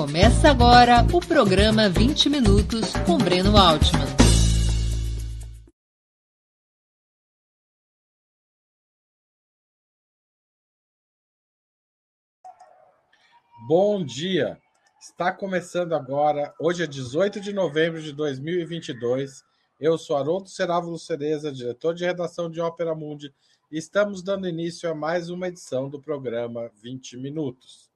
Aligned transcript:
Começa 0.00 0.48
agora 0.48 1.06
o 1.12 1.20
programa 1.20 1.86
20 1.86 2.30
Minutos 2.30 2.90
com 3.04 3.18
Breno 3.18 3.54
Altman. 3.54 4.06
Bom 13.68 14.02
dia! 14.02 14.58
Está 14.98 15.30
começando 15.30 15.94
agora, 15.94 16.54
hoje 16.58 16.82
é 16.82 16.86
18 16.86 17.38
de 17.38 17.52
novembro 17.52 18.00
de 18.00 18.14
2022. 18.14 19.44
Eu 19.78 19.98
sou 19.98 20.16
Haroldo 20.16 20.48
Serávulo 20.48 20.98
Cereza, 20.98 21.52
diretor 21.52 21.92
de 21.92 22.06
redação 22.06 22.50
de 22.50 22.58
Ópera 22.58 22.94
Mundi, 22.94 23.34
e 23.70 23.76
estamos 23.76 24.22
dando 24.22 24.48
início 24.48 24.90
a 24.90 24.94
mais 24.94 25.28
uma 25.28 25.48
edição 25.48 25.90
do 25.90 26.00
programa 26.00 26.70
20 26.82 27.18
Minutos. 27.18 27.89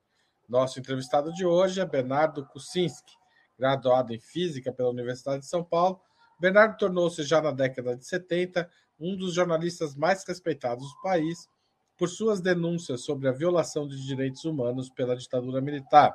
Nosso 0.49 0.79
entrevistado 0.79 1.33
de 1.33 1.47
hoje 1.47 1.81
é 1.81 1.87
Bernardo 1.87 2.45
Kucinski, 2.47 3.15
graduado 3.59 4.13
em 4.13 4.21
Física 4.21 4.73
pela 4.73 4.91
Universidade 4.91 5.41
de 5.41 5.47
São 5.47 5.65
Paulo. 5.65 6.01
Bernardo 6.39 6.77
tornou-se 6.77 7.23
já 7.23 7.41
na 7.41 7.51
década 7.51 7.97
de 7.97 8.07
70 8.07 8.69
um 9.01 9.17
dos 9.17 9.35
jornalistas 9.35 9.95
mais 9.95 10.25
respeitados 10.25 10.87
do 10.87 11.01
país 11.01 11.49
por 11.97 12.09
suas 12.09 12.41
denúncias 12.41 13.03
sobre 13.03 13.29
a 13.29 13.33
violação 13.33 13.89
de 13.89 14.05
direitos 14.05 14.45
humanos 14.45 14.91
pela 14.91 15.17
ditadura 15.17 15.61
militar. 15.61 16.15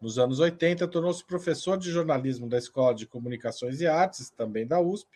Nos 0.00 0.18
anos 0.18 0.40
80, 0.40 0.88
tornou-se 0.88 1.24
professor 1.24 1.78
de 1.78 1.90
jornalismo 1.90 2.48
da 2.48 2.58
Escola 2.58 2.92
de 2.92 3.06
Comunicações 3.06 3.80
e 3.80 3.86
Artes, 3.86 4.30
também 4.30 4.66
da 4.66 4.80
USP, 4.80 5.08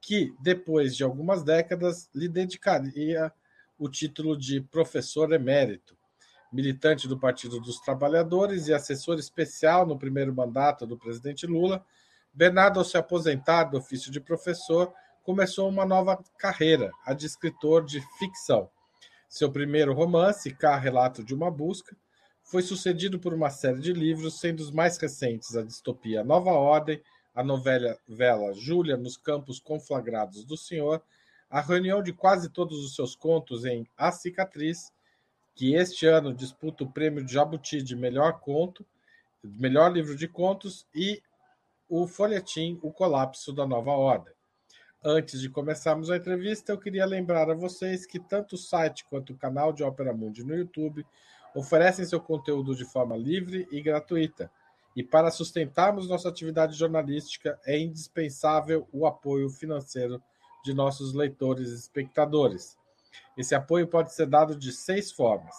que, 0.00 0.32
depois 0.40 0.94
de 0.94 1.02
algumas 1.02 1.42
décadas, 1.42 2.08
lhe 2.14 2.28
dedicaria 2.28 3.32
o 3.76 3.88
título 3.88 4.36
de 4.36 4.60
professor 4.60 5.32
emérito. 5.32 5.98
Militante 6.52 7.06
do 7.06 7.18
Partido 7.18 7.60
dos 7.60 7.78
Trabalhadores 7.80 8.66
e 8.66 8.74
assessor 8.74 9.18
especial 9.18 9.86
no 9.86 9.98
primeiro 9.98 10.34
mandato 10.34 10.86
do 10.86 10.98
presidente 10.98 11.46
Lula, 11.46 11.84
Bernardo, 12.32 12.78
ao 12.78 12.84
se 12.84 12.96
aposentar 12.96 13.64
do 13.64 13.78
ofício 13.78 14.10
de 14.10 14.20
professor, 14.20 14.92
começou 15.22 15.68
uma 15.68 15.84
nova 15.84 16.22
carreira, 16.38 16.90
a 17.04 17.12
de 17.12 17.26
escritor 17.26 17.84
de 17.84 18.00
ficção. 18.18 18.68
Seu 19.28 19.50
primeiro 19.50 19.92
romance, 19.92 20.54
Cá 20.54 20.76
Relato 20.76 21.22
de 21.22 21.34
uma 21.34 21.50
Busca, 21.50 21.96
foi 22.42 22.62
sucedido 22.62 23.18
por 23.18 23.32
uma 23.32 23.48
série 23.48 23.78
de 23.78 23.92
livros, 23.92 24.40
sendo 24.40 24.58
os 24.60 24.72
mais 24.72 24.98
recentes 24.98 25.56
a 25.56 25.62
distopia 25.62 26.24
Nova 26.24 26.50
Ordem, 26.50 27.00
a 27.32 27.44
novela 27.44 27.96
vela 28.08 28.52
Júlia 28.54 28.96
nos 28.96 29.16
Campos 29.16 29.60
Conflagrados 29.60 30.44
do 30.44 30.56
Senhor, 30.56 31.00
a 31.48 31.60
reunião 31.60 32.02
de 32.02 32.12
quase 32.12 32.48
todos 32.48 32.84
os 32.84 32.94
seus 32.94 33.14
contos 33.14 33.64
em 33.64 33.86
A 33.96 34.10
Cicatriz, 34.10 34.92
que 35.60 35.74
este 35.74 36.06
ano 36.06 36.32
disputa 36.32 36.84
o 36.84 36.90
prêmio 36.90 37.22
de 37.22 37.34
Jabuti 37.34 37.82
de 37.82 37.94
melhor 37.94 38.40
conto, 38.40 38.82
melhor 39.44 39.92
livro 39.92 40.16
de 40.16 40.26
contos, 40.26 40.86
e 40.94 41.22
o 41.86 42.06
folhetim 42.06 42.78
O 42.80 42.90
Colapso 42.90 43.52
da 43.52 43.66
Nova 43.66 43.90
Ordem. 43.90 44.32
Antes 45.04 45.38
de 45.38 45.50
começarmos 45.50 46.08
a 46.08 46.16
entrevista, 46.16 46.72
eu 46.72 46.78
queria 46.78 47.04
lembrar 47.04 47.50
a 47.50 47.54
vocês 47.54 48.06
que 48.06 48.18
tanto 48.18 48.54
o 48.54 48.58
site 48.58 49.04
quanto 49.04 49.34
o 49.34 49.36
canal 49.36 49.70
de 49.70 49.84
Ópera 49.84 50.14
Mundi 50.14 50.42
no 50.42 50.56
YouTube 50.56 51.04
oferecem 51.54 52.06
seu 52.06 52.22
conteúdo 52.22 52.74
de 52.74 52.86
forma 52.86 53.14
livre 53.14 53.68
e 53.70 53.82
gratuita. 53.82 54.50
E 54.96 55.02
para 55.04 55.30
sustentarmos 55.30 56.08
nossa 56.08 56.30
atividade 56.30 56.74
jornalística, 56.74 57.60
é 57.66 57.78
indispensável 57.78 58.88
o 58.90 59.06
apoio 59.06 59.50
financeiro 59.50 60.22
de 60.64 60.72
nossos 60.72 61.12
leitores 61.12 61.68
e 61.68 61.74
espectadores. 61.74 62.79
Esse 63.36 63.54
apoio 63.54 63.86
pode 63.88 64.14
ser 64.14 64.26
dado 64.26 64.56
de 64.56 64.72
seis 64.72 65.12
formas: 65.12 65.54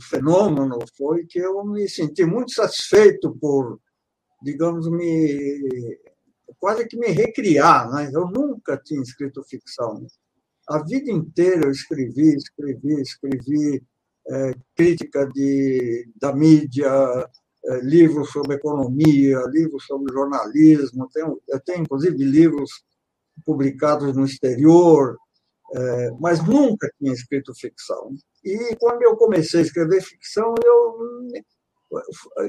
fenômeno 0.10 0.80
foi 0.98 1.26
que 1.26 1.40
eu 1.40 1.64
me 1.66 1.88
senti 1.90 2.26
muito 2.26 2.52
satisfeito 2.54 3.36
por, 3.36 3.80
digamos, 4.46 4.88
me 4.90 5.98
quase 6.60 6.88
que 6.88 6.98
me 6.98 7.08
recriar. 7.08 7.90
Né? 7.92 8.12
Eu 8.14 8.28
nunca 8.28 8.78
tinha 8.78 9.02
escrito 9.02 9.44
ficção. 9.44 10.06
A 10.70 10.84
vida 10.84 11.12
inteira 11.12 11.66
eu 11.66 11.72
escrevi, 11.72 12.36
escrevi, 12.36 13.02
escrevi 13.02 13.84
é, 14.28 14.54
crítica 14.76 15.28
de, 15.28 16.08
da 16.16 16.34
mídia, 16.34 16.88
é, 17.66 17.80
livros 17.82 18.32
sobre 18.32 18.56
economia, 18.56 19.40
livros 19.48 19.86
sobre 19.86 20.14
jornalismo. 20.14 21.10
Tenho, 21.12 21.42
eu 21.48 21.60
tenho, 21.60 21.82
inclusive, 21.82 22.24
livros 22.24 22.84
publicados 23.44 24.16
no 24.16 24.26
exterior, 24.26 25.18
é, 25.76 26.12
mas 26.20 26.46
nunca 26.46 26.90
tinha 27.00 27.14
escrito 27.14 27.54
ficção. 27.56 28.16
E 28.44 28.76
quando 28.80 29.02
eu 29.02 29.16
comecei 29.18 29.60
a 29.60 29.64
escrever 29.64 30.02
ficção, 30.02 30.54
eu, 30.64 31.28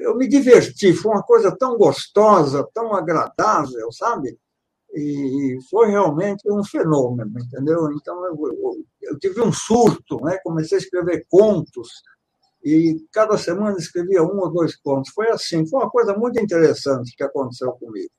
eu 0.02 0.16
me 0.16 0.28
diverti. 0.28 0.92
Foi 0.92 1.12
uma 1.12 1.22
coisa 1.22 1.56
tão 1.56 1.76
gostosa, 1.76 2.66
tão 2.74 2.94
agradável, 2.94 3.90
sabe? 3.92 4.38
e 4.96 5.58
foi 5.68 5.90
realmente 5.90 6.50
um 6.50 6.64
fenômeno, 6.64 7.38
entendeu? 7.38 7.92
Então 7.92 8.24
eu, 8.24 8.34
eu, 8.34 8.84
eu, 9.02 9.18
tive 9.18 9.42
um 9.42 9.52
surto, 9.52 10.18
né? 10.22 10.38
Comecei 10.42 10.78
a 10.78 10.80
escrever 10.80 11.26
contos 11.28 11.88
e 12.64 13.04
cada 13.12 13.36
semana 13.36 13.76
escrevia 13.76 14.22
um 14.22 14.38
ou 14.38 14.50
dois 14.50 14.74
contos. 14.76 15.12
Foi 15.12 15.28
assim, 15.28 15.66
foi 15.66 15.80
uma 15.80 15.90
coisa 15.90 16.16
muito 16.16 16.40
interessante 16.40 17.14
que 17.14 17.22
aconteceu 17.22 17.72
comigo. 17.72 18.10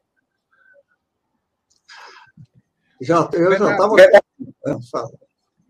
Já 3.01 3.27
eu 3.33 3.57
já 3.57 3.71
estava 3.71 3.95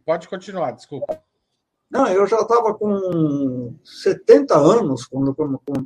Pode 0.06 0.28
continuar, 0.28 0.72
desculpa. 0.72 1.22
Não, 1.90 2.06
eu 2.08 2.28
já 2.28 2.40
estava 2.42 2.74
com 2.74 3.74
70 3.84 4.58
anos 4.58 5.06
quando 5.06 5.36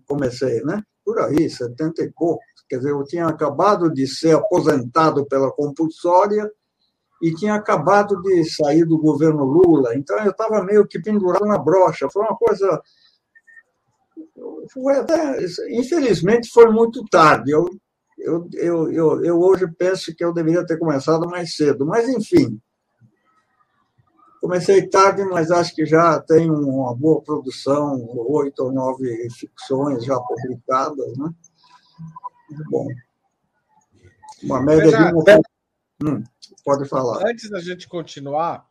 comecei, 0.07 0.61
né? 0.63 0.81
Por 1.05 1.19
aí, 1.19 1.49
70 1.49 2.03
e 2.03 2.11
pouco. 2.11 2.43
Quer 2.67 2.77
dizer, 2.77 2.91
eu 2.91 3.03
tinha 3.03 3.27
acabado 3.27 3.91
de 3.91 4.07
ser 4.07 4.35
aposentado 4.35 5.25
pela 5.25 5.51
compulsória 5.51 6.49
e 7.21 7.33
tinha 7.35 7.53
acabado 7.53 8.19
de 8.21 8.43
sair 8.45 8.83
do 8.83 8.97
governo 8.97 9.43
Lula. 9.43 9.95
Então, 9.95 10.17
eu 10.19 10.31
estava 10.31 10.63
meio 10.63 10.87
que 10.87 10.99
pendurado 10.99 11.45
na 11.45 11.57
brocha. 11.57 12.09
Foi 12.09 12.23
uma 12.23 12.35
coisa. 12.35 12.81
Foi 14.73 14.95
até, 14.95 15.37
infelizmente, 15.69 16.49
foi 16.51 16.71
muito 16.71 17.05
tarde. 17.11 17.51
Eu, 17.51 17.69
eu, 18.17 18.49
eu, 18.53 18.91
eu, 18.91 19.23
eu 19.25 19.39
hoje 19.39 19.67
penso 19.77 20.15
que 20.15 20.23
eu 20.23 20.33
deveria 20.33 20.65
ter 20.65 20.79
começado 20.79 21.27
mais 21.27 21.55
cedo. 21.55 21.85
Mas, 21.85 22.09
enfim, 22.09 22.59
comecei 24.41 24.87
tarde, 24.87 25.23
mas 25.23 25.51
acho 25.51 25.75
que 25.75 25.85
já 25.85 26.19
tenho 26.19 26.53
uma 26.53 26.95
boa 26.95 27.21
produção, 27.21 28.03
oito 28.27 28.63
ou 28.63 28.71
nove 28.71 29.29
ficções 29.29 30.03
já 30.03 30.19
publicadas, 30.19 31.15
né? 31.17 31.29
Muito 32.49 32.69
bom. 32.69 32.87
Uma 34.43 34.61
média 34.61 34.89
Bernardo, 34.89 35.23
de 35.23 35.31
uma... 35.31 35.41
Hum, 36.03 36.23
pode 36.65 36.89
falar. 36.89 37.23
Antes 37.29 37.49
da 37.51 37.61
gente 37.61 37.87
continuar, 37.87 38.65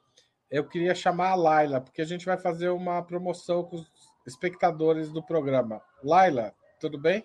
eu 0.51 0.67
queria 0.67 0.95
chamar 0.95 1.31
a 1.31 1.37
Laila, 1.37 1.81
porque 1.81 2.03
a 2.03 2.05
gente 2.05 2.27
vai 2.27 2.37
fazer 2.37 2.71
uma 2.71 3.01
promoção 3.03 3.63
com 3.63 3.77
os 3.77 3.87
espectadores 4.27 5.11
do 5.11 5.23
programa. 5.23 5.81
Laila, 6.03 6.53
tudo 6.81 6.99
bem? 6.99 7.25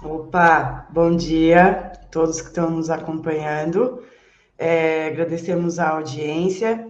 Opa, 0.00 0.86
bom 0.90 1.16
dia 1.16 1.70
a 1.70 1.96
todos 2.06 2.40
que 2.40 2.46
estão 2.46 2.70
nos 2.70 2.88
acompanhando. 2.88 4.06
É, 4.58 5.06
agradecemos 5.06 5.78
a 5.78 5.90
audiência. 5.90 6.86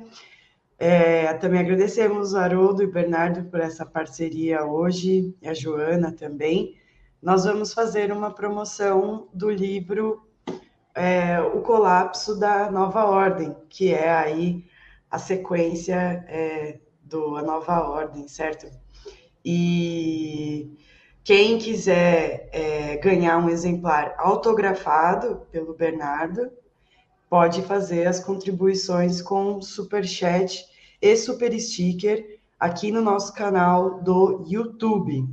É, 0.78 1.34
também 1.34 1.60
agradecemos 1.60 2.32
o 2.32 2.38
Haroldo 2.38 2.82
e 2.82 2.86
o 2.86 2.92
Bernardo 2.92 3.44
por 3.50 3.60
essa 3.60 3.84
parceria 3.84 4.64
hoje, 4.64 5.36
e 5.42 5.48
a 5.48 5.52
Joana 5.52 6.10
também. 6.12 6.76
Nós 7.20 7.44
vamos 7.44 7.74
fazer 7.74 8.10
uma 8.10 8.30
promoção 8.30 9.28
do 9.34 9.50
livro 9.50 10.26
é, 10.94 11.40
O 11.40 11.60
Colapso 11.62 12.38
da 12.38 12.70
Nova 12.70 13.04
Ordem, 13.04 13.54
que 13.68 13.92
é 13.92 14.10
aí 14.10 14.64
a 15.10 15.18
sequência 15.18 16.24
é, 16.28 16.78
do 17.02 17.36
A 17.36 17.42
Nova 17.42 17.80
Ordem, 17.88 18.28
certo? 18.28 18.66
E 19.44 20.76
quem 21.24 21.58
quiser 21.58 22.48
é, 22.52 22.96
ganhar 22.96 23.38
um 23.38 23.48
exemplar 23.48 24.14
autografado 24.16 25.46
pelo 25.50 25.74
Bernardo, 25.74 26.50
pode 27.28 27.62
fazer 27.62 28.06
as 28.06 28.20
contribuições 28.20 29.20
com 29.20 29.60
super 29.60 30.04
chat 30.04 30.64
e 31.00 31.16
super 31.16 31.58
sticker 31.58 32.38
aqui 32.58 32.90
no 32.90 33.00
nosso 33.00 33.32
canal 33.34 34.02
do 34.02 34.44
YouTube. 34.46 35.28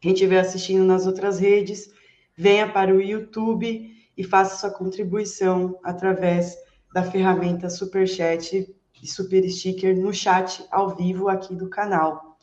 Quem 0.00 0.12
estiver 0.12 0.40
assistindo 0.40 0.84
nas 0.84 1.06
outras 1.06 1.38
redes, 1.38 1.90
venha 2.36 2.70
para 2.70 2.94
o 2.94 3.00
YouTube 3.00 3.90
e 4.16 4.24
faça 4.24 4.56
sua 4.56 4.70
contribuição 4.70 5.78
através 5.84 6.56
da 6.92 7.02
ferramenta 7.02 7.68
super 7.68 8.08
chat 8.08 8.74
e 9.02 9.06
super 9.06 9.48
sticker 9.48 9.96
no 9.96 10.12
chat 10.12 10.66
ao 10.70 10.96
vivo 10.96 11.28
aqui 11.28 11.54
do 11.54 11.68
canal. 11.68 12.38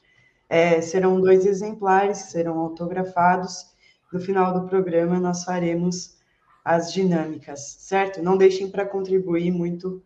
É, 0.47 0.81
serão 0.81 1.19
dois 1.19 1.45
exemplares, 1.45 2.29
serão 2.29 2.59
autografados. 2.59 3.65
No 4.11 4.19
final 4.19 4.53
do 4.53 4.67
programa, 4.67 5.19
nós 5.19 5.43
faremos 5.43 6.15
as 6.63 6.93
dinâmicas, 6.93 7.77
certo? 7.79 8.21
Não 8.21 8.37
deixem 8.37 8.69
para 8.69 8.85
contribuir 8.85 9.51
muito 9.51 10.03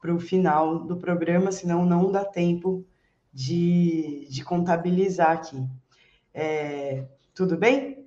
para 0.00 0.14
o 0.14 0.18
final 0.18 0.80
do 0.80 0.96
programa, 0.96 1.52
senão 1.52 1.84
não 1.84 2.10
dá 2.10 2.24
tempo 2.24 2.84
de, 3.32 4.26
de 4.28 4.42
contabilizar 4.42 5.32
aqui. 5.32 5.62
É, 6.34 7.04
tudo 7.34 7.56
bem? 7.56 8.06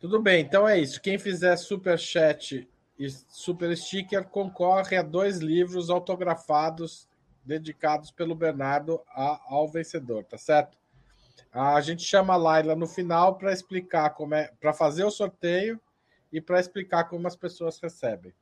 Tudo 0.00 0.20
bem, 0.20 0.42
então 0.42 0.68
é 0.68 0.78
isso. 0.78 1.00
Quem 1.00 1.18
fizer 1.18 1.56
super 1.56 1.98
chat 1.98 2.68
e 2.98 3.08
super 3.28 3.76
sticker 3.76 4.24
concorre 4.24 4.96
a 4.96 5.02
dois 5.02 5.38
livros 5.38 5.90
autografados 5.90 7.08
dedicados 7.44 8.10
pelo 8.10 8.34
Bernardo 8.34 9.00
ao 9.46 9.68
vencedor, 9.68 10.24
tá 10.24 10.38
certo? 10.38 10.76
A 11.52 11.80
gente 11.80 12.02
chama 12.02 12.34
a 12.34 12.36
Laila 12.36 12.74
no 12.74 12.86
final 12.86 13.36
para 13.36 13.52
explicar 13.52 14.10
como 14.10 14.34
é, 14.34 14.50
para 14.60 14.72
fazer 14.72 15.04
o 15.04 15.10
sorteio 15.10 15.80
e 16.34 16.40
para 16.40 16.58
explicar 16.58 17.04
como 17.04 17.28
as 17.28 17.36
pessoas 17.36 17.78
recebem. 17.78 18.34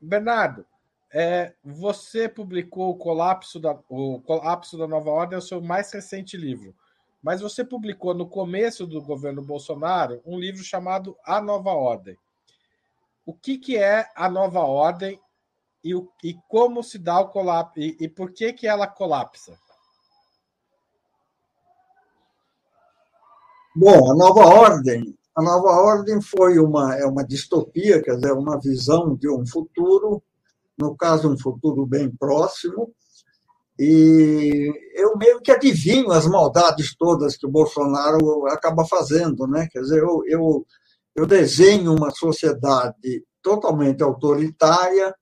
Bernardo, 0.00 0.64
é, 1.12 1.52
você 1.64 2.28
publicou 2.28 2.90
o 2.90 2.96
colapso 2.96 3.58
da 3.58 3.76
o 3.88 4.20
colapso 4.20 4.78
da 4.78 4.86
Nova 4.86 5.10
Ordem, 5.10 5.34
é 5.34 5.38
o 5.38 5.42
seu 5.42 5.60
mais 5.60 5.92
recente 5.92 6.36
livro. 6.36 6.72
Mas 7.20 7.40
você 7.40 7.64
publicou 7.64 8.14
no 8.14 8.28
começo 8.28 8.86
do 8.86 9.02
governo 9.02 9.42
Bolsonaro 9.42 10.22
um 10.24 10.38
livro 10.38 10.62
chamado 10.62 11.16
A 11.24 11.42
Nova 11.42 11.70
Ordem. 11.70 12.16
O 13.26 13.34
que, 13.34 13.58
que 13.58 13.76
é 13.76 14.08
a 14.14 14.30
Nova 14.30 14.60
Ordem 14.60 15.20
e, 15.82 15.92
o, 15.92 16.08
e 16.22 16.34
como 16.46 16.84
se 16.84 16.98
dá 16.98 17.18
o 17.18 17.30
colapso 17.30 17.80
e, 17.80 17.96
e 17.98 18.08
por 18.08 18.32
que 18.32 18.52
que 18.52 18.68
ela 18.68 18.86
colapsa? 18.86 19.58
Bom, 23.74 24.10
a 24.10 24.14
nova 24.14 24.46
ordem, 24.46 25.16
a 25.36 25.42
nova 25.42 25.70
ordem 25.70 26.20
foi 26.20 26.58
uma 26.58 26.96
é 26.96 27.06
uma 27.06 27.24
distopia, 27.24 28.02
quer 28.02 28.16
dizer, 28.16 28.32
uma 28.32 28.58
visão 28.58 29.14
de 29.14 29.28
um 29.30 29.46
futuro, 29.46 30.22
no 30.78 30.96
caso 30.96 31.30
um 31.30 31.38
futuro 31.38 31.86
bem 31.86 32.10
próximo, 32.16 32.92
e 33.78 34.70
eu 34.94 35.16
meio 35.16 35.40
que 35.40 35.50
adivinho 35.50 36.10
as 36.10 36.26
maldades 36.26 36.94
todas 36.96 37.36
que 37.36 37.46
o 37.46 37.50
Bolsonaro 37.50 38.46
acaba 38.48 38.84
fazendo, 38.84 39.46
né? 39.46 39.68
Quer 39.72 39.80
dizer, 39.80 40.02
eu, 40.02 40.22
eu, 40.26 40.66
eu 41.14 41.26
desenho 41.26 41.94
uma 41.94 42.10
sociedade 42.10 43.24
totalmente 43.42 44.02
autoritária, 44.02 45.14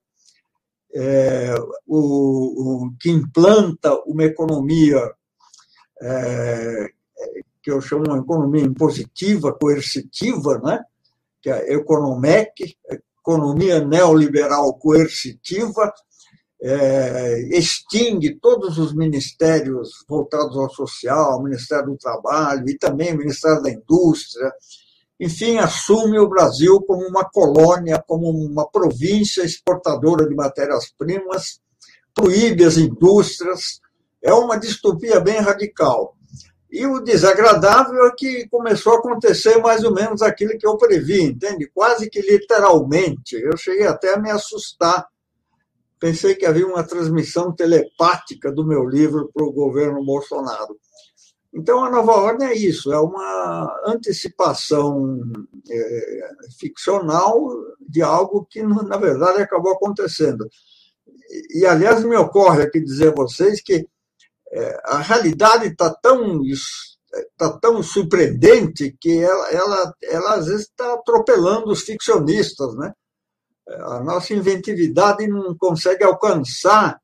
é, 0.92 1.54
o, 1.86 2.86
o, 2.86 2.92
que 2.98 3.10
implanta 3.10 3.94
uma 4.06 4.24
economia 4.24 5.12
é, 6.02 6.88
que 7.68 7.72
eu 7.72 7.82
chamo 7.82 8.04
uma 8.08 8.18
economia 8.18 8.62
impositiva, 8.62 9.52
coercitiva, 9.52 10.58
né? 10.64 10.82
que 11.42 11.50
é 11.50 11.52
a 11.52 11.74
Economec, 11.74 12.50
economia 13.20 13.84
neoliberal 13.84 14.72
coercitiva, 14.78 15.92
é, 16.62 17.58
extingue 17.58 18.40
todos 18.40 18.78
os 18.78 18.94
ministérios 18.94 19.90
voltados 20.08 20.56
ao 20.56 20.70
social, 20.70 21.42
Ministério 21.42 21.88
do 21.88 21.98
Trabalho 21.98 22.70
e 22.70 22.78
também 22.78 23.14
Ministério 23.14 23.62
da 23.62 23.70
Indústria, 23.70 24.50
enfim, 25.20 25.58
assume 25.58 26.18
o 26.18 26.28
Brasil 26.28 26.80
como 26.86 27.06
uma 27.06 27.28
colônia, 27.28 28.02
como 28.06 28.30
uma 28.30 28.66
província 28.66 29.42
exportadora 29.44 30.26
de 30.26 30.34
matérias-primas, 30.34 31.60
proíbe 32.14 32.64
as 32.64 32.78
indústrias, 32.78 33.80
é 34.22 34.32
uma 34.32 34.58
distopia 34.58 35.20
bem 35.20 35.38
radical. 35.38 36.17
E 36.70 36.86
o 36.86 37.00
desagradável 37.00 38.06
é 38.06 38.12
que 38.16 38.46
começou 38.48 38.94
a 38.94 38.98
acontecer 38.98 39.56
mais 39.58 39.84
ou 39.84 39.94
menos 39.94 40.20
aquilo 40.20 40.58
que 40.58 40.66
eu 40.66 40.76
previ, 40.76 41.22
entende? 41.22 41.70
Quase 41.72 42.10
que 42.10 42.20
literalmente. 42.20 43.36
Eu 43.36 43.56
cheguei 43.56 43.86
até 43.86 44.14
a 44.14 44.18
me 44.18 44.30
assustar. 44.30 45.06
Pensei 45.98 46.34
que 46.34 46.44
havia 46.44 46.66
uma 46.66 46.84
transmissão 46.84 47.52
telepática 47.52 48.52
do 48.52 48.66
meu 48.66 48.84
livro 48.84 49.30
para 49.32 49.44
o 49.44 49.52
governo 49.52 50.04
Bolsonaro. 50.04 50.78
Então, 51.52 51.82
a 51.82 51.90
nova 51.90 52.12
ordem 52.12 52.48
é 52.48 52.54
isso, 52.54 52.92
é 52.92 53.00
uma 53.00 53.82
antecipação 53.86 55.22
é, 55.68 56.30
ficcional 56.60 57.34
de 57.80 58.02
algo 58.02 58.46
que, 58.48 58.62
na 58.62 58.98
verdade, 58.98 59.42
acabou 59.42 59.72
acontecendo. 59.72 60.46
E, 61.50 61.64
aliás, 61.64 62.04
me 62.04 62.16
ocorre 62.16 62.62
aqui 62.62 62.80
dizer 62.80 63.08
a 63.08 63.14
vocês 63.14 63.62
que 63.62 63.88
é, 64.52 64.80
a 64.84 64.98
realidade 64.98 65.66
está 65.66 65.94
tão, 65.94 66.40
tá 67.36 67.58
tão 67.58 67.82
surpreendente 67.82 68.96
que 69.00 69.18
ela, 69.18 69.50
ela, 69.50 69.94
ela 70.02 70.34
às 70.34 70.46
vezes, 70.46 70.62
está 70.62 70.94
atropelando 70.94 71.70
os 71.70 71.82
ficcionistas. 71.82 72.74
Né? 72.76 72.92
A 73.68 74.00
nossa 74.00 74.34
inventividade 74.34 75.26
não 75.26 75.56
consegue 75.56 76.04
alcançar 76.04 77.00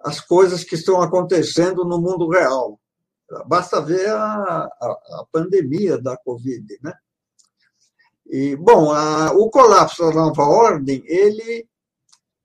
as 0.00 0.20
coisas 0.20 0.62
que 0.62 0.74
estão 0.74 1.00
acontecendo 1.00 1.84
no 1.84 2.00
mundo 2.00 2.28
real. 2.28 2.78
Basta 3.46 3.80
ver 3.80 4.08
a, 4.08 4.16
a, 4.16 4.86
a 5.20 5.26
pandemia 5.30 6.00
da 6.00 6.16
Covid, 6.16 6.78
né? 6.82 6.94
E, 8.30 8.56
bom, 8.56 8.92
a, 8.92 9.32
o 9.32 9.50
colapso 9.50 10.04
da 10.04 10.12
nova 10.12 10.42
ordem, 10.42 11.02
ele, 11.06 11.66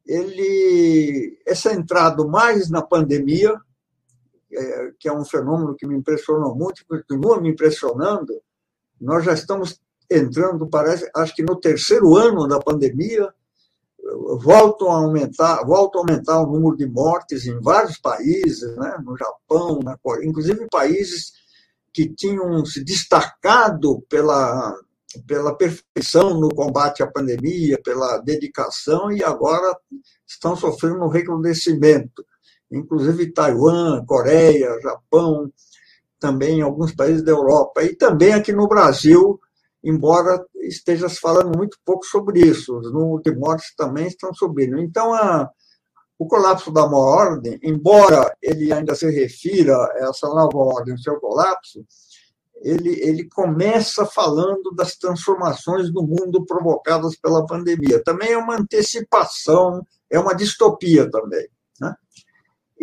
ele 0.05 1.37
é 1.45 1.53
centrado 1.53 2.27
mais 2.27 2.69
na 2.69 2.81
pandemia, 2.81 3.53
é, 4.55 4.91
que 4.99 5.07
é 5.07 5.13
um 5.13 5.25
fenômeno 5.25 5.75
que 5.75 5.87
me 5.87 5.95
impressionou 5.95 6.55
muito, 6.55 6.85
continua 6.87 7.41
me 7.41 7.49
impressionando. 7.49 8.41
Nós 8.99 9.23
já 9.23 9.33
estamos 9.33 9.79
entrando, 10.09 10.67
parece, 10.67 11.09
acho 11.15 11.35
que 11.35 11.43
no 11.43 11.59
terceiro 11.59 12.15
ano 12.15 12.47
da 12.47 12.59
pandemia, 12.59 13.33
voltam 14.41 14.91
a 14.91 14.97
aumentar, 14.97 15.63
volta 15.65 15.97
a 15.97 16.01
aumentar 16.01 16.41
o 16.41 16.51
número 16.51 16.75
de 16.75 16.85
mortes 16.85 17.45
em 17.45 17.59
vários 17.59 17.97
países, 17.97 18.75
né? 18.75 18.97
no 19.03 19.17
Japão, 19.17 19.79
na 19.83 19.97
Coreia, 19.97 20.27
inclusive 20.27 20.67
países 20.69 21.31
que 21.93 22.09
tinham 22.09 22.65
se 22.65 22.83
destacado 22.83 24.01
pela, 24.09 24.75
pela 25.27 25.55
perfeição 25.55 26.39
no 26.39 26.49
combate 26.49 27.03
à 27.03 27.07
pandemia, 27.07 27.79
pela 27.83 28.17
dedicação, 28.17 29.11
e 29.11 29.23
agora 29.23 29.77
estão 30.27 30.55
sofrendo 30.55 31.03
um 31.03 31.09
recrudescimento. 31.09 32.25
Inclusive 32.73 33.31
Taiwan, 33.31 34.03
Coreia, 34.05 34.79
Japão, 34.81 35.51
também 36.19 36.61
alguns 36.61 36.93
países 36.95 37.21
da 37.23 37.31
Europa, 37.31 37.83
e 37.83 37.95
também 37.95 38.33
aqui 38.33 38.53
no 38.53 38.67
Brasil, 38.67 39.39
embora 39.83 40.43
esteja 40.61 41.09
se 41.09 41.19
falando 41.19 41.57
muito 41.57 41.77
pouco 41.85 42.05
sobre 42.05 42.39
isso. 42.39 42.77
Os 42.77 42.91
números 42.91 43.21
de 43.23 43.35
mortes 43.35 43.75
também 43.75 44.07
estão 44.07 44.33
subindo. 44.33 44.79
Então, 44.79 45.13
a, 45.13 45.49
o 46.17 46.25
colapso 46.25 46.71
da 46.71 46.87
nova 46.87 46.95
ordem, 46.95 47.59
embora 47.61 48.33
ele 48.41 48.71
ainda 48.71 48.95
se 48.95 49.09
refira 49.09 49.75
a 49.75 50.09
essa 50.09 50.27
nova 50.27 50.57
ordem, 50.57 50.97
seu 50.97 51.19
colapso, 51.19 51.85
ele, 52.61 52.97
ele 53.01 53.27
começa 53.27 54.05
falando 54.05 54.71
das 54.73 54.95
transformações 54.95 55.91
do 55.91 56.01
mundo 56.01 56.45
provocadas 56.45 57.17
pela 57.17 57.45
pandemia. 57.45 58.01
Também 58.01 58.31
é 58.31 58.37
uma 58.37 58.55
antecipação, 58.55 59.85
é 60.09 60.17
uma 60.17 60.33
distopia 60.33 61.09
também. 61.11 61.45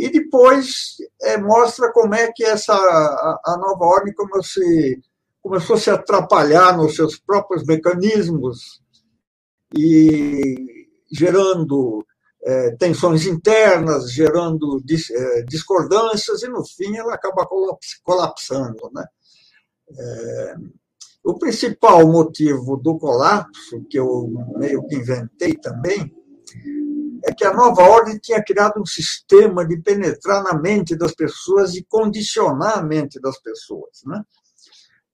E 0.01 0.09
depois 0.09 0.97
é, 1.21 1.37
mostra 1.37 1.93
como 1.93 2.15
é 2.15 2.33
que 2.33 2.43
essa 2.43 2.73
a, 2.73 3.41
a 3.45 3.57
nova 3.59 3.85
ordem 3.85 4.15
começou, 4.15 4.43
se, 4.43 5.03
começou 5.43 5.77
a 5.77 5.79
se 5.79 5.91
atrapalhar 5.91 6.75
nos 6.75 6.97
seus 6.97 7.19
próprios 7.19 7.67
mecanismos 7.67 8.81
e 9.77 10.89
gerando 11.13 12.03
é, 12.43 12.71
tensões 12.77 13.27
internas, 13.27 14.11
gerando 14.11 14.81
dis, 14.83 15.11
é, 15.11 15.43
discordâncias, 15.43 16.43
e 16.43 16.49
no 16.49 16.65
fim 16.65 16.97
ela 16.97 17.13
acaba 17.13 17.47
colapsando. 18.03 18.91
Né? 18.95 19.05
É, 19.99 20.55
o 21.23 21.39
principal 21.39 22.11
motivo 22.11 22.79
do 22.79 22.97
colapso, 22.97 23.85
que 23.91 23.99
eu 23.99 24.33
meio 24.57 24.87
que 24.87 24.97
inventei 24.97 25.53
também, 25.57 26.11
é 27.25 27.33
que 27.33 27.45
a 27.45 27.53
nova 27.53 27.83
ordem 27.83 28.19
tinha 28.19 28.43
criado 28.43 28.81
um 28.81 28.87
sistema 28.87 29.67
de 29.67 29.77
penetrar 29.81 30.43
na 30.43 30.55
mente 30.55 30.97
das 30.97 31.15
pessoas 31.15 31.75
e 31.75 31.85
condicionar 31.85 32.79
a 32.79 32.83
mente 32.83 33.21
das 33.21 33.41
pessoas. 33.41 34.03
Né? 34.05 34.23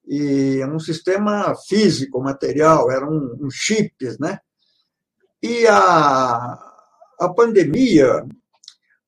E 0.07 0.63
um 0.65 0.79
sistema 0.79 1.53
físico, 1.67 2.21
material, 2.21 2.91
eram 2.91 3.09
um, 3.09 3.45
um 3.45 3.49
chips. 3.49 4.17
Né? 4.19 4.39
E 5.41 5.67
a, 5.67 6.59
a 7.19 7.33
pandemia, 7.35 8.25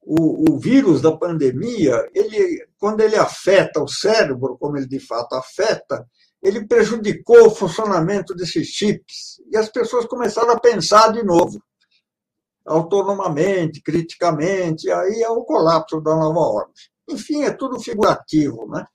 o, 0.02 0.54
o 0.54 0.60
vírus 0.60 1.02
da 1.02 1.16
pandemia, 1.16 2.10
ele, 2.14 2.68
quando 2.78 3.02
ele 3.02 3.16
afeta 3.16 3.82
o 3.82 3.88
cérebro, 3.88 4.58
como 4.58 4.78
ele 4.78 4.88
de 4.88 5.00
fato 5.00 5.36
afeta, 5.36 6.06
ele 6.42 6.66
prejudicou 6.66 7.48
o 7.48 7.56
funcionamento 7.56 8.34
desses 8.34 8.68
chips. 8.68 9.42
E 9.52 9.58
as 9.58 9.70
pessoas 9.70 10.06
começaram 10.06 10.52
a 10.52 10.60
pensar 10.60 11.12
de 11.12 11.24
novo, 11.24 11.62
autonomamente, 12.70 13.82
criticamente, 13.82 14.90
aí 14.92 15.22
é 15.24 15.30
o 15.30 15.44
colapso 15.44 16.00
da 16.00 16.16
nova 16.16 16.40
ordem. 16.40 16.74
Enfim, 17.10 17.44
é 17.44 17.52
tudo 17.52 17.80
figurativo, 17.80 18.68
né? 18.70 18.86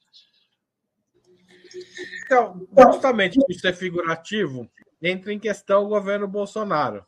Então, 2.25 2.67
justamente 2.93 3.39
por 3.39 3.55
ser 3.55 3.75
figurativo, 3.75 4.71
entra 5.03 5.33
em 5.33 5.39
questão 5.39 5.85
o 5.85 5.89
governo 5.89 6.29
Bolsonaro. 6.29 7.05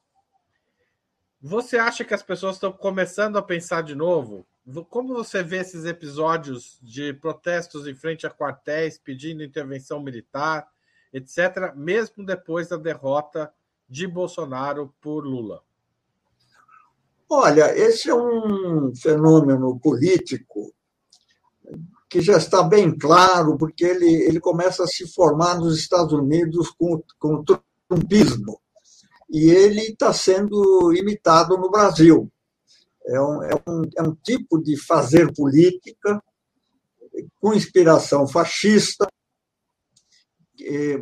Você 1.40 1.78
acha 1.78 2.04
que 2.04 2.12
as 2.12 2.23
pessoas 2.23 2.56
estão 2.56 2.73
começando 2.73 3.38
a 3.38 3.42
pensar 3.42 3.82
de 3.82 3.94
novo? 3.94 4.44
Como 4.90 5.14
você 5.14 5.44
vê 5.44 5.58
esses 5.58 5.85
episódios 5.85 6.78
de 6.82 7.12
protestos 7.14 7.87
em 7.87 7.94
frente 7.94 8.26
a 8.26 8.30
quartéis 8.30 8.99
pedindo 8.99 9.44
intervenção 9.44 10.02
militar, 10.02 10.66
etc., 11.12 11.73
mesmo 11.76 12.26
depois 12.26 12.68
da 12.68 12.76
derrota 12.76 13.52
de 13.88 14.08
Bolsonaro 14.08 14.92
por 15.00 15.25
Lula? 15.25 15.62
Olha, 17.28 17.76
esse 17.76 18.09
é 18.09 18.14
um 18.14 18.95
fenômeno 18.95 19.78
político 19.80 20.73
que 22.09 22.21
já 22.21 22.37
está 22.37 22.62
bem 22.62 22.97
claro, 22.97 23.59
porque 23.59 23.85
ele, 23.85 24.23
ele 24.23 24.38
começa 24.38 24.85
a 24.85 24.87
se 24.87 25.12
formar 25.12 25.59
nos 25.59 25.76
Estados 25.76 26.12
Unidos 26.12 26.71
com, 26.71 27.02
com 27.18 27.35
o 27.35 27.45
trumpismo 27.88 28.61
e 29.28 29.50
ele 29.50 29.83
está 29.83 30.12
sendo 30.12 30.92
imitado 30.95 31.56
no 31.59 31.68
Brasil. 31.68 32.30
É 33.06 33.21
um, 33.21 33.42
é, 33.42 33.54
um, 33.66 33.83
é 33.97 34.02
um 34.02 34.14
tipo 34.14 34.62
de 34.62 34.76
fazer 34.80 35.33
política 35.35 36.23
com 37.40 37.54
inspiração 37.54 38.26
fascista, 38.26 39.06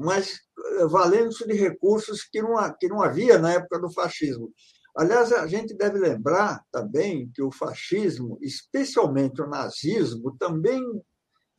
mas 0.00 0.40
valendo-se 0.88 1.46
de 1.46 1.54
recursos 1.54 2.22
que 2.24 2.40
não, 2.40 2.56
que 2.78 2.88
não 2.88 3.02
havia 3.02 3.38
na 3.38 3.52
época 3.52 3.78
do 3.78 3.90
fascismo. 3.90 4.52
Aliás, 4.96 5.32
a 5.32 5.46
gente 5.46 5.74
deve 5.74 5.98
lembrar 5.98 6.64
também 6.70 7.30
que 7.34 7.42
o 7.42 7.50
fascismo, 7.50 8.38
especialmente 8.40 9.42
o 9.42 9.48
nazismo, 9.48 10.36
também 10.38 10.80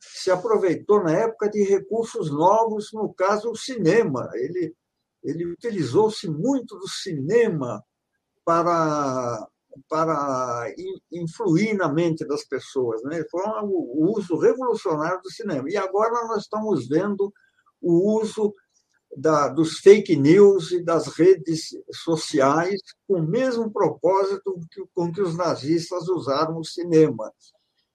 se 0.00 0.30
aproveitou 0.30 1.02
na 1.02 1.12
época 1.12 1.50
de 1.50 1.62
recursos 1.62 2.30
novos, 2.30 2.90
no 2.92 3.12
caso, 3.12 3.50
o 3.50 3.56
cinema. 3.56 4.28
Ele 4.34 4.74
ele 5.26 5.44
utilizou-se 5.44 6.30
muito 6.30 6.78
do 6.78 6.88
cinema 6.88 7.82
para, 8.44 9.48
para 9.88 10.72
influir 11.10 11.74
na 11.74 11.92
mente 11.92 12.24
das 12.24 12.44
pessoas. 12.44 13.02
Né? 13.02 13.24
Foi 13.28 13.42
o 13.64 14.16
uso 14.16 14.38
revolucionário 14.38 15.20
do 15.20 15.30
cinema. 15.30 15.68
E 15.68 15.76
agora 15.76 16.28
nós 16.28 16.42
estamos 16.42 16.86
vendo 16.86 17.32
o 17.80 18.20
uso 18.20 18.54
da, 19.16 19.48
dos 19.48 19.78
fake 19.78 20.14
news 20.14 20.70
e 20.72 20.84
das 20.84 21.06
redes 21.08 21.70
sociais 21.90 22.80
com 23.08 23.20
o 23.20 23.26
mesmo 23.26 23.70
propósito 23.70 24.60
que, 24.70 24.84
com 24.94 25.10
que 25.10 25.22
os 25.22 25.36
nazistas 25.36 26.06
usaram 26.08 26.58
o 26.58 26.64
cinema. 26.64 27.32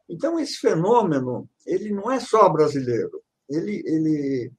Então, 0.10 0.40
esse 0.40 0.58
fenômeno 0.58 1.48
ele 1.66 1.92
não 1.92 2.12
é 2.12 2.20
só 2.20 2.50
brasileiro. 2.50 3.22
Ele, 3.48 3.84
ele, 3.86 4.52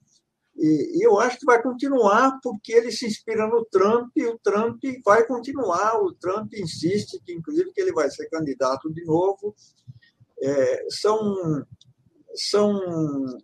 e, 0.57 1.05
eu 1.05 1.19
acho 1.19 1.41
que 1.41 1.47
vai 1.47 1.61
continuar, 1.61 2.39
porque 2.43 2.73
ele 2.73 2.93
se 2.93 3.07
inspira 3.07 3.47
no 3.49 3.65
Trump, 3.65 4.11
e 4.17 4.25
o 4.27 4.39
Trump 4.39 4.81
vai 5.05 5.27
continuar. 5.27 6.01
O 6.01 6.15
Trump 6.15 6.53
insiste 6.55 7.21
que, 7.25 7.33
inclusive, 7.33 7.73
que 7.73 7.81
ele 7.81 7.93
vai 7.93 8.09
ser 8.09 8.29
candidato 8.29 8.93
de 8.93 9.05
novo. 9.05 9.55
É, 10.41 10.87
são 10.91 11.65
são 12.35 12.81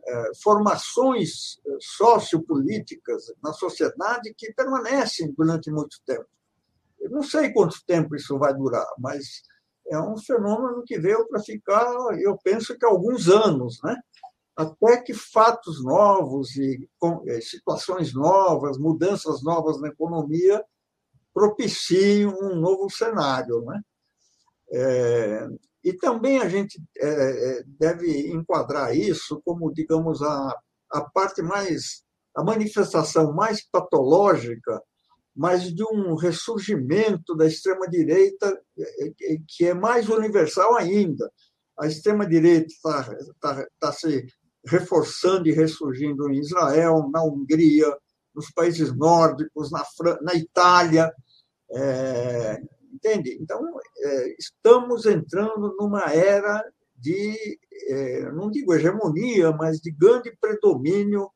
é, 0.06 0.30
formações 0.42 1.58
sociopolíticas 1.80 3.24
na 3.42 3.52
sociedade 3.52 4.34
que 4.36 4.52
permanecem 4.52 5.32
durante 5.36 5.70
muito 5.70 5.96
tempo. 6.06 6.26
Eu 7.00 7.10
não 7.10 7.22
sei 7.22 7.52
quanto 7.52 7.84
tempo 7.86 8.16
isso 8.16 8.38
vai 8.38 8.54
durar, 8.54 8.86
mas 8.98 9.42
é 9.90 9.98
um 10.00 10.16
fenômeno 10.16 10.82
que 10.84 10.98
veio 10.98 11.26
para 11.28 11.40
ficar, 11.40 11.86
eu 12.20 12.36
penso 12.42 12.76
que 12.78 12.84
alguns 12.84 13.28
anos, 13.28 13.78
né? 13.82 13.96
até 14.56 15.00
que 15.00 15.14
fatos 15.14 15.84
novos 15.84 16.56
e 16.56 16.88
é, 17.28 17.40
situações 17.40 18.12
novas, 18.12 18.76
mudanças 18.76 19.42
novas 19.42 19.80
na 19.80 19.88
economia 19.88 20.62
propiciem 21.32 22.26
um 22.26 22.56
novo 22.56 22.90
cenário. 22.90 23.62
Né? 23.62 23.80
É, 24.72 25.48
e 25.82 25.92
também 25.92 26.40
a 26.40 26.48
gente 26.48 26.82
é, 26.98 27.08
é, 27.08 27.62
deve 27.78 28.30
enquadrar 28.32 28.96
isso 28.96 29.40
como, 29.44 29.72
digamos, 29.72 30.22
a, 30.22 30.58
a 30.90 31.00
parte 31.02 31.42
mais, 31.42 32.02
a 32.36 32.42
manifestação 32.42 33.32
mais 33.32 33.64
patológica, 33.70 34.82
mas 35.34 35.72
de 35.72 35.84
um 35.84 36.16
ressurgimento 36.16 37.36
da 37.36 37.46
extrema-direita 37.46 38.60
é, 38.78 39.36
que 39.46 39.66
é 39.66 39.74
mais 39.74 40.08
universal 40.08 40.76
ainda. 40.76 41.30
A 41.78 41.86
extrema-direita 41.86 42.66
está 42.66 43.16
tá, 43.40 43.66
tá 43.78 43.92
se 43.92 44.26
reforçando 44.66 45.48
e 45.48 45.52
ressurgindo 45.52 46.28
em 46.28 46.40
Israel, 46.40 47.08
na 47.12 47.22
Hungria, 47.22 47.96
nos 48.34 48.50
países 48.50 48.94
nórdicos, 48.96 49.70
na, 49.70 49.84
Fran 49.84 50.18
na 50.22 50.34
Itália. 50.34 51.12
É, 51.70 52.60
entende? 52.98 53.38
Então, 53.40 53.62
é, 53.98 54.34
estamos 54.38 55.06
entrando 55.06 55.74
numa 55.78 56.12
era 56.12 56.64
de, 56.96 57.58
é, 57.88 58.32
não 58.32 58.50
digo 58.50 58.74
hegemonia, 58.74 59.52
mas 59.52 59.80
de 59.80 59.90
grande 59.90 60.36
predomínio 60.40 61.30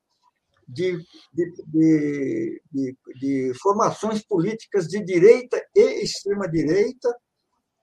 de, 0.67 0.99
de, 1.33 2.61
de, 2.73 2.97
de, 3.21 3.53
formações 3.61 4.25
políticas 4.25 4.89
de 4.89 5.05
direita 5.05 5.63
e 5.75 6.03
extrema-direita, 6.03 7.15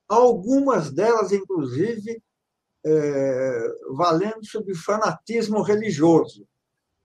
algumas 0.07 0.91
delas, 0.91 1.31
inclusive, 1.31 2.21
é, 2.85 3.67
valendo 3.95 4.45
sobre 4.45 4.75
fanatismo 4.75 5.61
religioso, 5.61 6.45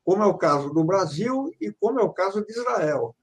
como 0.04 0.22
é 0.22 0.26
o 0.26 0.38
caso 0.38 0.70
do 0.70 0.84
Brasil 0.84 1.50
e 1.60 1.72
como 1.72 2.00
é 2.00 2.02
o 2.02 2.12
caso 2.12 2.44
de 2.44 2.52
Israel. 2.52 3.14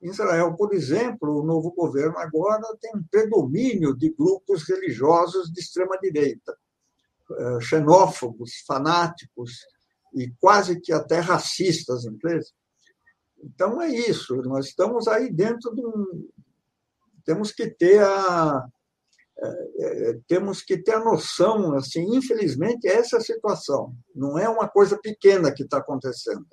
Em 0.00 0.10
Israel, 0.10 0.54
por 0.56 0.72
exemplo, 0.72 1.40
o 1.40 1.44
novo 1.44 1.72
governo 1.72 2.16
agora 2.18 2.62
tem 2.80 2.92
um 2.94 3.02
predomínio 3.10 3.96
de 3.96 4.10
grupos 4.10 4.62
religiosos 4.68 5.52
de 5.52 5.60
extrema-direita, 5.60 6.56
é, 7.32 7.60
xenófobos, 7.60 8.62
fanáticos 8.66 9.66
e 10.14 10.30
quase 10.40 10.80
que 10.80 10.92
até 10.92 11.18
racistas, 11.18 12.04
inglês. 12.04 12.52
Então 13.42 13.82
é 13.82 13.88
isso, 13.88 14.36
nós 14.42 14.66
estamos 14.66 15.08
aí 15.08 15.32
dentro 15.32 15.74
de 15.74 15.84
um. 15.84 16.28
Temos 17.24 17.52
que 17.52 17.68
ter 17.68 18.02
a, 18.02 18.64
é, 19.40 20.10
é, 20.10 20.18
temos 20.26 20.62
que 20.62 20.76
ter 20.76 20.94
a 20.94 21.04
noção, 21.04 21.74
assim, 21.74 22.16
infelizmente, 22.16 22.88
essa 22.88 23.16
é 23.16 23.18
a 23.18 23.22
situação. 23.22 23.94
Não 24.14 24.36
é 24.36 24.48
uma 24.48 24.68
coisa 24.68 24.98
pequena 24.98 25.52
que 25.52 25.62
está 25.62 25.78
acontecendo. 25.78 26.46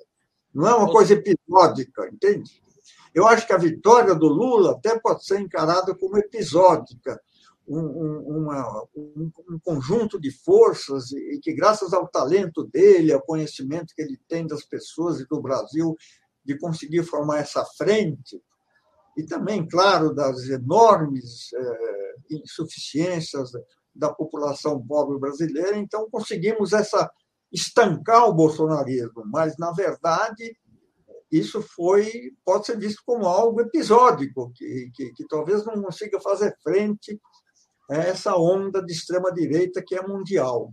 Não 0.54 0.66
é 0.68 0.74
uma 0.74 0.90
coisa 0.90 1.14
episódica, 1.14 2.08
entende? 2.08 2.62
Eu 3.16 3.26
acho 3.26 3.46
que 3.46 3.52
a 3.54 3.56
vitória 3.56 4.14
do 4.14 4.28
Lula 4.28 4.72
até 4.72 5.00
pode 5.00 5.24
ser 5.24 5.40
encarada 5.40 5.94
como 5.94 6.18
episódica, 6.18 7.18
um, 7.66 7.80
uma, 7.80 8.84
um, 8.94 9.32
um, 9.48 9.58
conjunto 9.58 10.20
de 10.20 10.30
forças 10.30 11.10
e 11.12 11.40
que, 11.42 11.54
graças 11.54 11.94
ao 11.94 12.06
talento 12.06 12.62
dele, 12.64 13.14
ao 13.14 13.22
conhecimento 13.22 13.94
que 13.96 14.02
ele 14.02 14.20
tem 14.28 14.46
das 14.46 14.66
pessoas 14.66 15.18
e 15.18 15.26
do 15.26 15.40
Brasil, 15.40 15.96
de 16.44 16.58
conseguir 16.58 17.04
formar 17.04 17.38
essa 17.38 17.64
frente, 17.78 18.38
e 19.16 19.24
também, 19.24 19.66
claro, 19.66 20.14
das 20.14 20.50
enormes 20.50 21.50
é, 21.54 22.14
insuficiências 22.32 23.50
da 23.94 24.12
população 24.12 24.86
pobre 24.86 25.18
brasileira, 25.18 25.78
então 25.78 26.06
conseguimos 26.10 26.74
essa 26.74 27.10
estancar 27.50 28.28
o 28.28 28.34
bolsonarismo, 28.34 29.24
mas 29.24 29.56
na 29.56 29.72
verdade 29.72 30.54
isso 31.38 31.62
foi 31.62 32.32
pode 32.44 32.66
ser 32.66 32.78
visto 32.78 33.02
como 33.04 33.26
algo 33.26 33.60
episódico 33.60 34.52
que, 34.54 34.90
que, 34.94 35.12
que 35.12 35.26
talvez 35.26 35.64
não 35.64 35.82
consiga 35.82 36.20
fazer 36.20 36.56
frente 36.62 37.20
a 37.90 37.96
essa 37.96 38.36
onda 38.36 38.82
de 38.82 38.92
extrema 38.92 39.32
direita 39.32 39.82
que 39.84 39.94
é 39.94 40.02
mundial. 40.02 40.72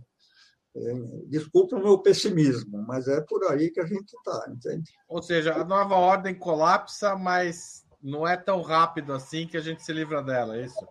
É, 0.76 0.94
desculpa 1.28 1.76
o 1.76 1.82
meu 1.82 1.98
pessimismo, 1.98 2.84
mas 2.86 3.06
é 3.06 3.20
por 3.20 3.44
aí 3.44 3.70
que 3.70 3.80
a 3.80 3.86
gente 3.86 4.12
está, 4.12 4.44
entende? 4.48 4.90
Ou 5.08 5.22
seja, 5.22 5.54
a 5.54 5.64
nova 5.64 5.94
ordem 5.94 6.34
colapsa, 6.34 7.14
mas 7.14 7.84
não 8.02 8.26
é 8.26 8.36
tão 8.36 8.60
rápido 8.60 9.12
assim 9.12 9.46
que 9.46 9.56
a 9.56 9.60
gente 9.60 9.84
se 9.84 9.92
livra 9.92 10.20
dela, 10.20 10.56
é 10.56 10.64
isso? 10.64 10.88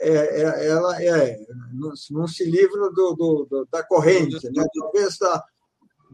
É, 0.00 0.42
é, 0.42 0.68
ela 0.68 1.02
é, 1.02 1.38
não, 1.72 1.92
não 2.10 2.26
se 2.26 2.44
livra 2.44 2.90
do, 2.90 3.14
do, 3.14 3.46
do, 3.48 3.68
da 3.72 3.82
corrente, 3.82 4.44
né? 4.50 4.64
talvez 4.74 5.16
da, 5.16 5.42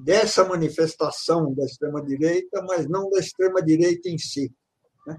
dessa 0.05 0.45
manifestação 0.45 1.53
da 1.55 1.65
extrema-direita, 1.65 2.63
mas 2.63 2.89
não 2.89 3.11
da 3.11 3.19
extrema-direita 3.19 4.09
em 4.09 4.19
si. 4.19 4.53
Né? 5.07 5.17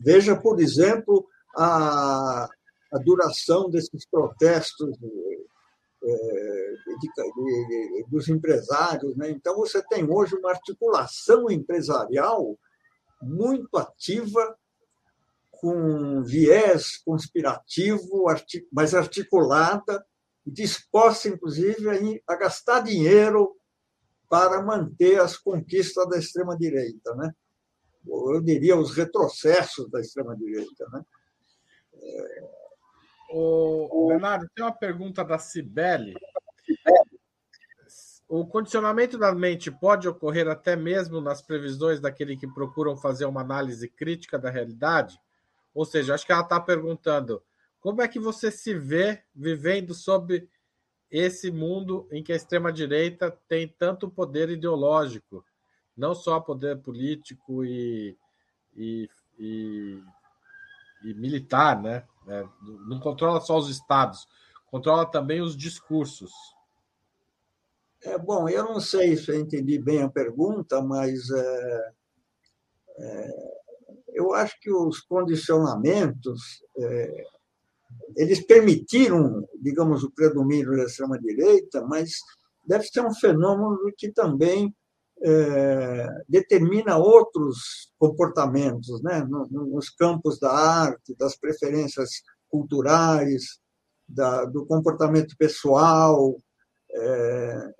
Veja, 0.00 0.36
por 0.36 0.60
exemplo, 0.60 1.26
a, 1.56 2.48
a 2.92 2.98
duração 2.98 3.70
desses 3.70 4.06
protestos 4.10 4.96
é, 6.02 6.74
de, 7.00 7.08
de, 7.14 7.66
de, 7.66 8.04
dos 8.10 8.28
empresários. 8.28 9.16
Né? 9.16 9.30
Então, 9.30 9.56
você 9.56 9.82
tem 9.86 10.04
hoje 10.10 10.34
uma 10.34 10.50
articulação 10.50 11.50
empresarial 11.50 12.58
muito 13.22 13.76
ativa 13.76 14.58
com 15.52 16.22
viés 16.22 16.98
conspirativo, 17.04 18.26
mas 18.72 18.94
articulada, 18.94 20.04
disposta, 20.46 21.28
inclusive, 21.28 22.22
a 22.26 22.36
gastar 22.36 22.80
dinheiro 22.80 23.56
para 24.28 24.62
manter 24.62 25.20
as 25.20 25.36
conquistas 25.36 26.08
da 26.08 26.18
extrema-direita. 26.18 27.14
Né? 27.14 27.32
Eu 28.06 28.40
diria 28.40 28.76
os 28.76 28.94
retrocessos 28.94 29.90
da 29.90 30.00
extrema-direita. 30.00 30.88
Né? 30.92 31.04
O 33.30 34.08
Bernardo, 34.08 34.48
tem 34.54 34.64
uma 34.64 34.74
pergunta 34.74 35.24
da 35.24 35.38
Cibele. 35.38 36.14
O 38.28 38.46
condicionamento 38.46 39.18
da 39.18 39.34
mente 39.34 39.70
pode 39.70 40.08
ocorrer 40.08 40.48
até 40.48 40.74
mesmo 40.74 41.20
nas 41.20 41.42
previsões 41.42 42.00
daquele 42.00 42.36
que 42.36 42.46
procuram 42.46 42.96
fazer 42.96 43.26
uma 43.26 43.42
análise 43.42 43.88
crítica 43.88 44.38
da 44.38 44.50
realidade? 44.50 45.18
Ou 45.74 45.84
seja, 45.84 46.14
acho 46.14 46.24
que 46.24 46.32
ela 46.32 46.42
está 46.42 46.58
perguntando 46.58 47.42
como 47.84 48.00
é 48.00 48.08
que 48.08 48.18
você 48.18 48.50
se 48.50 48.72
vê 48.72 49.22
vivendo 49.34 49.92
sob 49.92 50.48
esse 51.10 51.50
mundo 51.50 52.08
em 52.10 52.22
que 52.22 52.32
a 52.32 52.36
extrema-direita 52.36 53.30
tem 53.46 53.68
tanto 53.68 54.08
poder 54.08 54.48
ideológico, 54.48 55.44
não 55.94 56.14
só 56.14 56.40
poder 56.40 56.80
político 56.80 57.62
e, 57.62 58.16
e, 58.74 59.06
e, 59.38 60.02
e 61.04 61.12
militar, 61.12 61.82
né? 61.82 62.06
É, 62.26 62.42
não 62.88 62.98
controla 63.00 63.38
só 63.42 63.58
os 63.58 63.68
estados, 63.68 64.26
controla 64.70 65.04
também 65.04 65.42
os 65.42 65.54
discursos. 65.54 66.32
É, 68.02 68.16
bom, 68.16 68.48
eu 68.48 68.64
não 68.64 68.80
sei 68.80 69.14
se 69.14 69.30
eu 69.30 69.38
entendi 69.38 69.78
bem 69.78 70.02
a 70.02 70.08
pergunta, 70.08 70.80
mas 70.80 71.28
é, 71.28 71.92
é, 72.96 73.30
eu 74.14 74.32
acho 74.32 74.58
que 74.58 74.72
os 74.72 75.00
condicionamentos 75.00 76.64
é, 76.78 77.26
eles 78.16 78.44
permitiram, 78.44 79.46
digamos, 79.60 80.02
o 80.04 80.10
predomínio 80.10 80.76
da 80.76 80.84
extrema-direita, 80.84 81.84
mas 81.86 82.12
deve 82.66 82.84
ser 82.84 83.00
um 83.00 83.14
fenômeno 83.14 83.92
que 83.96 84.10
também 84.12 84.74
é, 85.22 86.06
determina 86.28 86.96
outros 86.96 87.92
comportamentos, 87.98 89.02
né? 89.02 89.26
nos 89.50 89.90
campos 89.90 90.38
da 90.38 90.52
arte, 90.52 91.14
das 91.18 91.36
preferências 91.36 92.22
culturais, 92.48 93.58
da, 94.08 94.44
do 94.44 94.66
comportamento 94.66 95.36
pessoal, 95.36 96.36
é, 96.92 97.70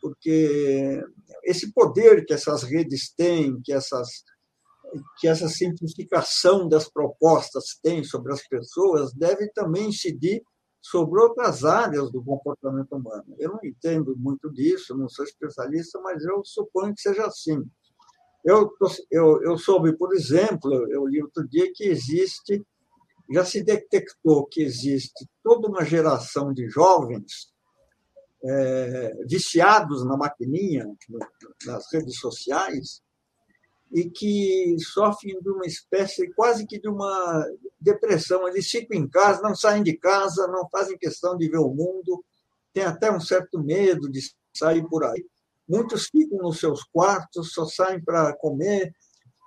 porque 0.00 1.02
esse 1.44 1.72
poder 1.72 2.24
que 2.24 2.34
essas 2.34 2.62
redes 2.62 3.12
têm, 3.14 3.60
que 3.62 3.72
essas 3.72 4.22
que 5.18 5.28
essa 5.28 5.48
simplificação 5.48 6.68
das 6.68 6.88
propostas 6.88 7.78
tem 7.82 8.04
sobre 8.04 8.32
as 8.32 8.46
pessoas 8.46 9.12
deve 9.12 9.48
também 9.52 9.88
incidir 9.88 10.42
sobre 10.80 11.20
outras 11.20 11.64
áreas 11.64 12.12
do 12.12 12.22
comportamento 12.22 12.92
humano. 12.94 13.34
Eu 13.38 13.52
não 13.52 13.60
entendo 13.64 14.14
muito 14.16 14.52
disso, 14.52 14.96
não 14.96 15.08
sou 15.08 15.24
especialista, 15.24 16.00
mas 16.00 16.24
eu 16.24 16.42
suponho 16.44 16.94
que 16.94 17.00
seja 17.00 17.26
assim. 17.26 17.62
Eu, 18.44 18.70
eu, 19.10 19.42
eu 19.42 19.58
soube, 19.58 19.96
por 19.96 20.14
exemplo, 20.14 20.72
eu 20.92 21.04
li 21.06 21.20
outro 21.20 21.46
dia 21.48 21.72
que 21.74 21.84
existe, 21.84 22.64
já 23.32 23.44
se 23.44 23.64
detectou 23.64 24.46
que 24.46 24.62
existe 24.62 25.28
toda 25.42 25.66
uma 25.66 25.84
geração 25.84 26.52
de 26.52 26.68
jovens 26.68 27.52
é, 28.44 29.12
viciados 29.28 30.04
na 30.04 30.16
maquininha, 30.16 30.86
nas 31.66 31.92
redes 31.92 32.20
sociais, 32.20 33.02
e 33.92 34.10
que 34.10 34.76
sofrem 34.80 35.40
de 35.40 35.48
uma 35.48 35.66
espécie 35.66 36.32
quase 36.34 36.66
que 36.66 36.78
de 36.80 36.88
uma 36.88 37.46
depressão. 37.80 38.46
Eles 38.48 38.68
ficam 38.68 38.98
em 38.98 39.08
casa, 39.08 39.42
não 39.42 39.54
saem 39.54 39.82
de 39.82 39.96
casa, 39.96 40.46
não 40.48 40.68
fazem 40.68 40.98
questão 40.98 41.36
de 41.36 41.48
ver 41.48 41.58
o 41.58 41.68
mundo, 41.68 42.24
têm 42.72 42.84
até 42.84 43.10
um 43.10 43.20
certo 43.20 43.62
medo 43.62 44.10
de 44.10 44.20
sair 44.52 44.86
por 44.88 45.04
aí. 45.04 45.24
Muitos 45.68 46.06
ficam 46.06 46.38
nos 46.38 46.58
seus 46.58 46.84
quartos, 46.84 47.52
só 47.52 47.64
saem 47.66 48.00
para 48.02 48.34
comer, 48.36 48.92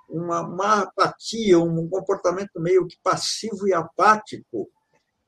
uma, 0.09 0.41
uma 0.41 0.81
apatia, 0.81 1.59
um 1.59 1.87
comportamento 1.87 2.59
meio 2.59 2.87
que 2.87 2.97
passivo 3.03 3.67
e 3.67 3.73
apático, 3.73 4.69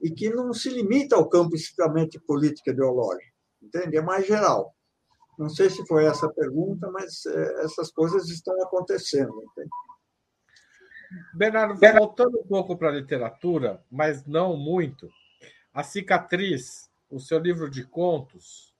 e 0.01 0.09
que 0.09 0.29
não 0.29 0.51
se 0.51 0.69
limita 0.69 1.15
ao 1.15 1.29
campo 1.29 1.55
estritamente 1.55 2.19
político 2.19 2.71
ideológico, 2.71 3.35
entende? 3.61 3.97
É 3.97 4.01
mais 4.01 4.25
geral. 4.25 4.73
Não 5.41 5.49
sei 5.49 5.71
se 5.71 5.83
foi 5.87 6.05
essa 6.05 6.27
a 6.27 6.33
pergunta, 6.33 6.87
mas 6.91 7.25
é, 7.25 7.65
essas 7.65 7.91
coisas 7.91 8.29
estão 8.29 8.53
acontecendo. 8.61 9.33
Entende? 9.41 9.69
Bernardo, 11.33 11.79
voltando 11.97 12.39
um 12.39 12.45
pouco 12.45 12.77
para 12.77 12.89
a 12.89 12.93
literatura, 12.93 13.83
mas 13.89 14.23
não 14.27 14.55
muito, 14.55 15.09
A 15.73 15.81
Cicatriz, 15.81 16.87
o 17.09 17.19
seu 17.19 17.39
livro 17.39 17.71
de 17.71 17.83
contos, 17.83 18.71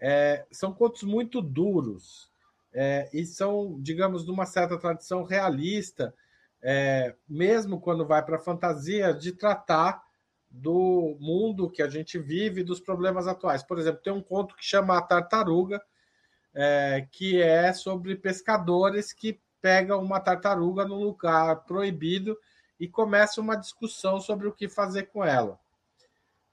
é, 0.00 0.46
são 0.50 0.72
contos 0.72 1.02
muito 1.02 1.42
duros 1.42 2.30
é, 2.72 3.10
e 3.12 3.26
são, 3.26 3.78
digamos, 3.82 4.24
de 4.24 4.30
uma 4.30 4.46
certa 4.46 4.78
tradição 4.78 5.24
realista, 5.24 6.14
é, 6.62 7.14
mesmo 7.28 7.78
quando 7.78 8.06
vai 8.06 8.24
para 8.24 8.36
a 8.36 8.42
fantasia, 8.42 9.12
de 9.12 9.32
tratar 9.32 10.02
do 10.52 11.16
mundo 11.18 11.70
que 11.70 11.82
a 11.82 11.88
gente 11.88 12.18
vive, 12.18 12.62
dos 12.62 12.78
problemas 12.78 13.26
atuais. 13.26 13.62
Por 13.62 13.78
exemplo, 13.78 14.02
tem 14.02 14.12
um 14.12 14.22
conto 14.22 14.54
que 14.54 14.64
chama 14.64 14.98
A 14.98 15.02
Tartaruga, 15.02 15.82
é, 16.54 17.06
que 17.10 17.40
é 17.40 17.72
sobre 17.72 18.14
pescadores 18.14 19.12
que 19.12 19.40
pegam 19.62 20.02
uma 20.02 20.20
tartaruga 20.20 20.84
num 20.84 21.02
lugar 21.02 21.64
proibido 21.64 22.36
e 22.78 22.88
começa 22.88 23.40
uma 23.40 23.56
discussão 23.56 24.20
sobre 24.20 24.48
o 24.48 24.52
que 24.52 24.68
fazer 24.68 25.04
com 25.04 25.24
ela. 25.24 25.58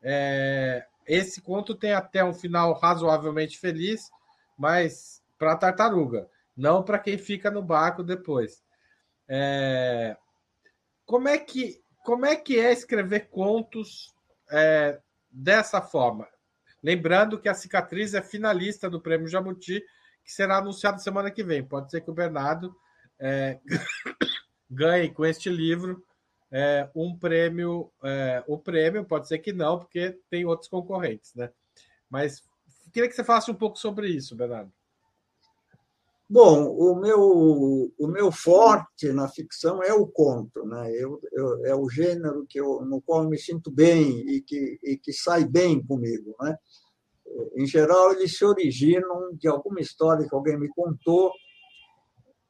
É, 0.01 0.85
esse 1.05 1.41
conto 1.41 1.75
tem 1.75 1.91
até 1.91 2.23
um 2.23 2.33
final 2.33 2.71
razoavelmente 2.73 3.57
feliz, 3.57 4.09
mas 4.57 5.21
para 5.37 5.53
a 5.53 5.57
tartaruga, 5.57 6.29
não 6.55 6.83
para 6.83 6.99
quem 6.99 7.17
fica 7.17 7.49
no 7.51 7.61
barco 7.61 8.03
depois. 8.03 8.63
É, 9.27 10.15
como 11.05 11.27
é 11.27 11.37
que 11.37 11.81
como 12.03 12.25
é 12.25 12.35
que 12.35 12.59
é 12.59 12.71
escrever 12.71 13.29
contos 13.29 14.13
é, 14.51 14.99
dessa 15.29 15.81
forma? 15.81 16.27
Lembrando 16.81 17.39
que 17.39 17.49
a 17.49 17.53
cicatriz 17.53 18.13
é 18.13 18.21
finalista 18.21 18.89
do 18.89 19.01
Prêmio 19.01 19.27
Jabuti, 19.27 19.83
que 20.23 20.31
será 20.31 20.57
anunciado 20.57 21.01
semana 21.01 21.29
que 21.29 21.43
vem. 21.43 21.63
Pode 21.63 21.91
ser 21.91 22.01
que 22.01 22.09
o 22.09 22.13
Bernardo 22.13 22.75
é, 23.19 23.59
ganhe 24.69 25.09
com 25.09 25.25
este 25.25 25.49
livro 25.49 26.03
é, 26.51 26.89
um 26.95 27.15
prêmio. 27.17 27.91
É, 28.03 28.43
o 28.47 28.57
prêmio 28.57 29.05
pode 29.05 29.27
ser 29.27 29.39
que 29.39 29.53
não, 29.53 29.79
porque 29.79 30.17
tem 30.29 30.45
outros 30.45 30.69
concorrentes, 30.69 31.33
né? 31.35 31.51
Mas 32.09 32.43
queria 32.91 33.07
que 33.07 33.15
você 33.15 33.23
falasse 33.23 33.51
um 33.51 33.55
pouco 33.55 33.77
sobre 33.77 34.07
isso, 34.07 34.35
Bernardo. 34.35 34.71
Bom, 36.31 36.67
o 36.67 36.95
meu, 36.95 37.91
o 37.97 38.07
meu 38.07 38.31
forte 38.31 39.11
na 39.11 39.27
ficção 39.27 39.81
é 39.81 39.91
o 39.91 40.05
conto, 40.05 40.63
né? 40.63 40.91
Eu, 40.93 41.19
eu, 41.31 41.65
é 41.65 41.75
o 41.75 41.89
gênero 41.89 42.45
que 42.47 42.59
eu, 42.59 42.85
no 42.85 43.01
qual 43.01 43.23
eu 43.23 43.29
me 43.29 43.37
sinto 43.39 43.71
bem 43.71 44.19
e 44.29 44.39
que, 44.39 44.79
e 44.83 44.95
que 44.95 45.11
sai 45.11 45.43
bem 45.43 45.83
comigo. 45.83 46.35
Né? 46.39 46.55
Em 47.55 47.65
geral, 47.65 48.11
eles 48.11 48.37
se 48.37 48.45
originam 48.45 49.33
de 49.33 49.47
alguma 49.47 49.79
história 49.79 50.27
que 50.29 50.35
alguém 50.35 50.55
me 50.59 50.69
contou, 50.69 51.31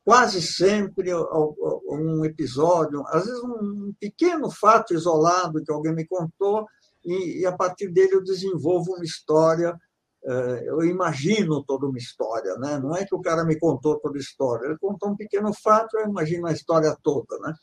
quase 0.04 0.42
sempre 0.42 1.14
um 1.16 2.26
episódio, 2.26 3.02
às 3.08 3.28
vezes 3.28 3.42
um 3.42 3.94
pequeno 3.98 4.52
fato 4.52 4.94
isolado 4.94 5.64
que 5.64 5.72
alguém 5.72 5.96
me 5.96 6.06
contou, 6.06 6.66
e, 7.06 7.42
e 7.42 7.46
a 7.46 7.56
partir 7.56 7.88
dele 7.88 8.16
eu 8.16 8.24
desenvolvo 8.24 8.94
uma 8.94 9.06
história 9.06 9.74
eu 10.24 10.84
imagino 10.84 11.64
toda 11.64 11.88
uma 11.88 11.98
história, 11.98 12.56
né? 12.56 12.78
Não 12.78 12.96
é 12.96 13.06
que 13.06 13.16
o 13.16 13.22
cara 13.22 13.46
me 13.46 13.58
contou 13.58 14.00
toda 14.00 14.18
a 14.18 14.22
história, 14.22 14.66
ele 14.66 14.78
contou 14.78 15.10
um 15.10 15.16
pequeno 15.16 15.54
fato, 15.54 15.98
eu 15.98 16.08
imagino 16.08 16.48
a 16.48 16.52
história 16.52 16.96
toda, 17.02 17.38
né? 17.40 17.54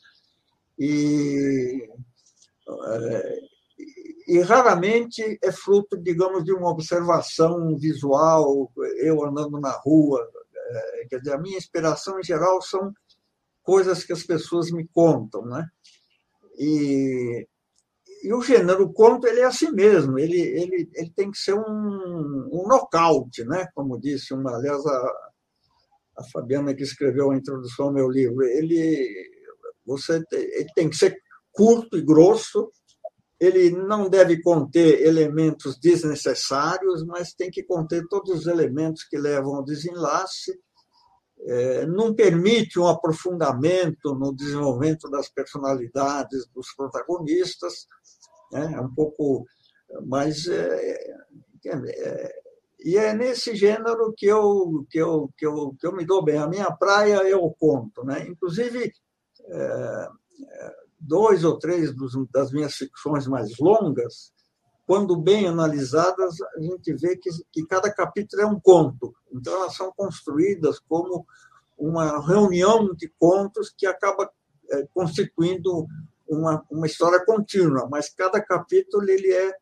E, 0.79 1.89
é, 2.87 3.39
e 4.27 4.39
raramente 4.41 5.39
é 5.41 5.51
fruto, 5.51 5.97
digamos, 5.97 6.43
de 6.43 6.51
uma 6.51 6.69
observação 6.69 7.77
visual, 7.77 8.71
eu 8.97 9.23
andando 9.23 9.59
na 9.59 9.71
rua. 9.71 10.27
É, 10.69 11.05
quer 11.09 11.19
dizer, 11.19 11.33
a 11.33 11.39
minha 11.39 11.57
inspiração, 11.57 12.19
em 12.19 12.23
geral, 12.23 12.61
são 12.61 12.91
coisas 13.63 14.03
que 14.03 14.13
as 14.13 14.23
pessoas 14.23 14.71
me 14.71 14.85
contam, 14.87 15.45
né? 15.45 15.65
E 16.57 17.47
e 18.23 18.33
o 18.33 18.41
gênero 18.41 18.91
conto 18.91 19.27
ele 19.27 19.41
é 19.41 19.45
assim 19.45 19.71
mesmo, 19.71 20.17
ele, 20.17 20.39
ele, 20.39 20.89
ele 20.93 21.11
tem 21.15 21.31
que 21.31 21.37
ser 21.37 21.53
um, 21.53 22.49
um 22.51 22.67
nocaute, 22.67 23.43
né? 23.45 23.67
como 23.73 23.99
disse 23.99 24.33
uma, 24.33 24.55
aliás, 24.55 24.85
a, 24.85 25.13
a 26.17 26.23
Fabiana 26.31 26.73
que 26.73 26.83
escreveu 26.83 27.31
a 27.31 27.37
introdução 27.37 27.87
ao 27.87 27.93
meu 27.93 28.09
livro, 28.09 28.43
ele, 28.43 29.07
você, 29.85 30.23
ele 30.31 30.69
tem 30.75 30.89
que 30.89 30.95
ser 30.95 31.17
curto 31.51 31.97
e 31.97 32.01
grosso, 32.01 32.71
ele 33.39 33.69
não 33.69 34.09
deve 34.09 34.41
conter 34.41 35.05
elementos 35.05 35.79
desnecessários, 35.79 37.05
mas 37.05 37.33
tem 37.33 37.51
que 37.51 37.63
conter 37.63 38.07
todos 38.07 38.31
os 38.31 38.47
elementos 38.47 39.03
que 39.03 39.17
levam 39.17 39.55
ao 39.55 39.63
desenlace, 39.63 40.59
é, 41.41 41.85
não 41.85 42.15
permite 42.15 42.79
um 42.79 42.87
aprofundamento 42.87 44.15
no 44.15 44.35
desenvolvimento 44.35 45.09
das 45.09 45.29
personalidades 45.29 46.47
dos 46.47 46.73
protagonistas, 46.75 47.87
né? 48.51 48.73
é 48.75 48.81
um 48.81 48.93
pouco. 48.93 49.45
Mas. 50.05 50.47
É, 50.47 51.17
é, 51.65 51.75
é, 51.75 52.47
e 52.79 52.95
é 52.95 53.13
nesse 53.13 53.55
gênero 53.55 54.13
que 54.15 54.27
eu, 54.27 54.85
que, 54.89 54.99
eu, 54.99 55.29
que, 55.37 55.45
eu, 55.45 55.75
que 55.79 55.87
eu 55.87 55.95
me 55.95 56.05
dou 56.05 56.23
bem. 56.23 56.37
A 56.37 56.47
minha 56.47 56.71
praia 56.71 57.27
é 57.27 57.35
o 57.35 57.51
conto. 57.51 58.03
Né? 58.05 58.27
Inclusive, 58.27 58.93
dois 60.99 61.43
ou 61.43 61.57
três 61.57 61.93
dos, 61.93 62.13
das 62.31 62.51
minhas 62.51 62.75
ficções 62.75 63.27
mais 63.27 63.57
longas, 63.59 64.31
quando 64.85 65.19
bem 65.19 65.47
analisadas, 65.47 66.35
a 66.55 66.61
gente 66.61 66.93
vê 66.93 67.17
que, 67.17 67.29
que 67.51 67.65
cada 67.65 67.91
capítulo 67.91 68.41
é 68.41 68.45
um 68.45 68.59
conto. 68.59 69.13
Então, 69.33 69.53
elas 69.55 69.75
são 69.75 69.91
construídas 69.91 70.79
como 70.79 71.25
uma 71.77 72.25
reunião 72.25 72.93
de 72.95 73.11
contos 73.19 73.73
que 73.75 73.85
acaba 73.85 74.31
constituindo 74.93 75.85
uma, 76.29 76.65
uma 76.69 76.87
história 76.87 77.23
contínua, 77.25 77.87
mas 77.89 78.09
cada 78.09 78.41
capítulo 78.41 79.09
ele 79.09 79.31
é 79.31 79.53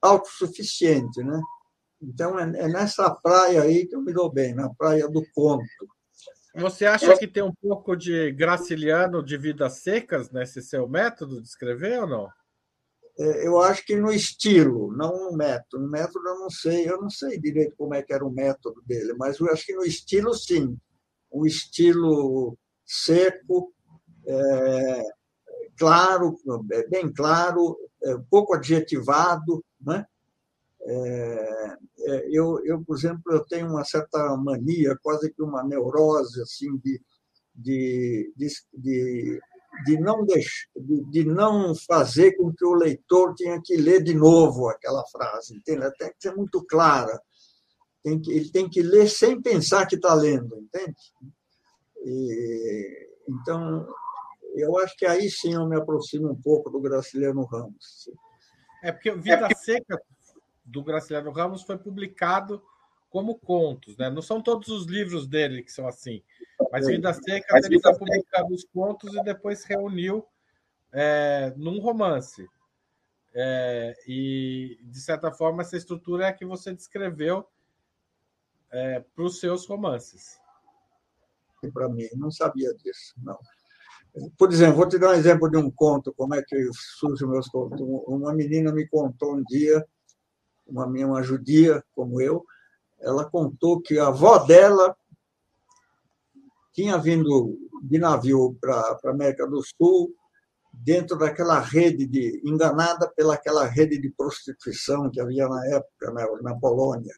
autossuficiente, 0.00 1.22
né? 1.22 1.40
Então 2.00 2.38
é, 2.38 2.42
é 2.42 2.68
nessa 2.68 3.10
praia 3.10 3.62
aí 3.62 3.86
que 3.86 3.94
eu 3.94 4.02
me 4.02 4.12
dou 4.12 4.30
bem, 4.30 4.54
na 4.54 4.72
praia 4.74 5.08
do 5.08 5.22
conto. 5.34 5.64
Você 6.54 6.86
acha 6.86 7.16
que 7.16 7.26
tem 7.26 7.42
um 7.42 7.54
pouco 7.54 7.96
de 7.96 8.32
graciliano 8.32 9.22
de 9.22 9.36
vidas 9.36 9.80
secas 9.80 10.30
nesse 10.30 10.62
seu 10.62 10.88
método 10.88 11.40
de 11.40 11.46
escrever 11.46 12.00
ou 12.00 12.06
não? 12.08 12.28
É, 13.18 13.46
eu 13.46 13.60
acho 13.60 13.84
que 13.84 13.96
no 13.96 14.12
estilo, 14.12 14.92
não 14.96 15.30
no 15.30 15.36
método. 15.36 15.82
No 15.82 15.90
método 15.90 16.28
eu 16.28 16.38
não 16.40 16.50
sei, 16.50 16.88
eu 16.88 17.00
não 17.00 17.10
sei 17.10 17.38
direito 17.38 17.74
como 17.76 17.94
é 17.94 18.02
que 18.02 18.12
era 18.12 18.24
o 18.24 18.30
método 18.30 18.80
dele, 18.86 19.12
mas 19.14 19.38
eu 19.38 19.50
acho 19.50 19.66
que 19.66 19.74
no 19.74 19.84
estilo 19.84 20.34
sim, 20.34 20.76
um 21.32 21.44
estilo 21.44 22.56
seco, 22.84 23.72
é, 24.26 25.02
claro, 25.78 26.36
é 26.72 26.86
bem 26.88 27.12
claro, 27.12 27.78
é 28.02 28.16
pouco 28.30 28.54
adjetivado. 28.54 29.64
Né? 29.80 30.04
É, 30.82 31.78
eu, 32.30 32.60
eu, 32.64 32.82
por 32.84 32.96
exemplo, 32.96 33.32
eu 33.32 33.44
tenho 33.44 33.68
uma 33.68 33.84
certa 33.84 34.36
mania, 34.36 34.98
quase 35.02 35.32
que 35.32 35.42
uma 35.42 35.62
neurose, 35.62 36.40
assim, 36.42 36.76
de, 36.78 37.00
de, 37.54 38.32
de, 38.72 39.40
de, 39.84 40.00
não, 40.00 40.24
de, 40.24 41.24
não 41.24 41.74
fazer 41.74 42.36
com 42.36 42.52
que 42.52 42.64
o 42.64 42.74
leitor 42.74 43.34
tenha 43.34 43.60
que 43.62 43.76
ler 43.76 44.02
de 44.02 44.14
novo 44.14 44.68
aquela 44.68 45.04
frase. 45.06 45.56
Entende? 45.56 45.90
Tem 45.98 46.08
que 46.08 46.16
ser 46.20 46.34
muito 46.34 46.64
clara. 46.64 47.20
Tem 48.02 48.20
que, 48.20 48.30
ele 48.30 48.50
tem 48.50 48.68
que 48.68 48.80
ler 48.80 49.08
sem 49.08 49.40
pensar 49.40 49.86
que 49.86 49.96
está 49.96 50.14
lendo, 50.14 50.56
entende? 50.56 50.96
E, 52.04 53.08
então, 53.28 53.86
eu 54.60 54.78
acho 54.78 54.96
que 54.96 55.06
aí 55.06 55.30
sim 55.30 55.54
eu 55.54 55.66
me 55.66 55.76
aproximo 55.76 56.30
um 56.30 56.40
pouco 56.40 56.70
do 56.70 56.80
Graciliano 56.80 57.44
Ramos. 57.44 58.10
É 58.82 58.92
porque 58.92 59.10
Vida 59.12 59.34
é 59.34 59.38
porque... 59.40 59.54
Seca 59.56 60.00
do 60.64 60.82
Graciliano 60.82 61.30
Ramos 61.30 61.62
foi 61.62 61.78
publicado 61.78 62.62
como 63.10 63.38
contos, 63.38 63.96
né? 63.96 64.10
Não 64.10 64.20
são 64.20 64.42
todos 64.42 64.68
os 64.68 64.86
livros 64.86 65.26
dele 65.26 65.62
que 65.62 65.72
são 65.72 65.86
assim, 65.88 66.22
mas 66.70 66.86
Vida 66.86 67.12
Seca 67.14 67.46
mas 67.52 67.64
ele 67.64 67.80
foi 67.80 67.96
publicado 67.96 68.54
os 68.54 68.64
contos 68.64 69.14
e 69.14 69.22
depois 69.22 69.64
reuniu 69.64 70.26
é, 70.92 71.52
num 71.56 71.80
romance. 71.80 72.46
É, 73.34 73.94
e 74.06 74.78
de 74.82 75.00
certa 75.00 75.30
forma 75.30 75.62
essa 75.62 75.76
estrutura 75.76 76.24
é 76.24 76.28
a 76.28 76.32
que 76.32 76.44
você 76.44 76.74
descreveu 76.74 77.46
é, 78.70 79.00
para 79.00 79.24
os 79.24 79.38
seus 79.38 79.66
romances. 79.66 80.38
Para 81.72 81.88
mim, 81.88 82.08
não 82.14 82.30
sabia 82.30 82.72
disso, 82.74 83.14
não. 83.18 83.38
Por 84.36 84.52
exemplo, 84.52 84.76
vou 84.76 84.88
te 84.88 84.98
dar 84.98 85.10
um 85.10 85.14
exemplo 85.14 85.50
de 85.50 85.56
um 85.56 85.70
conto, 85.70 86.12
como 86.14 86.34
é 86.34 86.42
que 86.42 86.70
surgem 86.72 87.28
meus 87.28 87.48
contos. 87.48 87.80
Uma 87.80 88.32
menina 88.32 88.72
me 88.72 88.86
contou 88.88 89.36
um 89.36 89.44
dia, 89.44 89.86
uma 90.66 90.86
uma 90.86 91.22
judia 91.22 91.84
como 91.94 92.20
eu, 92.20 92.44
ela 93.00 93.28
contou 93.28 93.80
que 93.80 93.98
a 93.98 94.08
avó 94.08 94.38
dela 94.38 94.96
tinha 96.72 96.98
vindo 96.98 97.58
de 97.82 97.98
navio 97.98 98.56
para 98.60 98.74
a 98.74 99.10
América 99.10 99.46
do 99.46 99.62
Sul, 99.62 100.14
dentro 100.72 101.16
daquela 101.16 101.58
rede 101.58 102.06
de 102.06 102.40
enganada 102.44 103.08
pelaquela 103.16 103.64
rede 103.64 104.00
de 104.00 104.10
prostituição 104.10 105.10
que 105.10 105.20
havia 105.20 105.48
na 105.48 105.66
época 105.66 106.12
na, 106.12 106.42
na 106.42 106.54
Polônia, 106.54 107.14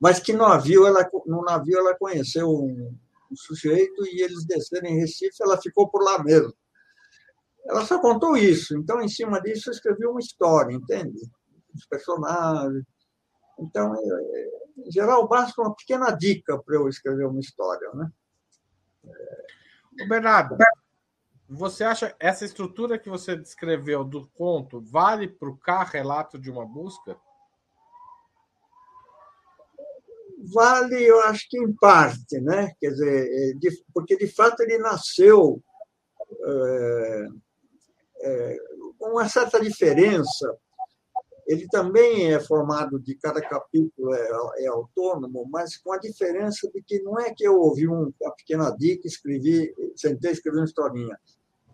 mas 0.00 0.20
que 0.20 0.32
no 0.32 0.48
navio 0.48 0.86
ela 0.86 1.08
no 1.26 1.42
navio 1.42 1.78
ela 1.78 1.96
conheceu 1.96 2.48
um, 2.48 2.96
o 3.32 3.36
sujeito 3.36 4.06
e 4.06 4.22
eles 4.22 4.44
desceram 4.44 4.88
em 4.88 5.00
Recife, 5.00 5.42
ela 5.42 5.60
ficou 5.60 5.88
por 5.88 6.02
lá 6.02 6.22
mesmo. 6.22 6.52
Ela 7.66 7.84
só 7.84 8.00
contou 8.00 8.36
isso. 8.36 8.76
Então, 8.76 9.00
em 9.00 9.08
cima 9.08 9.40
disso, 9.40 9.70
eu 9.70 9.72
escrevi 9.72 10.06
uma 10.06 10.20
história, 10.20 10.74
entende? 10.74 11.18
Os 11.74 11.86
personagens. 11.86 12.84
Então, 13.58 13.94
em 14.84 14.90
geral, 14.90 15.28
basta 15.28 15.60
uma 15.60 15.74
pequena 15.74 16.10
dica 16.10 16.60
para 16.62 16.76
eu 16.76 16.88
escrever 16.88 17.26
uma 17.26 17.40
história, 17.40 17.88
né? 17.94 18.10
Bernardo, 20.08 20.56
você 21.48 21.84
acha 21.84 22.16
essa 22.18 22.44
estrutura 22.44 22.98
que 22.98 23.10
você 23.10 23.36
descreveu 23.36 24.02
do 24.02 24.26
conto 24.28 24.80
vale 24.80 25.28
para 25.28 25.48
o 25.48 25.58
relato 25.84 26.38
de 26.38 26.50
uma 26.50 26.66
busca? 26.66 27.16
Vale, 30.52 31.02
eu 31.02 31.20
acho 31.20 31.48
que 31.48 31.58
em 31.58 31.72
parte, 31.72 32.40
né? 32.40 32.72
Quer 32.80 32.90
dizer, 32.90 33.28
é, 33.30 33.70
porque 33.94 34.16
de 34.16 34.26
fato 34.26 34.60
ele 34.60 34.78
nasceu 34.78 35.62
é, 36.44 37.26
é, 38.22 38.56
com 38.98 39.10
uma 39.10 39.28
certa 39.28 39.60
diferença. 39.60 40.56
Ele 41.46 41.66
também 41.68 42.32
é 42.32 42.40
formado 42.40 42.98
de 43.00 43.16
cada 43.16 43.40
capítulo 43.40 44.14
é, 44.14 44.64
é, 44.64 44.66
autônomo, 44.68 45.46
mas 45.50 45.76
com 45.76 45.92
a 45.92 45.98
diferença 45.98 46.70
de 46.72 46.82
que 46.82 47.02
não 47.02 47.18
é 47.18 47.34
que 47.34 47.44
eu 47.44 47.58
ouvi 47.58 47.88
um, 47.88 48.12
uma 48.20 48.34
pequena 48.36 48.70
dica, 48.70 49.06
escrevi, 49.06 49.74
sentei, 49.96 50.32
escrevi 50.32 50.58
uma 50.58 50.64
historinha. 50.64 51.18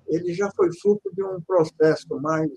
Ele 0.06 0.32
já 0.32 0.50
foi 0.50 0.72
fruto 0.80 1.14
de 1.14 1.22
um 1.22 1.40
processo 1.42 2.08
mais 2.20 2.50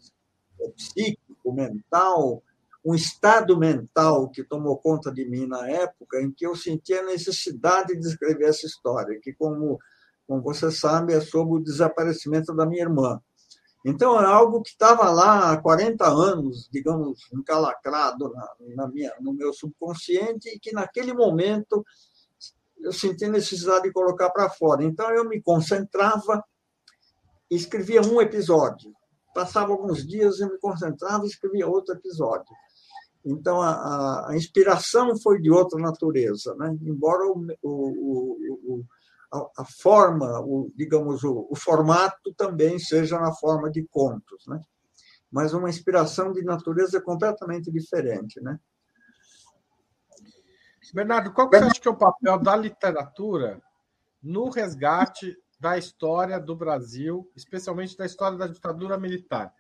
psíquico, 0.76 1.52
mental, 1.52 2.42
um 2.84 2.96
estado 2.96 3.58
mental 3.58 4.30
que 4.30 4.44
tomou 4.44 4.78
conta 4.78 5.12
de 5.12 5.24
mim 5.26 5.46
na 5.46 5.70
época 5.70 6.20
em 6.22 6.32
que 6.32 6.46
eu 6.46 6.56
sentia 6.56 7.02
a 7.02 7.06
necessidade 7.06 7.96
de 7.96 8.08
escrever 8.08 8.50
essa 8.50 8.66
história, 8.66 9.20
que, 9.22 9.34
como, 9.34 9.80
como 10.28 10.42
você 10.42 10.72
sabe, 10.72 11.14
é 11.14 11.22
sobre 11.22 11.56
o 11.56 11.64
desaparecimento 11.64 12.56
da 12.56 12.66
minha 12.66 12.84
irmã. 12.84 13.22
Então, 13.86 14.20
é 14.20 14.26
algo 14.26 14.62
que 14.62 14.70
estava 14.70 15.10
lá 15.12 15.52
há 15.52 15.62
40 15.62 16.08
anos, 16.08 16.70
digamos, 16.72 17.20
encalacrado 17.34 18.32
na, 18.32 18.48
na 18.76 18.88
minha, 18.88 19.14
no 19.20 19.34
meu 19.34 19.54
subconsciente, 19.54 20.50
e 20.50 20.60
que 20.60 20.72
naquele 20.72 21.14
momento 21.14 21.84
eu 22.80 22.92
senti 22.92 23.28
necessidade 23.28 23.84
de 23.84 23.92
colocar 23.92 24.30
para 24.32 24.50
fora. 24.50 24.84
Então, 24.84 25.10
eu 25.12 25.28
me 25.28 25.42
concentrava 25.42 26.44
e 27.50 27.56
escrevia 27.56 28.02
um 28.02 28.22
episódio. 28.22 28.92
Passava 29.34 29.72
alguns 29.72 30.06
dias, 30.06 30.40
eu 30.40 30.50
me 30.50 30.60
concentrava 30.60 31.24
e 31.26 31.28
escrevia 31.28 31.68
outro 31.68 31.96
episódio. 31.96 32.54
Então, 33.24 33.62
a, 33.62 34.30
a 34.30 34.36
inspiração 34.36 35.18
foi 35.20 35.40
de 35.40 35.52
outra 35.52 35.80
natureza, 35.80 36.56
né? 36.56 36.76
embora 36.82 37.26
o, 37.26 37.48
o, 37.62 38.38
o, 38.74 38.86
a, 39.32 39.62
a, 39.62 39.66
forma, 39.66 40.40
o, 40.40 40.72
digamos, 40.76 41.24
o, 41.24 41.54
formato 41.56 42.34
também 42.34 42.80
seja 42.80 43.20
na 43.20 43.32
forma 43.32 43.70
de 43.70 43.84
contos, 43.84 44.48
né? 44.48 44.60
mas 45.32 45.54
uma 45.54 45.70
inspiração 45.70 46.34
de 46.34 46.44
natureza 46.44 47.00
completamente 47.00 47.72
diferente. 47.72 48.42
Né? 48.42 48.60
Bernardo, 50.94 51.32
qual 51.32 51.50
que 51.50 51.58
você 51.58 51.64
acha 51.66 51.82
que 51.82 51.88
é 51.88 51.92
o 51.92 51.98
papel 51.98 52.40
da 52.40 52.56
literatura 52.56 53.62
no 54.22 54.50
resgate 54.50 55.38
da 55.60 55.78
história 55.78 56.40
do 56.40 56.56
Brasil, 56.56 57.32
especialmente 57.36 57.96
da 57.96 58.06
história 58.06 58.38
da 58.38 58.48
ditadura 58.48 58.98
militar? 58.98 59.54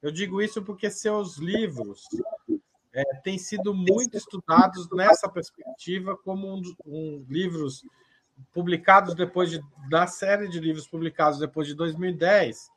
Eu 0.00 0.10
digo 0.10 0.40
isso 0.40 0.62
porque 0.62 0.90
seus 0.90 1.36
livros 1.36 2.04
é, 2.92 3.02
têm 3.22 3.38
sido 3.38 3.74
muito 3.74 4.16
estudados 4.16 4.88
nessa 4.90 5.28
perspectiva, 5.28 6.16
como 6.16 6.54
um, 6.54 6.62
um, 6.86 7.26
livros 7.28 7.84
publicados 8.52 9.14
depois 9.14 9.50
de, 9.50 9.60
da 9.88 10.06
série 10.06 10.48
de 10.48 10.60
livros 10.60 10.86
publicados 10.86 11.38
depois 11.38 11.66
de 11.66 11.74
2010, 11.74 12.70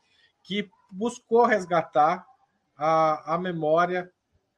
que 0.44 0.70
buscou 0.92 1.46
resgatar 1.46 2.26
a, 2.76 3.36
a 3.36 3.38
memória 3.38 4.12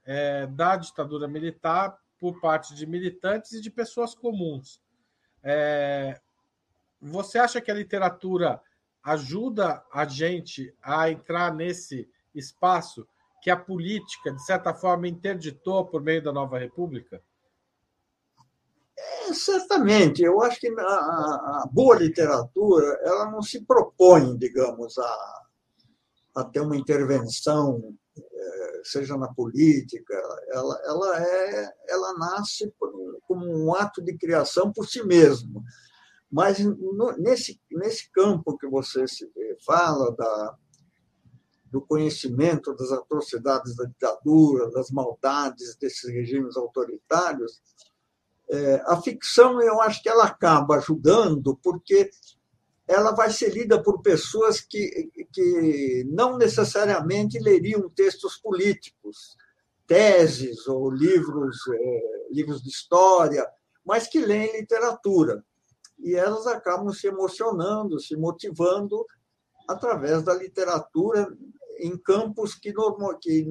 é, 0.05 0.47
da 0.47 0.75
ditadura 0.75 1.27
militar 1.27 1.97
por 2.19 2.39
parte 2.39 2.73
de 2.73 2.85
militantes 2.85 3.51
e 3.51 3.61
de 3.61 3.69
pessoas 3.69 4.15
comuns. 4.15 4.81
É, 5.43 6.19
você 7.01 7.37
acha 7.37 7.59
que 7.59 7.69
a 7.69 7.75
literatura 7.75 8.61
ajuda 9.03 9.83
a 9.93 10.05
gente 10.05 10.73
a 10.81 11.11
entrar 11.11 11.53
nesse 11.53 12.09
espaço 12.33 13.05
que 13.43 13.51
a 13.51 13.57
política, 13.57 14.31
de 14.31 14.43
certa 14.45 14.73
forma, 14.73 15.05
interditou 15.05 15.85
por 15.85 16.01
meio 16.01 16.23
da 16.23 16.31
nova 16.31 16.57
república? 16.57 17.21
É, 18.97 19.33
certamente. 19.33 20.23
Eu 20.23 20.41
acho 20.41 20.61
que 20.61 20.69
a, 20.69 20.81
a, 20.81 21.69
boa 21.69 21.97
literatura 21.97 22.97
ela 23.03 23.29
não 23.29 23.41
se 23.41 23.65
propõe, 23.65 24.37
digamos, 24.37 24.97
a, 24.97 25.41
a 26.35 26.43
ter 26.45 26.61
uma 26.61 26.77
intervenção, 26.77 27.93
é, 28.17 28.81
seja 28.85 29.17
na 29.17 29.27
política. 29.33 30.13
Ela, 30.49 30.81
ela, 30.85 31.21
é, 31.21 31.73
ela 31.89 32.13
nasce 32.13 32.73
como 33.27 33.45
um 33.45 33.75
ato 33.75 34.01
de 34.01 34.17
criação 34.17 34.71
por 34.71 34.87
si 34.87 35.03
mesmo. 35.03 35.61
Mas 36.31 36.59
no, 36.59 37.11
nesse, 37.17 37.59
nesse 37.69 38.09
campo 38.09 38.57
que 38.57 38.67
você 38.67 39.03
fala 39.65 40.15
da, 40.15 40.57
do 41.73 41.81
conhecimento 41.81 42.75
das 42.75 42.91
atrocidades 42.91 43.75
da 43.75 43.85
ditadura, 43.85 44.69
das 44.69 44.91
maldades 44.91 45.75
desses 45.75 46.07
regimes 46.07 46.55
autoritários, 46.55 47.59
é, 48.47 48.75
a 48.85 49.01
ficção 49.01 49.59
eu 49.59 49.81
acho 49.81 50.03
que 50.03 50.07
ela 50.07 50.25
acaba 50.25 50.75
ajudando 50.75 51.59
porque 51.63 52.11
ela 52.87 53.09
vai 53.15 53.31
ser 53.31 53.51
lida 53.51 53.81
por 53.81 54.03
pessoas 54.03 54.61
que, 54.61 55.09
que 55.33 56.07
não 56.11 56.37
necessariamente 56.37 57.39
leriam 57.39 57.89
textos 57.89 58.37
políticos, 58.37 59.35
teses 59.87 60.67
ou 60.67 60.91
livros, 60.91 61.57
é, 61.73 62.27
livros 62.29 62.61
de 62.61 62.69
história, 62.69 63.49
mas 63.83 64.07
que 64.07 64.19
leem 64.19 64.59
literatura. 64.59 65.43
E 65.97 66.13
elas 66.13 66.45
acabam 66.45 66.93
se 66.93 67.07
emocionando, 67.07 67.99
se 67.99 68.15
motivando 68.15 69.03
através 69.67 70.21
da 70.21 70.35
literatura 70.35 71.27
em 71.79 71.97
campos 71.97 72.55
que, 72.55 72.73
normal, 72.73 73.17
que 73.19 73.47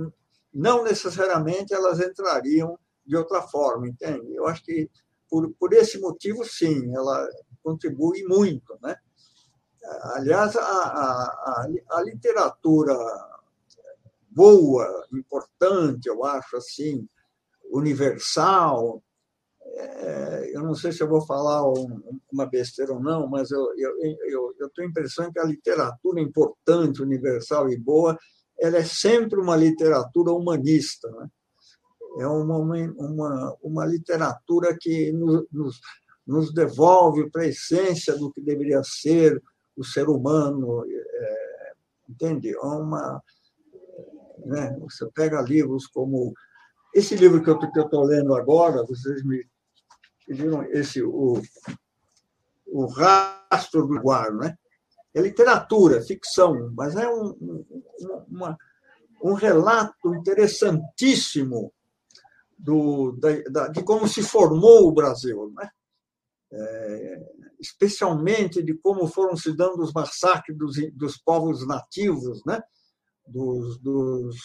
não 0.53 0.85
necessariamente 0.85 1.75
elas 1.75 2.01
entrariam 2.01 2.79
de 3.05 3.17
outra 3.17 3.43
forma, 3.43 3.89
entende? 3.89 4.35
Eu 4.35 4.47
acho 4.47 4.63
que 4.65 4.91
por, 5.29 5.51
por 5.55 5.73
esse 5.73 5.99
motivo, 5.99 6.45
sim, 6.45 6.95
ela 6.95 7.27
contribui 7.63 8.23
muito, 8.25 8.79
né? 8.83 8.97
Aliás, 10.15 10.55
a, 10.57 10.63
a, 10.63 11.67
a 11.91 12.03
literatura 12.03 12.97
boa, 14.31 15.07
importante, 15.13 16.07
eu 16.07 16.25
acho 16.25 16.57
assim, 16.57 17.09
universal, 17.71 19.03
é, 19.65 20.51
eu 20.55 20.63
não 20.63 20.75
sei 20.75 20.93
se 20.93 21.03
eu 21.03 21.09
vou 21.09 21.25
falar 21.25 21.63
uma 22.33 22.47
besteira 22.47 22.93
ou 22.93 23.01
não, 23.01 23.27
mas 23.27 23.51
eu, 23.51 23.61
eu, 23.77 23.93
eu, 24.27 24.55
eu 24.59 24.71
tenho 24.71 24.89
a 24.89 24.91
impressão 24.91 25.33
que 25.33 25.39
a 25.39 25.45
literatura 25.45 26.21
importante, 26.21 27.03
universal 27.03 27.71
e 27.71 27.77
boa, 27.77 28.19
ela 28.59 28.79
é 28.79 28.85
sempre 28.85 29.41
uma 29.41 29.57
literatura 29.57 30.33
humanista. 30.33 31.11
Né? 31.11 31.29
É 32.19 32.27
uma, 32.27 32.59
uma, 32.59 33.57
uma 33.63 33.87
literatura 33.87 34.77
que 34.79 35.11
nos, 35.13 35.47
nos, 35.51 35.81
nos 36.27 36.53
devolve 36.53 37.31
para 37.31 37.43
a 37.43 37.49
essência 37.49 38.17
do 38.17 38.31
que 38.31 38.41
deveria 38.41 38.83
ser 38.85 39.43
o 39.77 39.85
ser 39.85 40.09
humano. 40.09 40.85
É, 40.87 41.73
entende? 42.09 42.55
É 42.55 42.61
uma, 42.61 43.23
né? 44.45 44.77
Você 44.81 45.09
pega 45.15 45.41
livros 45.41 45.87
como. 45.87 46.33
Esse 46.95 47.17
livro 47.17 47.43
que 47.43 47.49
eu 47.49 47.59
estou 47.59 48.05
lendo 48.05 48.35
agora, 48.35 48.85
vocês 48.85 49.25
me 49.25 49.43
viram 50.29 50.63
esse, 50.65 51.03
o, 51.03 51.41
o 52.67 52.87
rastro 52.87 53.87
do 53.87 54.01
guardo, 54.01 54.39
né? 54.39 54.57
É 55.15 55.21
literatura, 55.21 56.03
ficção, 56.03 56.73
mas 56.75 56.97
é 56.97 57.09
um, 57.09 57.37
um, 57.41 58.25
uma, 58.29 58.57
um 59.23 59.35
relato 59.35 60.15
interessantíssimo 60.15 61.73
do, 62.59 63.13
da, 63.13 63.29
da, 63.51 63.69
de 63.69 63.83
como 63.83 64.09
se 64.09 64.23
formou 64.23 64.89
o 64.89 64.93
Brasil, 64.93 65.53
né? 65.55 65.69
É, 66.55 67.21
especialmente 67.61 68.63
de 68.63 68.75
como 68.75 69.07
foram 69.07 69.37
se 69.37 69.57
dando 69.57 69.83
os 69.83 69.93
massacres 69.93 70.57
dos, 70.57 70.77
dos 70.93 71.17
povos 71.17 71.67
nativos, 71.67 72.43
né? 72.45 72.61
dos, 73.27 73.79
dos, 73.79 74.37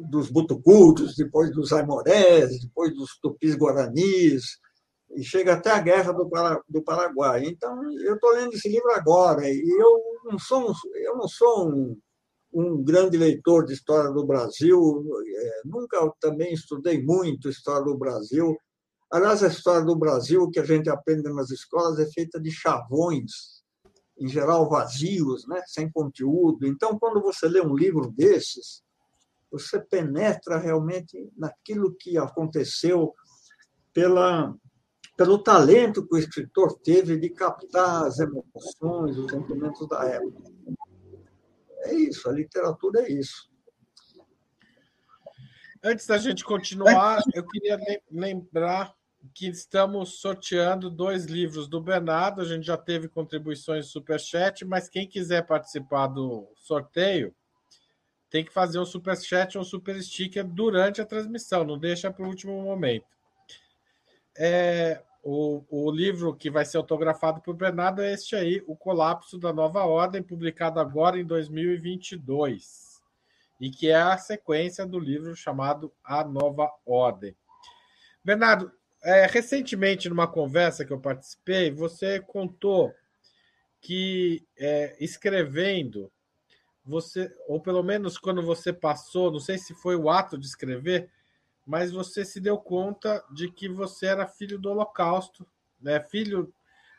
dos 0.00 0.30
butucudos, 0.30 1.14
depois 1.16 1.50
dos 1.52 1.72
aimorés, 1.72 2.60
depois 2.60 2.94
dos 2.94 3.18
tupis-guaranis, 3.20 4.58
e 5.16 5.22
chega 5.22 5.54
até 5.54 5.70
a 5.70 5.80
guerra 5.80 6.12
do, 6.12 6.28
do 6.68 6.82
Paraguai. 6.82 7.44
Então, 7.46 7.82
eu 8.00 8.14
estou 8.14 8.32
lendo 8.32 8.54
esse 8.54 8.68
livro 8.68 8.90
agora 8.92 9.48
e 9.48 9.60
eu 9.80 10.00
não 10.24 10.38
sou, 10.38 10.72
eu 10.94 11.16
não 11.16 11.28
sou 11.28 11.68
um, 11.68 11.96
um 12.52 12.82
grande 12.82 13.16
leitor 13.16 13.64
de 13.64 13.72
história 13.72 14.10
do 14.10 14.26
Brasil, 14.26 15.04
é, 15.26 15.60
nunca 15.64 15.98
também 16.20 16.52
estudei 16.52 17.02
muito 17.02 17.48
história 17.48 17.84
do 17.84 17.96
Brasil. 17.96 18.56
Aliás, 19.12 19.42
a 19.44 19.48
história 19.48 19.84
do 19.84 19.96
Brasil 19.96 20.50
que 20.50 20.58
a 20.58 20.64
gente 20.64 20.90
aprende 20.90 21.32
nas 21.32 21.50
escolas 21.50 21.98
é 21.98 22.06
feita 22.06 22.40
de 22.40 22.50
chavões, 22.50 23.62
em 24.18 24.28
geral 24.28 24.68
vazios, 24.68 25.46
né? 25.46 25.62
sem 25.66 25.90
conteúdo. 25.90 26.66
Então, 26.66 26.98
quando 26.98 27.20
você 27.20 27.48
lê 27.48 27.60
um 27.60 27.74
livro 27.74 28.12
desses, 28.16 28.82
você 29.54 29.80
penetra 29.80 30.58
realmente 30.58 31.30
naquilo 31.36 31.94
que 31.94 32.18
aconteceu 32.18 33.14
pela 33.92 34.52
pelo 35.16 35.38
talento 35.38 36.04
que 36.04 36.16
o 36.16 36.18
escritor 36.18 36.76
teve 36.80 37.16
de 37.16 37.30
captar 37.30 38.04
as 38.04 38.18
emoções, 38.18 39.16
os 39.16 39.30
sentimentos 39.30 39.88
da 39.88 40.04
época. 40.06 40.50
É 41.84 41.94
isso, 41.94 42.28
a 42.28 42.32
literatura 42.32 43.02
é 43.02 43.12
isso. 43.12 43.48
Antes 45.84 46.04
da 46.04 46.18
gente 46.18 46.42
continuar, 46.42 47.22
eu 47.32 47.46
queria 47.46 47.78
lembrar 48.10 48.92
que 49.32 49.46
estamos 49.46 50.20
sorteando 50.20 50.90
dois 50.90 51.26
livros 51.26 51.68
do 51.68 51.80
Bernardo. 51.80 52.40
A 52.40 52.44
gente 52.44 52.66
já 52.66 52.76
teve 52.76 53.06
contribuições 53.06 53.92
Superchat, 53.92 54.64
mas 54.64 54.88
quem 54.88 55.08
quiser 55.08 55.46
participar 55.46 56.08
do 56.08 56.50
sorteio 56.56 57.32
tem 58.34 58.44
que 58.44 58.52
fazer 58.52 58.80
um 58.80 58.84
Superchat 58.84 59.56
ou 59.56 59.62
um 59.62 59.64
Super 59.64 60.02
Sticker 60.02 60.42
durante 60.42 61.00
a 61.00 61.06
transmissão, 61.06 61.62
não 61.62 61.78
deixa 61.78 62.10
para 62.10 62.24
o 62.24 62.28
último 62.28 62.60
momento. 62.64 63.06
É, 64.36 65.00
o, 65.22 65.62
o 65.70 65.88
livro 65.92 66.34
que 66.34 66.50
vai 66.50 66.64
ser 66.64 66.78
autografado 66.78 67.40
por 67.40 67.54
Bernardo 67.54 68.02
é 68.02 68.12
este 68.12 68.34
aí, 68.34 68.60
O 68.66 68.74
Colapso 68.74 69.38
da 69.38 69.52
Nova 69.52 69.84
Ordem, 69.84 70.20
publicado 70.20 70.80
agora 70.80 71.16
em 71.16 71.24
2022, 71.24 73.00
e 73.60 73.70
que 73.70 73.90
é 73.90 73.94
a 73.94 74.18
sequência 74.18 74.84
do 74.84 74.98
livro 74.98 75.36
chamado 75.36 75.92
A 76.02 76.24
Nova 76.24 76.68
Ordem. 76.84 77.36
Bernardo, 78.24 78.72
é, 79.04 79.26
recentemente, 79.26 80.08
numa 80.08 80.26
conversa 80.26 80.84
que 80.84 80.92
eu 80.92 80.98
participei, 80.98 81.70
você 81.70 82.18
contou 82.18 82.92
que 83.80 84.44
é, 84.58 84.96
escrevendo, 84.98 86.10
você, 86.84 87.34
ou 87.48 87.60
pelo 87.60 87.82
menos 87.82 88.18
quando 88.18 88.42
você 88.42 88.72
passou, 88.72 89.30
não 89.30 89.40
sei 89.40 89.56
se 89.56 89.74
foi 89.74 89.96
o 89.96 90.10
ato 90.10 90.36
de 90.36 90.46
escrever, 90.46 91.10
mas 91.66 91.90
você 91.90 92.24
se 92.24 92.40
deu 92.40 92.58
conta 92.58 93.24
de 93.32 93.50
que 93.50 93.68
você 93.68 94.06
era 94.06 94.26
filho 94.26 94.58
do 94.58 94.70
Holocausto, 94.70 95.46
né, 95.80 96.00
filho 96.00 96.52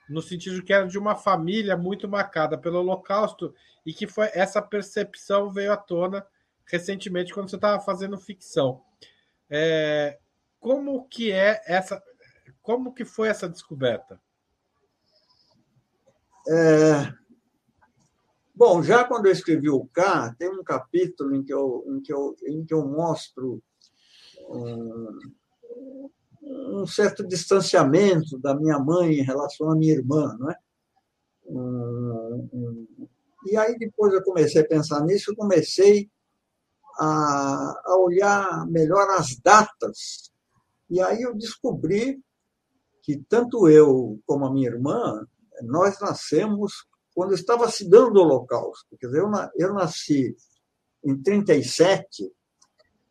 no 0.09 0.21
sentido 0.21 0.63
que 0.63 0.73
era 0.73 0.87
de 0.87 0.97
uma 0.97 1.15
família 1.15 1.75
muito 1.75 2.07
marcada 2.07 2.57
pelo 2.57 2.79
Holocausto 2.79 3.53
e 3.85 3.93
que 3.93 4.07
foi 4.07 4.29
essa 4.33 4.61
percepção 4.61 5.51
veio 5.51 5.71
à 5.71 5.77
tona 5.77 6.25
recentemente 6.65 7.33
quando 7.33 7.49
você 7.49 7.55
estava 7.55 7.79
fazendo 7.79 8.17
ficção. 8.17 8.81
É, 9.49 10.17
como 10.59 11.07
que 11.07 11.31
é 11.31 11.61
essa? 11.65 12.01
Como 12.61 12.93
que 12.93 13.05
foi 13.05 13.29
essa 13.29 13.47
descoberta? 13.47 14.19
É, 16.47 17.13
bom, 18.55 18.81
já 18.81 19.03
quando 19.03 19.25
eu 19.25 19.31
escrevi 19.31 19.69
o 19.69 19.85
K, 19.87 20.33
tem 20.37 20.49
um 20.49 20.63
capítulo 20.63 21.35
em 21.35 21.43
que 21.43 21.53
eu, 21.53 21.83
em 21.87 22.01
que 22.01 22.13
eu, 22.13 22.35
em 22.47 22.65
que 22.65 22.73
eu 22.73 22.87
mostro 22.87 23.61
um, 24.49 25.19
um 26.41 26.87
certo 26.87 27.25
distanciamento 27.27 28.37
da 28.39 28.55
minha 28.55 28.79
mãe 28.79 29.19
em 29.19 29.23
relação 29.23 29.69
à 29.69 29.75
minha 29.75 29.93
irmã, 29.93 30.35
não 30.39 30.49
é? 30.49 30.57
Um, 31.47 32.49
um, 32.53 33.07
e 33.45 33.55
aí 33.55 33.77
depois 33.77 34.13
eu 34.13 34.23
comecei 34.23 34.61
a 34.61 34.67
pensar 34.67 35.01
nisso, 35.01 35.31
eu 35.31 35.35
comecei 35.35 36.09
a, 36.97 37.81
a 37.85 37.97
olhar 37.97 38.65
melhor 38.67 39.07
as 39.11 39.37
datas. 39.37 40.31
E 40.89 40.99
aí 41.01 41.21
eu 41.21 41.35
descobri 41.35 42.19
que 43.03 43.17
tanto 43.29 43.69
eu 43.69 44.19
como 44.25 44.45
a 44.45 44.51
minha 44.51 44.67
irmã, 44.67 45.27
nós 45.61 45.99
nascemos 45.99 46.87
quando 47.15 47.33
estava 47.33 47.69
se 47.71 47.89
dando 47.89 48.17
o 48.17 48.23
Holocausto. 48.23 48.95
Quer 48.99 49.07
dizer, 49.07 49.21
eu, 49.21 49.31
eu 49.57 49.73
nasci 49.73 50.35
em 51.03 51.21
37, 51.21 52.31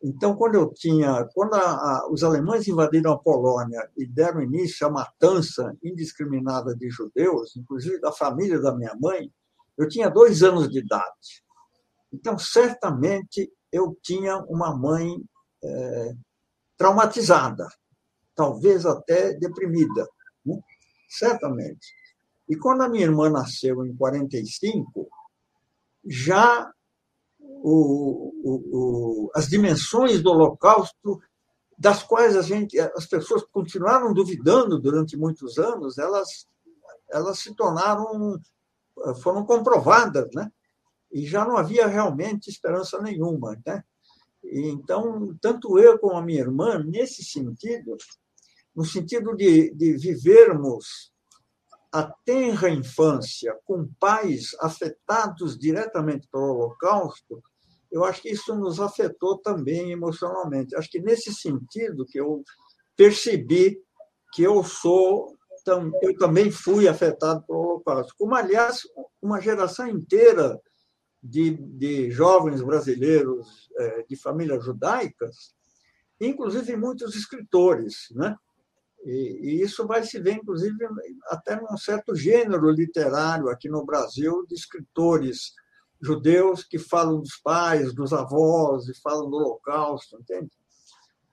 então, 0.07 0.35
quando 0.35 0.53
eu 0.53 0.71
tinha, 0.71 1.27
quando 1.33 1.55
a, 1.55 1.61
a, 1.61 2.07
os 2.11 2.23
alemães 2.23 2.67
invadiram 2.67 3.13
a 3.13 3.17
Polônia 3.17 3.89
e 3.97 4.05
deram 4.05 4.43
início 4.43 4.85
à 4.85 4.89
matança 4.91 5.75
indiscriminada 5.83 6.75
de 6.75 6.87
judeus, 6.91 7.55
inclusive 7.55 7.99
da 7.99 8.11
família 8.11 8.59
da 8.59 8.71
minha 8.75 8.95
mãe, 9.01 9.33
eu 9.75 9.87
tinha 9.87 10.07
dois 10.07 10.43
anos 10.43 10.69
de 10.69 10.77
idade. 10.77 11.43
Então, 12.13 12.37
certamente 12.37 13.51
eu 13.71 13.97
tinha 13.99 14.37
uma 14.43 14.77
mãe 14.77 15.19
é, 15.63 16.13
traumatizada, 16.77 17.67
talvez 18.35 18.85
até 18.85 19.33
deprimida, 19.33 20.07
né? 20.45 20.59
certamente. 21.09 21.87
E 22.47 22.55
quando 22.55 22.81
a 22.81 22.89
minha 22.89 23.05
irmã 23.05 23.29
nasceu 23.29 23.85
em 23.85 23.95
45, 23.95 25.09
já 26.05 26.71
o, 27.39 28.31
o, 28.43 28.55
o, 28.73 29.31
as 29.33 29.47
dimensões 29.47 30.21
do 30.21 30.29
Holocausto, 30.29 31.19
das 31.77 32.03
quais 32.03 32.37
a 32.37 32.41
gente, 32.41 32.79
as 32.79 33.05
pessoas 33.07 33.43
continuaram 33.51 34.13
duvidando 34.13 34.79
durante 34.79 35.17
muitos 35.17 35.57
anos, 35.57 35.97
elas, 35.97 36.47
elas 37.11 37.39
se 37.39 37.55
tornaram, 37.55 38.39
foram 39.21 39.45
comprovadas, 39.45 40.29
né? 40.33 40.51
E 41.11 41.25
já 41.25 41.45
não 41.45 41.57
havia 41.57 41.87
realmente 41.87 42.49
esperança 42.49 43.01
nenhuma, 43.01 43.59
né? 43.65 43.83
Então, 44.43 45.35
tanto 45.41 45.79
eu 45.79 45.97
como 45.97 46.15
a 46.15 46.21
minha 46.21 46.41
irmã, 46.41 46.77
nesse 46.77 47.23
sentido, 47.23 47.97
no 48.75 48.85
sentido 48.85 49.35
de, 49.35 49.73
de 49.73 49.97
vivermos 49.97 51.11
a 51.95 52.03
tenra 52.25 52.69
infância 52.69 53.57
com 53.63 53.87
pais 53.97 54.53
afetados 54.59 55.57
diretamente 55.57 56.27
pelo 56.29 56.51
Holocausto, 56.51 57.41
eu 57.89 58.03
acho 58.03 58.21
que 58.21 58.29
isso 58.29 58.53
nos 58.53 58.81
afetou 58.81 59.37
também 59.37 59.93
emocionalmente. 59.93 60.75
Acho 60.75 60.89
que 60.89 60.99
nesse 60.99 61.33
sentido 61.33 62.05
que 62.05 62.19
eu 62.19 62.43
percebi 62.97 63.81
que 64.33 64.43
eu 64.43 64.61
sou, 64.61 65.37
eu 66.01 66.17
também 66.17 66.51
fui 66.51 66.85
afetado 66.89 67.45
pelo 67.47 67.59
Holocausto. 67.59 68.13
Como, 68.17 68.35
aliás, 68.35 68.81
uma 69.21 69.39
geração 69.39 69.87
inteira 69.87 70.59
de, 71.23 71.51
de 71.51 72.11
jovens 72.11 72.61
brasileiros 72.61 73.69
é, 73.79 74.03
de 74.03 74.17
famílias 74.17 74.65
judaicas, 74.65 75.55
inclusive 76.19 76.75
muitos 76.75 77.15
escritores, 77.15 78.07
né? 78.11 78.35
E, 79.05 79.39
e, 79.41 79.61
isso 79.61 79.85
vai 79.85 80.03
se 80.03 80.19
ver, 80.19 80.33
inclusive, 80.33 80.75
até 81.27 81.55
num 81.61 81.77
certo 81.77 82.15
gênero 82.15 82.71
literário 82.71 83.49
aqui 83.49 83.69
no 83.69 83.85
Brasil, 83.85 84.43
de 84.47 84.55
escritores 84.55 85.53
judeus 86.01 86.63
que 86.63 86.79
falam 86.79 87.21
dos 87.21 87.37
pais, 87.37 87.93
dos 87.93 88.11
avós, 88.11 88.89
e 88.89 88.99
falam 89.01 89.29
do 89.29 89.37
Holocausto, 89.37 90.17
entende? 90.19 90.49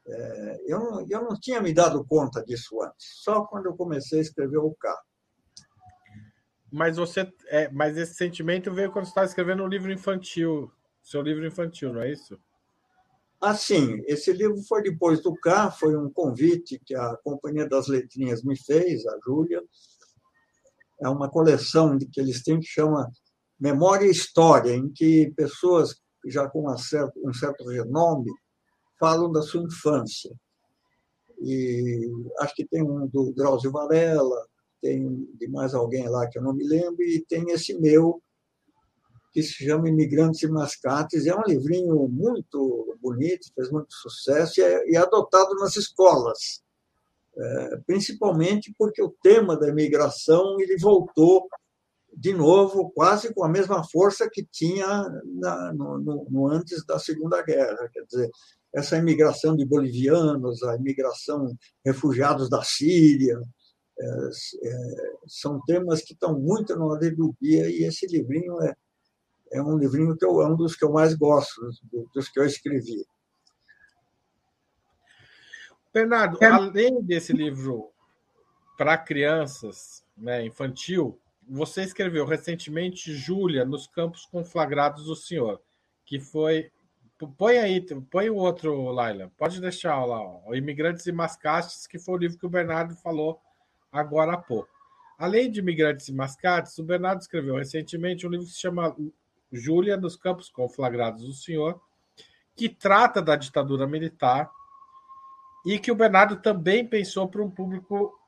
É, 0.07 0.65
eu, 0.67 0.79
não, 0.81 1.07
eu 1.09 1.23
não 1.23 1.41
tinha 1.41 1.61
me 1.63 1.73
dado 1.73 2.05
conta 2.05 2.45
disso 2.45 2.83
antes, 2.83 3.07
só 3.23 3.45
quando 3.47 3.67
eu 3.67 3.77
comecei 3.77 4.19
a 4.19 4.23
escrever 4.23 4.59
o 4.59 4.75
K. 4.75 4.95
Mas 6.71 6.97
você, 6.97 7.31
é, 7.49 7.71
mas 7.71 7.97
esse 7.97 8.15
sentimento 8.15 8.73
veio 8.73 8.93
quando 8.93 9.07
você 9.07 9.11
estava 9.11 9.27
escrevendo 9.27 9.63
um 9.63 9.69
livro 9.69 9.93
infantil, 9.93 10.71
seu 11.03 11.23
livro 11.23 11.47
infantil, 11.47 11.93
não 11.93 12.03
é 12.03 12.11
isso? 12.11 12.39
Ah, 13.45 13.57
sim. 13.57 14.01
Esse 14.07 14.33
livro 14.33 14.63
foi 14.69 14.85
depois 14.85 15.21
do 15.21 15.35
K, 15.35 15.69
foi 15.73 15.97
um 15.97 16.09
convite 16.09 16.81
que 16.87 16.95
a 16.95 17.17
Companhia 17.25 17.69
das 17.69 17.89
Letrinhas 17.89 18.45
me 18.45 18.57
fez, 18.57 19.05
a 19.05 19.19
Júlia. 19.25 19.61
É 21.03 21.09
uma 21.09 21.29
coleção 21.29 21.99
que 21.99 22.21
eles 22.21 22.45
têm 22.45 22.61
que 22.61 22.67
chama 22.67 23.11
Memória 23.59 24.07
e 24.07 24.13
História, 24.13 24.73
em 24.73 24.89
que 24.89 25.33
pessoas 25.37 25.97
já 26.25 26.49
com 26.49 26.71
um 26.71 27.33
certo 27.33 27.69
renome 27.69 28.31
falam 29.01 29.33
da 29.33 29.43
sua 29.43 29.65
infância. 29.65 30.31
E 31.41 32.09
acho 32.39 32.55
que 32.55 32.65
tem 32.65 32.81
um 32.81 33.09
do 33.09 33.33
Drauzio 33.33 33.73
Varela, 33.73 34.47
tem 34.81 35.29
de 35.35 35.49
mais 35.49 35.75
alguém 35.75 36.09
lá 36.09 36.29
que 36.29 36.39
eu 36.39 36.43
não 36.43 36.55
me 36.55 36.65
lembro, 36.65 37.03
e 37.03 37.25
tem 37.29 37.51
esse 37.51 37.75
meu, 37.81 38.23
que 39.33 39.43
se 39.43 39.65
chama 39.65 39.89
Imigrantes 39.89 40.43
e 40.43 40.49
Mascates. 40.49 41.27
É 41.27 41.35
um 41.35 41.43
livrinho 41.47 42.09
muito 42.09 42.97
bonito, 43.01 43.53
fez 43.55 43.71
muito 43.71 43.93
sucesso 43.95 44.61
e 44.61 44.63
é, 44.63 44.91
e 44.91 44.97
é 44.97 44.99
adotado 44.99 45.55
nas 45.57 45.77
escolas, 45.77 46.63
é, 47.37 47.77
principalmente 47.87 48.73
porque 48.79 49.03
o 49.03 49.15
tema 49.23 49.57
da 49.57 49.69
imigração 49.69 50.61
ele 50.61 50.77
voltou 50.79 51.49
de 52.15 52.35
novo, 52.35 52.91
quase 52.91 53.33
com 53.33 53.43
a 53.43 53.49
mesma 53.49 53.83
força 53.85 54.29
que 54.31 54.45
tinha 54.45 54.87
na, 55.25 55.73
no, 55.73 55.99
no, 55.99 56.27
no, 56.31 56.49
antes 56.49 56.85
da 56.85 56.99
Segunda 56.99 57.43
Guerra. 57.43 57.89
Quer 57.91 58.05
dizer, 58.05 58.31
essa 58.75 58.99
imigração 58.99 59.57
de 59.57 59.65
bolivianos, 59.65 60.63
a 60.63 60.77
imigração 60.77 61.57
refugiados 61.85 62.51
da 62.51 62.63
Síria, 62.63 63.41
é, 63.99 64.05
é, 64.05 64.77
são 65.27 65.61
temas 65.67 66.03
que 66.03 66.13
estão 66.13 66.39
muito 66.39 66.77
na 66.77 66.85
ordem 66.85 67.15
do 67.15 67.35
dia 67.41 67.71
e 67.71 67.85
esse 67.85 68.07
livrinho 68.07 68.61
é, 68.63 68.75
é 69.53 69.63
um 69.63 69.77
livrinho 69.77 70.17
que 70.17 70.25
eu, 70.25 70.41
é 70.41 70.49
um 70.49 70.57
dos 70.57 70.75
que 70.75 70.85
eu 70.85 70.91
mais 70.91 71.15
gosto, 71.15 71.61
dos 72.15 72.29
que 72.29 72.41
eu 72.41 72.45
escrevi. 72.45 73.05
Bernardo, 75.93 76.39
é. 76.41 76.47
além 76.47 77.03
desse 77.03 77.33
livro 77.35 77.91
para 78.79 78.97
crianças, 78.97 80.03
né, 80.17 80.45
infantil, 80.45 81.21
você 81.47 81.83
escreveu 81.83 82.25
recentemente 82.25 83.15
Júlia 83.15 83.65
nos 83.65 83.87
campos 83.87 84.25
conflagrados 84.25 85.05
do 85.05 85.15
senhor, 85.15 85.61
que 86.05 86.19
foi. 86.19 86.71
Põe 87.39 87.59
aí, 87.59 87.81
põe 88.11 88.31
o 88.31 88.35
outro, 88.35 88.91
Laila. 88.91 89.31
Pode 89.37 89.61
deixar 89.61 90.05
lá, 90.05 90.21
ó, 90.21 90.55
Imigrantes 90.55 91.07
e 91.07 91.13
Mascates, 91.13 91.87
que 91.87 91.99
foi 91.99 92.15
o 92.15 92.19
livro 92.19 92.39
que 92.39 92.47
o 92.47 92.51
Bernardo 92.51 92.97
falou 92.97 93.41
agora 93.93 94.33
há 94.33 94.39
pouco. 94.39 94.69
Além 95.19 95.49
de 95.49 95.61
Imigrantes 95.61 96.09
e 96.09 96.13
Mascates, 96.13 96.77
o 96.79 96.83
Bernardo 96.83 97.21
escreveu 97.21 97.55
recentemente 97.55 98.27
um 98.27 98.31
livro 98.31 98.47
que 98.47 98.53
se 98.53 98.59
chama 98.59 98.97
Júlia 99.53 99.97
nos 99.97 100.17
campos 100.17 100.49
conflagrados 100.49 101.25
do 101.25 101.33
senhor, 101.33 101.81
que 102.57 102.69
trata 102.69 103.21
da 103.21 103.37
ditadura 103.37 103.87
militar 103.87 104.51
e 105.65 105.79
que 105.79 105.93
o 105.93 105.95
Bernardo 105.95 106.37
também 106.37 106.87
pensou 106.87 107.29
para 107.29 107.43
um 107.43 107.51
público 107.51 108.19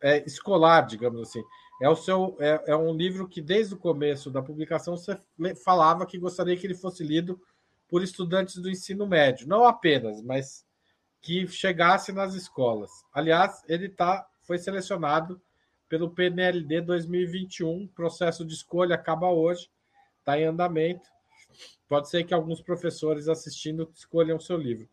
é, 0.00 0.24
escolar, 0.24 0.82
digamos 0.82 1.20
assim. 1.20 1.42
É, 1.80 1.88
o 1.88 1.96
seu, 1.96 2.36
é, 2.40 2.64
é, 2.68 2.76
um 2.76 2.92
livro 2.92 3.28
que, 3.28 3.40
desde 3.40 3.74
o 3.74 3.78
começo 3.78 4.30
da 4.30 4.42
publicação, 4.42 4.96
você 4.96 5.18
falava 5.64 6.06
que 6.06 6.18
gostaria 6.18 6.56
que 6.56 6.66
ele 6.66 6.74
fosse 6.74 7.04
lido 7.04 7.40
por 7.88 8.02
estudantes 8.02 8.56
do 8.56 8.68
ensino 8.68 9.06
médio. 9.06 9.48
Não 9.48 9.64
apenas, 9.64 10.22
mas 10.22 10.66
que 11.20 11.46
chegasse 11.46 12.12
nas 12.12 12.34
escolas. 12.34 12.90
Aliás, 13.12 13.62
ele 13.68 13.88
tá, 13.88 14.26
foi 14.42 14.58
selecionado 14.58 15.40
pelo 15.88 16.10
PNLD 16.10 16.80
2021. 16.80 17.84
O 17.84 17.88
processo 17.88 18.44
de 18.44 18.54
escolha 18.54 18.94
acaba 18.94 19.30
hoje, 19.30 19.70
está 20.28 20.38
em 20.38 20.44
andamento. 20.44 21.08
Pode 21.88 22.10
ser 22.10 22.24
que 22.24 22.34
alguns 22.34 22.60
professores 22.60 23.28
assistindo 23.28 23.90
escolham 23.94 24.38
seu 24.38 24.58
livro. 24.58 24.86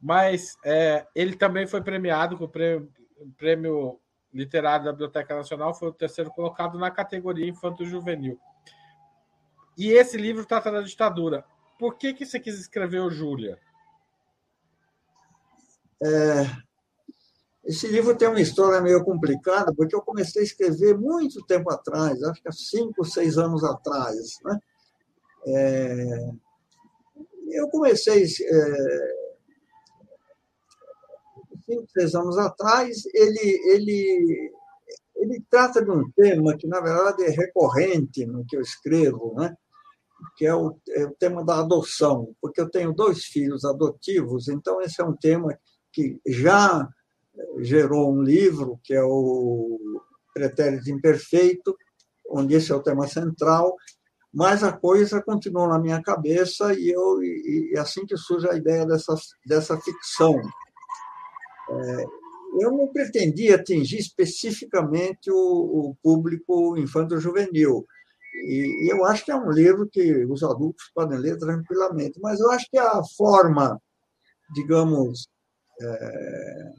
Mas 0.00 0.56
é, 0.64 1.06
ele 1.14 1.36
também 1.36 1.66
foi 1.66 1.80
premiado 1.80 2.36
com 2.36 2.44
o 2.44 2.48
prêmio, 2.48 2.92
prêmio 3.36 4.00
literário 4.32 4.84
da 4.84 4.92
Biblioteca 4.92 5.36
Nacional, 5.36 5.74
foi 5.74 5.88
o 5.88 5.92
terceiro 5.92 6.30
colocado 6.30 6.78
na 6.78 6.90
categoria 6.90 7.48
infanto-juvenil. 7.48 8.38
E 9.76 9.90
esse 9.90 10.16
livro 10.16 10.44
trata 10.44 10.72
da 10.72 10.82
ditadura. 10.82 11.44
Por 11.78 11.96
que, 11.96 12.12
que 12.12 12.26
você 12.26 12.40
quis 12.40 12.58
escrever 12.58 13.00
o 13.00 13.10
Júlia? 13.10 13.58
É, 16.02 16.44
Esse 17.68 17.86
livro 17.86 18.16
tem 18.16 18.26
uma 18.26 18.40
história 18.40 18.80
meio 18.80 19.04
complicada, 19.04 19.74
porque 19.74 19.94
eu 19.94 20.00
comecei 20.00 20.40
a 20.40 20.44
escrever 20.44 20.96
muito 20.96 21.44
tempo 21.44 21.70
atrás, 21.70 22.22
acho 22.22 22.40
que 22.40 22.48
há 22.48 22.52
cinco, 22.52 23.04
seis 23.04 23.36
anos 23.36 23.62
atrás. 23.62 24.38
Né? 24.42 24.58
É, 25.48 26.30
eu 27.50 27.68
comecei 27.68 28.24
é, 28.24 29.14
cinco, 31.66 31.86
seis 31.92 32.14
anos 32.14 32.38
atrás. 32.38 33.04
Ele, 33.12 33.60
ele, 33.74 34.52
ele 35.16 35.44
trata 35.50 35.84
de 35.84 35.90
um 35.90 36.10
tema 36.12 36.56
que, 36.56 36.66
na 36.66 36.80
verdade, 36.80 37.22
é 37.24 37.28
recorrente 37.28 38.24
no 38.24 38.46
que 38.46 38.56
eu 38.56 38.62
escrevo, 38.62 39.34
né? 39.36 39.54
que 40.38 40.46
é 40.46 40.54
o, 40.54 40.74
é 40.88 41.04
o 41.04 41.14
tema 41.16 41.44
da 41.44 41.58
adoção, 41.58 42.34
porque 42.40 42.62
eu 42.62 42.70
tenho 42.70 42.94
dois 42.94 43.24
filhos 43.24 43.62
adotivos, 43.66 44.48
então 44.48 44.80
esse 44.80 45.02
é 45.02 45.04
um 45.04 45.14
tema 45.14 45.56
que 45.92 46.18
já 46.26 46.88
gerou 47.60 48.12
um 48.12 48.22
livro, 48.22 48.78
que 48.82 48.94
é 48.94 49.02
o 49.02 49.78
Pretérito 50.34 50.90
Imperfeito, 50.90 51.76
onde 52.30 52.54
esse 52.54 52.70
é 52.70 52.74
o 52.74 52.82
tema 52.82 53.06
central, 53.06 53.74
mas 54.32 54.62
a 54.62 54.72
coisa 54.72 55.22
continuou 55.22 55.68
na 55.68 55.78
minha 55.78 56.02
cabeça 56.02 56.74
e 56.74 56.90
eu 56.90 57.22
e, 57.22 57.70
e 57.72 57.78
assim 57.78 58.04
que 58.04 58.16
surge 58.16 58.48
a 58.48 58.54
ideia 58.54 58.84
dessa, 58.86 59.14
dessa 59.46 59.78
ficção. 59.80 60.38
É, 61.70 62.04
eu 62.60 62.70
não 62.72 62.88
pretendia 62.88 63.56
atingir 63.56 63.98
especificamente 63.98 65.30
o, 65.30 65.34
o 65.34 65.96
público 66.02 66.76
infanto-juvenil, 66.76 67.86
e, 68.44 68.92
eu 68.92 69.04
acho 69.04 69.24
que 69.24 69.32
é 69.32 69.36
um 69.36 69.50
livro 69.50 69.88
que 69.88 70.24
os 70.26 70.42
adultos 70.42 70.90
podem 70.94 71.18
ler 71.18 71.38
tranquilamente, 71.38 72.20
mas 72.20 72.38
eu 72.40 72.50
acho 72.50 72.66
que 72.70 72.78
a 72.78 73.02
forma, 73.16 73.80
digamos, 74.54 75.26
é, 75.80 76.72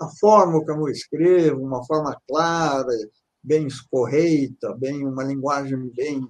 a 0.00 0.08
forma 0.20 0.64
como 0.64 0.88
eu 0.88 0.92
escrevo, 0.92 1.62
uma 1.62 1.84
forma 1.84 2.16
clara, 2.28 2.92
bem 3.42 3.66
escorreita, 3.66 4.74
bem 4.76 5.06
uma 5.06 5.24
linguagem 5.24 5.90
bem 5.94 6.26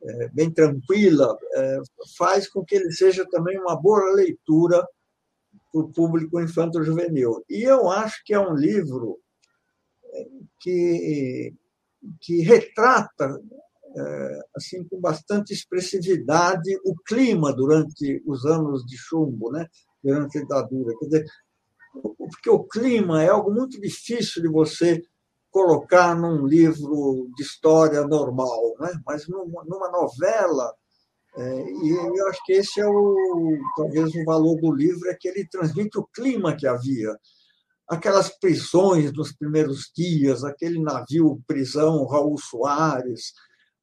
é, 0.00 0.28
bem 0.28 0.48
tranquila, 0.48 1.36
é, 1.54 1.80
faz 2.16 2.48
com 2.48 2.64
que 2.64 2.76
ele 2.76 2.92
seja 2.92 3.26
também 3.30 3.58
uma 3.58 3.74
boa 3.74 4.14
leitura 4.14 4.86
para 5.72 5.80
o 5.80 5.92
público 5.92 6.40
infanto-juvenil. 6.40 7.44
E 7.50 7.64
eu 7.64 7.90
acho 7.90 8.22
que 8.24 8.32
é 8.32 8.38
um 8.38 8.54
livro 8.54 9.18
é, 10.14 10.26
que, 10.60 11.54
que 12.20 12.42
retrata 12.42 13.40
assim 14.54 14.84
com 14.84 15.00
bastante 15.00 15.52
expressividade 15.52 16.78
o 16.84 16.94
clima 17.04 17.52
durante 17.52 18.22
os 18.24 18.44
anos 18.44 18.84
de 18.84 18.96
chumbo, 18.96 19.50
né? 19.50 19.66
durante 20.02 20.38
a 20.38 20.42
ditadura. 20.42 20.94
Quer 20.98 21.04
dizer, 21.06 21.26
porque 22.02 22.50
o 22.50 22.64
clima 22.64 23.22
é 23.22 23.28
algo 23.28 23.52
muito 23.52 23.80
difícil 23.80 24.42
de 24.42 24.48
você 24.48 25.02
colocar 25.50 26.14
num 26.14 26.46
livro 26.46 27.30
de 27.36 27.42
história 27.42 28.06
normal, 28.06 28.74
né? 28.80 28.92
mas 29.06 29.26
numa, 29.28 29.90
novela, 29.90 30.72
é, 31.36 31.70
e 31.82 31.90
eu 31.90 32.28
acho 32.28 32.40
que 32.44 32.52
esse 32.52 32.80
é 32.80 32.86
o 32.86 33.58
talvez 33.76 34.14
o 34.14 34.24
valor 34.24 34.56
do 34.60 34.72
livro, 34.72 35.08
é 35.08 35.16
que 35.18 35.28
ele 35.28 35.48
transmite 35.48 35.98
o 35.98 36.06
clima 36.06 36.56
que 36.56 36.66
havia. 36.66 37.16
Aquelas 37.88 38.28
prisões 38.38 39.12
nos 39.12 39.32
primeiros 39.32 39.90
dias, 39.96 40.44
aquele 40.44 40.80
navio 40.80 41.40
prisão 41.46 42.06
Raul 42.06 42.36
Soares, 42.38 43.32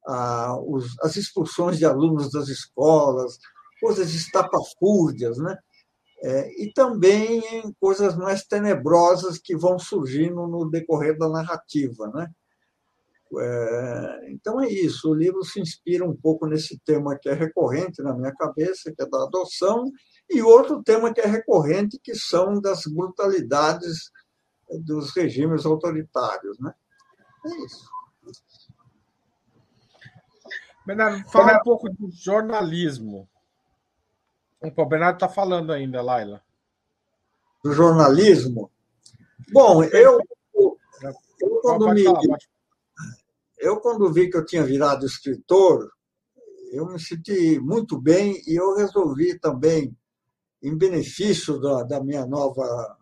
ah, 0.06 0.56
os, 0.64 0.94
as 1.02 1.16
expulsões 1.16 1.78
de 1.78 1.84
alunos 1.84 2.30
das 2.30 2.48
escolas, 2.48 3.38
coisas 3.80 4.14
estapafúrdias, 4.14 5.38
né? 5.38 5.56
É, 6.22 6.62
e 6.62 6.72
também 6.72 7.40
em 7.58 7.72
coisas 7.78 8.16
mais 8.16 8.44
tenebrosas 8.44 9.38
que 9.38 9.56
vão 9.56 9.78
surgindo 9.78 10.46
no 10.46 10.68
decorrer 10.70 11.16
da 11.18 11.28
narrativa. 11.28 12.08
Né? 12.08 12.30
É, 13.38 14.30
então 14.30 14.60
é 14.60 14.68
isso, 14.68 15.10
o 15.10 15.14
livro 15.14 15.44
se 15.44 15.60
inspira 15.60 16.04
um 16.04 16.16
pouco 16.16 16.46
nesse 16.46 16.78
tema 16.84 17.18
que 17.18 17.28
é 17.28 17.34
recorrente 17.34 18.02
na 18.02 18.14
minha 18.14 18.32
cabeça, 18.32 18.92
que 18.94 19.02
é 19.02 19.06
da 19.06 19.24
adoção, 19.24 19.90
e 20.30 20.42
outro 20.42 20.82
tema 20.82 21.12
que 21.12 21.20
é 21.20 21.26
recorrente, 21.26 21.98
que 22.02 22.14
são 22.14 22.60
das 22.60 22.84
brutalidades 22.86 24.10
dos 24.84 25.14
regimes 25.14 25.66
autoritários. 25.66 26.58
Né? 26.58 26.72
É 27.44 27.64
isso. 27.64 27.96
Bernardo, 30.86 31.28
fala 31.30 31.58
um 31.58 31.62
pouco 31.62 31.90
do 31.90 32.10
jornalismo. 32.12 33.28
O 34.60 34.86
Bernardo 34.86 35.16
está 35.16 35.28
falando 35.28 35.72
ainda, 35.72 36.02
Laila. 36.02 36.42
Do 37.62 37.72
jornalismo? 37.72 38.70
Bom, 39.52 39.84
eu, 39.84 40.18
eu, 40.54 41.60
quando 41.62 41.92
me, 41.92 42.04
eu 43.58 43.80
quando 43.80 44.12
vi 44.12 44.30
que 44.30 44.36
eu 44.36 44.44
tinha 44.44 44.64
virado 44.64 45.06
escritor, 45.06 45.90
eu 46.72 46.86
me 46.86 46.98
senti 46.98 47.58
muito 47.60 48.00
bem 48.00 48.42
e 48.46 48.56
eu 48.56 48.74
resolvi 48.76 49.38
também, 49.38 49.96
em 50.62 50.76
benefício 50.76 51.60
da, 51.60 51.82
da 51.82 52.02
minha 52.02 52.26
nova 52.26 52.96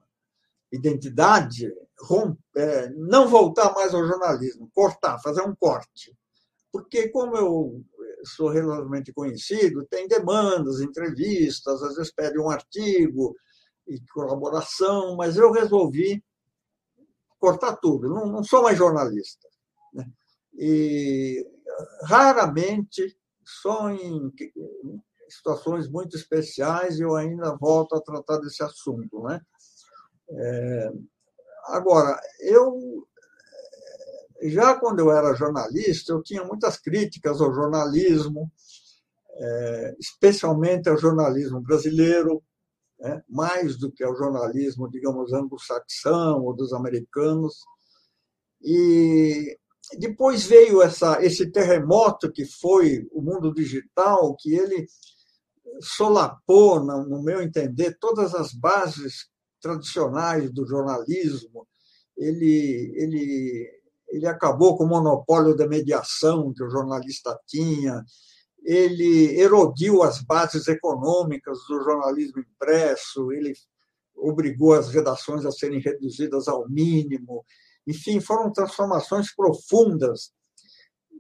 identidade, 0.72 1.72
romper, 2.00 2.40
é, 2.56 2.90
não 2.90 3.28
voltar 3.28 3.72
mais 3.74 3.94
ao 3.94 4.06
jornalismo, 4.06 4.70
cortar, 4.74 5.18
fazer 5.20 5.42
um 5.42 5.54
corte. 5.54 6.16
Porque 6.72 7.08
como 7.08 7.36
eu 7.36 7.84
relativamente 8.48 9.12
conhecido, 9.12 9.86
tem 9.86 10.08
demandas, 10.08 10.80
entrevistas, 10.80 11.82
às 11.82 11.96
vezes 11.96 12.12
pede 12.12 12.38
um 12.38 12.50
artigo 12.50 13.34
e 13.86 14.00
colaboração, 14.12 15.16
mas 15.16 15.36
eu 15.36 15.52
resolvi 15.52 16.22
cortar 17.38 17.76
tudo, 17.76 18.08
não, 18.08 18.26
não 18.26 18.44
sou 18.44 18.62
mais 18.62 18.78
jornalista. 18.78 19.48
Né? 19.92 20.06
E 20.54 21.46
raramente, 22.04 23.16
só 23.44 23.90
em 23.90 24.32
situações 25.28 25.88
muito 25.88 26.16
especiais, 26.16 26.98
eu 26.98 27.14
ainda 27.14 27.56
volto 27.56 27.94
a 27.94 28.00
tratar 28.00 28.38
desse 28.38 28.62
assunto. 28.62 29.22
Né? 29.24 29.40
É, 30.30 30.92
agora, 31.66 32.18
eu 32.40 33.06
já 34.50 34.78
quando 34.78 35.00
eu 35.00 35.10
era 35.10 35.34
jornalista, 35.34 36.12
eu 36.12 36.22
tinha 36.22 36.44
muitas 36.44 36.76
críticas 36.76 37.40
ao 37.40 37.52
jornalismo, 37.52 38.50
é, 39.36 39.96
especialmente 39.98 40.88
ao 40.88 40.98
jornalismo 40.98 41.60
brasileiro, 41.60 42.42
né, 42.98 43.22
mais 43.28 43.78
do 43.78 43.90
que 43.90 44.04
ao 44.04 44.16
jornalismo, 44.16 44.88
digamos, 44.88 45.32
anglo-saxão 45.32 46.42
ou 46.42 46.54
dos 46.54 46.72
americanos. 46.72 47.64
E 48.62 49.56
depois 49.98 50.44
veio 50.44 50.82
essa, 50.82 51.22
esse 51.22 51.50
terremoto 51.50 52.32
que 52.32 52.44
foi 52.44 53.06
o 53.12 53.20
mundo 53.20 53.52
digital, 53.52 54.34
que 54.38 54.54
ele 54.54 54.86
solapou, 55.80 56.82
no 56.84 57.22
meu 57.22 57.42
entender, 57.42 57.96
todas 57.98 58.34
as 58.34 58.52
bases 58.52 59.28
tradicionais 59.60 60.52
do 60.52 60.66
jornalismo. 60.66 61.66
Ele, 62.16 62.92
ele 62.94 63.83
ele 64.14 64.28
acabou 64.28 64.76
com 64.76 64.84
o 64.84 64.88
monopólio 64.88 65.56
da 65.56 65.66
mediação 65.66 66.52
que 66.54 66.62
o 66.62 66.70
jornalista 66.70 67.36
tinha, 67.48 68.04
ele 68.64 69.38
erodiu 69.40 70.04
as 70.04 70.22
bases 70.22 70.68
econômicas 70.68 71.58
do 71.68 71.82
jornalismo 71.82 72.40
impresso, 72.40 73.32
ele 73.32 73.52
obrigou 74.16 74.72
as 74.72 74.88
redações 74.88 75.44
a 75.44 75.50
serem 75.50 75.80
reduzidas 75.80 76.46
ao 76.46 76.68
mínimo. 76.68 77.44
Enfim, 77.86 78.20
foram 78.20 78.52
transformações 78.52 79.34
profundas. 79.34 80.32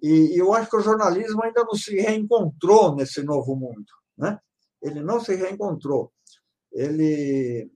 E 0.00 0.40
eu 0.40 0.54
acho 0.54 0.70
que 0.70 0.76
o 0.76 0.80
jornalismo 0.82 1.42
ainda 1.42 1.64
não 1.64 1.74
se 1.74 1.96
reencontrou 1.96 2.94
nesse 2.94 3.22
novo 3.24 3.56
mundo. 3.56 3.86
Né? 4.16 4.38
Ele 4.80 5.02
não 5.02 5.18
se 5.18 5.34
reencontrou. 5.34 6.12
Ele, 6.72 7.68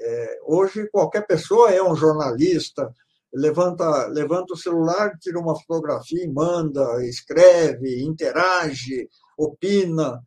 é, 0.00 0.38
hoje, 0.44 0.88
qualquer 0.90 1.26
pessoa 1.26 1.70
é 1.70 1.82
um 1.82 1.96
jornalista, 1.96 2.92
levanta, 3.32 4.06
levanta 4.08 4.54
o 4.54 4.56
celular, 4.56 5.16
tira 5.18 5.38
uma 5.38 5.58
fotografia 5.58 6.30
manda, 6.32 7.04
escreve, 7.04 8.02
interage, 8.02 9.08
opina. 9.36 10.20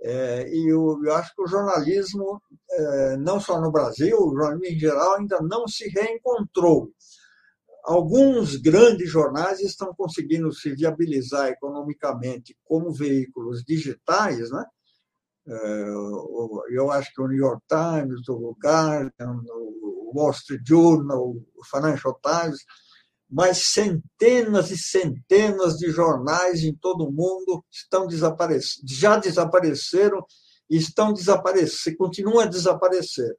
É, 0.00 0.48
e 0.48 0.72
eu, 0.72 1.00
eu, 1.04 1.12
acho 1.14 1.34
que 1.34 1.42
o 1.42 1.46
jornalismo, 1.46 2.40
é, 2.70 3.16
não 3.16 3.40
só 3.40 3.60
no 3.60 3.72
Brasil, 3.72 4.16
o 4.16 4.30
jornalismo 4.30 4.66
em 4.66 4.78
geral, 4.78 5.16
ainda 5.16 5.40
não 5.42 5.66
se 5.66 5.88
reencontrou. 5.88 6.92
Alguns 7.84 8.56
grandes 8.56 9.10
jornais 9.10 9.60
estão 9.60 9.94
conseguindo 9.94 10.52
se 10.52 10.74
viabilizar 10.74 11.48
economicamente 11.48 12.56
como 12.64 12.92
veículos 12.92 13.64
digitais, 13.64 14.50
né? 14.50 14.64
É, 15.48 15.88
eu 16.70 16.90
acho 16.90 17.10
que 17.14 17.22
o 17.22 17.26
New 17.26 17.38
York 17.38 17.62
Times, 17.66 18.28
o 18.28 18.54
Guardian, 18.62 19.40
o 19.50 19.87
Wall 20.14 20.30
Street 20.30 20.62
Journal, 20.66 21.36
o 21.56 21.64
Financial 21.70 22.18
Times, 22.22 22.60
mas 23.30 23.58
centenas 23.58 24.70
e 24.70 24.78
centenas 24.78 25.76
de 25.76 25.90
jornais 25.90 26.62
em 26.62 26.74
todo 26.74 27.04
o 27.04 27.12
mundo 27.12 27.64
estão 27.70 28.06
desaparecendo, 28.06 28.86
já 28.88 29.18
desapareceram 29.18 30.24
e 30.70 30.76
estão 30.76 31.12
desaparecendo, 31.12 31.96
continuam 31.96 32.40
a 32.40 32.46
desaparecer. 32.46 33.36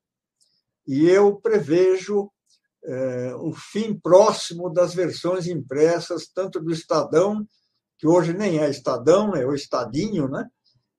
E 0.88 1.08
eu 1.08 1.36
prevejo 1.36 2.32
é, 2.84 3.36
o 3.36 3.54
fim 3.54 4.00
próximo 4.00 4.70
das 4.70 4.94
versões 4.94 5.48
impressas, 5.48 6.28
tanto 6.28 6.60
do 6.60 6.72
Estadão, 6.72 7.46
que 7.98 8.08
hoje 8.08 8.34
nem 8.34 8.60
é 8.60 8.70
Estadão, 8.70 9.36
é 9.36 9.46
o 9.46 9.54
Estadinho, 9.54 10.28
né? 10.28 10.48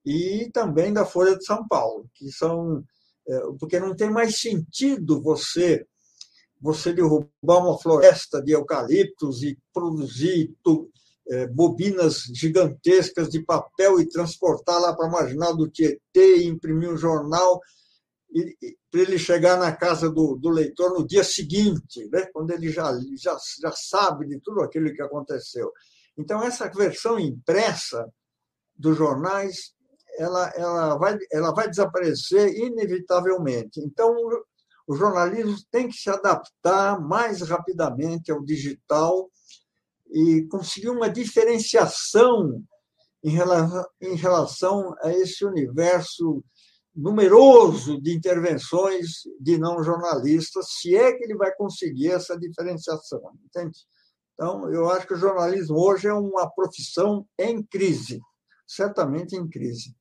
e 0.05 0.49
também 0.53 0.91
da 0.91 1.05
Folha 1.05 1.37
de 1.37 1.45
São 1.45 1.67
Paulo, 1.67 2.09
que 2.13 2.31
são. 2.31 2.83
É, 3.27 3.39
porque 3.59 3.79
não 3.79 3.95
tem 3.95 4.09
mais 4.09 4.39
sentido 4.39 5.21
você 5.21 5.85
você 6.59 6.93
derrubar 6.93 7.27
uma 7.41 7.79
floresta 7.79 8.39
de 8.39 8.51
eucaliptos 8.51 9.41
e 9.41 9.57
produzir 9.73 10.55
é, 11.27 11.47
bobinas 11.47 12.23
gigantescas 12.35 13.29
de 13.29 13.43
papel 13.43 13.99
e 13.99 14.07
transportar 14.07 14.79
lá 14.79 14.95
para 14.95 15.07
a 15.07 15.09
marginal 15.09 15.57
do 15.57 15.67
Tietê 15.67 16.37
e 16.37 16.45
imprimir 16.45 16.91
um 16.91 16.97
jornal 16.97 17.59
para 18.89 19.01
ele 19.01 19.17
chegar 19.17 19.57
na 19.57 19.75
casa 19.75 20.09
do, 20.09 20.35
do, 20.35 20.49
leitor 20.49 20.93
no 20.93 21.05
dia 21.05 21.23
seguinte, 21.23 22.07
né? 22.11 22.27
quando 22.31 22.51
ele 22.51 22.69
já, 22.69 22.91
já, 23.17 23.37
já 23.59 23.71
sabe 23.71 24.27
de 24.27 24.39
tudo 24.39 24.61
aquilo 24.61 24.93
que 24.93 25.01
aconteceu. 25.01 25.71
Então, 26.17 26.43
essa 26.43 26.69
versão 26.69 27.19
impressa 27.19 28.07
dos 28.77 28.97
jornais 28.97 29.73
ela, 30.21 30.49
ela, 30.55 30.97
vai, 30.97 31.17
ela 31.31 31.51
vai 31.51 31.67
desaparecer 31.67 32.55
inevitavelmente. 32.55 33.79
Então, 33.79 34.15
o 34.87 34.95
jornalismo 34.95 35.55
tem 35.71 35.87
que 35.87 35.95
se 35.95 36.09
adaptar 36.09 37.01
mais 37.01 37.41
rapidamente 37.41 38.31
ao 38.31 38.43
digital 38.43 39.31
e 40.11 40.43
conseguir 40.43 40.89
uma 40.89 41.09
diferenciação 41.09 42.63
em 43.23 43.31
relação, 43.31 43.85
em 44.01 44.15
relação 44.15 44.95
a 45.01 45.11
esse 45.11 45.43
universo 45.43 46.43
numeroso 46.93 47.99
de 48.01 48.13
intervenções 48.13 49.21
de 49.39 49.57
não 49.57 49.81
jornalistas, 49.81 50.65
se 50.79 50.95
é 50.95 51.13
que 51.13 51.23
ele 51.23 51.35
vai 51.35 51.55
conseguir 51.55 52.11
essa 52.11 52.37
diferenciação, 52.37 53.21
entende? 53.45 53.79
Então, 54.33 54.69
eu 54.73 54.89
acho 54.89 55.07
que 55.07 55.13
o 55.13 55.17
jornalismo 55.17 55.79
hoje 55.79 56.07
é 56.07 56.13
uma 56.13 56.49
profissão 56.49 57.25
em 57.39 57.63
crise, 57.63 58.19
certamente 58.67 59.35
em 59.35 59.47
crise. 59.47 59.95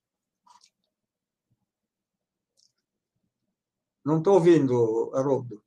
Não 4.05 4.19
estou 4.19 4.35
ouvindo, 4.35 5.11
Haroldo. 5.15 5.63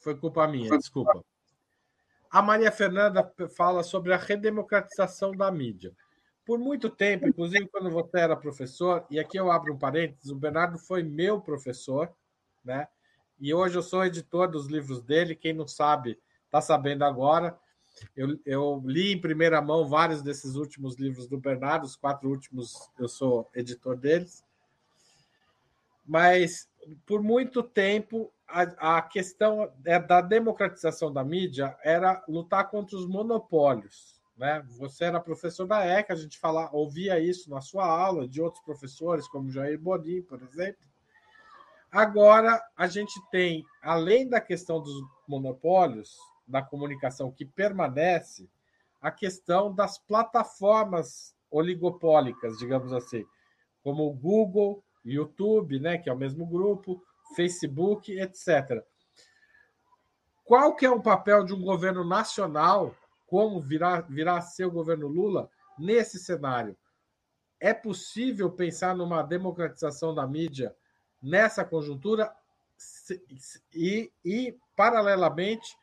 Foi 0.00 0.16
culpa 0.16 0.46
minha, 0.48 0.76
desculpa. 0.76 1.24
A 2.28 2.42
Maria 2.42 2.72
Fernanda 2.72 3.30
fala 3.54 3.82
sobre 3.82 4.12
a 4.12 4.16
redemocratização 4.16 5.32
da 5.32 5.50
mídia. 5.50 5.94
Por 6.44 6.58
muito 6.58 6.90
tempo, 6.90 7.28
inclusive 7.28 7.68
quando 7.68 7.88
você 7.88 8.18
era 8.18 8.36
professor, 8.36 9.06
e 9.08 9.20
aqui 9.20 9.38
eu 9.38 9.50
abro 9.50 9.72
um 9.72 9.78
parênteses, 9.78 10.30
o 10.30 10.34
Bernardo 10.34 10.76
foi 10.76 11.04
meu 11.04 11.40
professor, 11.40 12.12
né? 12.64 12.88
E 13.38 13.54
hoje 13.54 13.76
eu 13.76 13.82
sou 13.82 14.04
editor 14.04 14.48
dos 14.48 14.66
livros 14.66 15.02
dele. 15.02 15.36
Quem 15.36 15.52
não 15.52 15.68
sabe, 15.68 16.18
está 16.46 16.60
sabendo 16.60 17.04
agora. 17.04 17.56
Eu, 18.16 18.38
eu, 18.44 18.82
li 18.84 19.12
em 19.12 19.20
primeira 19.20 19.60
mão 19.60 19.86
vários 19.86 20.22
desses 20.22 20.56
últimos 20.56 20.96
livros 20.96 21.28
do 21.28 21.38
Bernardo, 21.38 21.84
os 21.84 21.94
quatro 21.94 22.28
últimos 22.28 22.90
eu 22.98 23.08
sou 23.08 23.48
editor 23.54 23.96
deles 23.96 24.44
mas 26.12 26.68
por 27.06 27.22
muito 27.22 27.62
tempo 27.62 28.30
a, 28.46 28.98
a 28.98 29.00
questão 29.00 29.72
é 29.82 29.98
da 29.98 30.20
democratização 30.20 31.10
da 31.10 31.24
mídia 31.24 31.74
era 31.82 32.22
lutar 32.28 32.68
contra 32.68 32.98
os 32.98 33.08
monopólios. 33.08 34.20
Né? 34.36 34.62
Você 34.76 35.04
era 35.04 35.18
professor 35.18 35.66
da 35.66 35.82
ECA, 35.86 36.12
a 36.12 36.16
gente 36.16 36.38
fala, 36.38 36.68
ouvia 36.70 37.18
isso 37.18 37.48
na 37.48 37.62
sua 37.62 37.86
aula, 37.86 38.28
de 38.28 38.42
outros 38.42 38.62
professores, 38.62 39.26
como 39.26 39.50
Jair 39.50 39.80
Bonin, 39.80 40.20
por 40.20 40.42
exemplo. 40.42 40.86
Agora, 41.90 42.62
a 42.76 42.86
gente 42.86 43.18
tem, 43.30 43.64
além 43.82 44.28
da 44.28 44.38
questão 44.38 44.82
dos 44.82 45.02
monopólios, 45.26 46.14
da 46.46 46.60
comunicação 46.60 47.32
que 47.32 47.46
permanece, 47.46 48.50
a 49.00 49.10
questão 49.10 49.74
das 49.74 49.96
plataformas 49.96 51.34
oligopólicas, 51.50 52.58
digamos 52.58 52.92
assim, 52.92 53.24
como 53.82 54.06
o 54.06 54.12
Google, 54.12 54.84
YouTube, 55.04 55.80
né, 55.80 55.98
que 55.98 56.08
é 56.08 56.12
o 56.12 56.18
mesmo 56.18 56.46
grupo, 56.46 57.02
Facebook, 57.34 58.12
etc. 58.12 58.84
Qual 60.44 60.74
que 60.74 60.84
é 60.84 60.90
o 60.90 61.02
papel 61.02 61.44
de 61.44 61.54
um 61.54 61.62
governo 61.62 62.04
nacional, 62.04 62.94
como 63.26 63.60
virá, 63.60 64.00
virá 64.00 64.36
a 64.38 64.42
ser 64.42 64.66
o 64.66 64.70
governo 64.70 65.08
Lula, 65.08 65.50
nesse 65.78 66.18
cenário? 66.18 66.76
É 67.58 67.72
possível 67.72 68.50
pensar 68.50 68.94
numa 68.94 69.22
democratização 69.22 70.14
da 70.14 70.26
mídia 70.26 70.74
nessa 71.22 71.64
conjuntura 71.64 72.34
e, 73.72 74.12
e 74.24 74.56
paralelamente, 74.76 75.76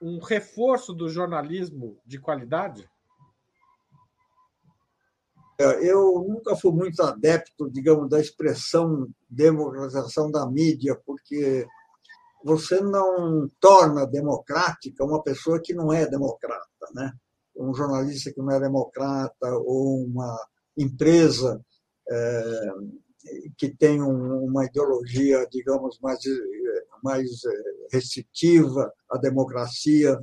um 0.00 0.18
reforço 0.18 0.92
do 0.92 1.08
jornalismo 1.08 1.98
de 2.04 2.18
qualidade? 2.18 2.88
Eu 5.58 6.24
nunca 6.28 6.54
fui 6.56 6.72
muito 6.72 7.02
adepto, 7.02 7.70
digamos, 7.70 8.08
da 8.10 8.20
expressão 8.20 9.08
democratização 9.28 10.30
da 10.30 10.46
mídia, 10.46 10.94
porque 11.06 11.66
você 12.44 12.80
não 12.80 13.48
torna 13.58 14.06
democrática 14.06 15.04
uma 15.04 15.22
pessoa 15.22 15.60
que 15.60 15.74
não 15.74 15.92
é 15.92 16.06
democrata, 16.06 16.66
né? 16.94 17.12
Um 17.56 17.74
jornalista 17.74 18.32
que 18.32 18.40
não 18.40 18.50
é 18.50 18.60
democrata 18.60 19.48
ou 19.64 20.04
uma 20.04 20.38
empresa 20.76 21.60
é, 22.08 22.70
que 23.56 23.68
tem 23.68 24.02
um, 24.02 24.44
uma 24.44 24.64
ideologia, 24.64 25.46
digamos, 25.50 25.98
mais, 26.00 26.20
mais 27.02 27.28
restritiva 27.90 28.92
à 29.10 29.18
democracia. 29.18 30.18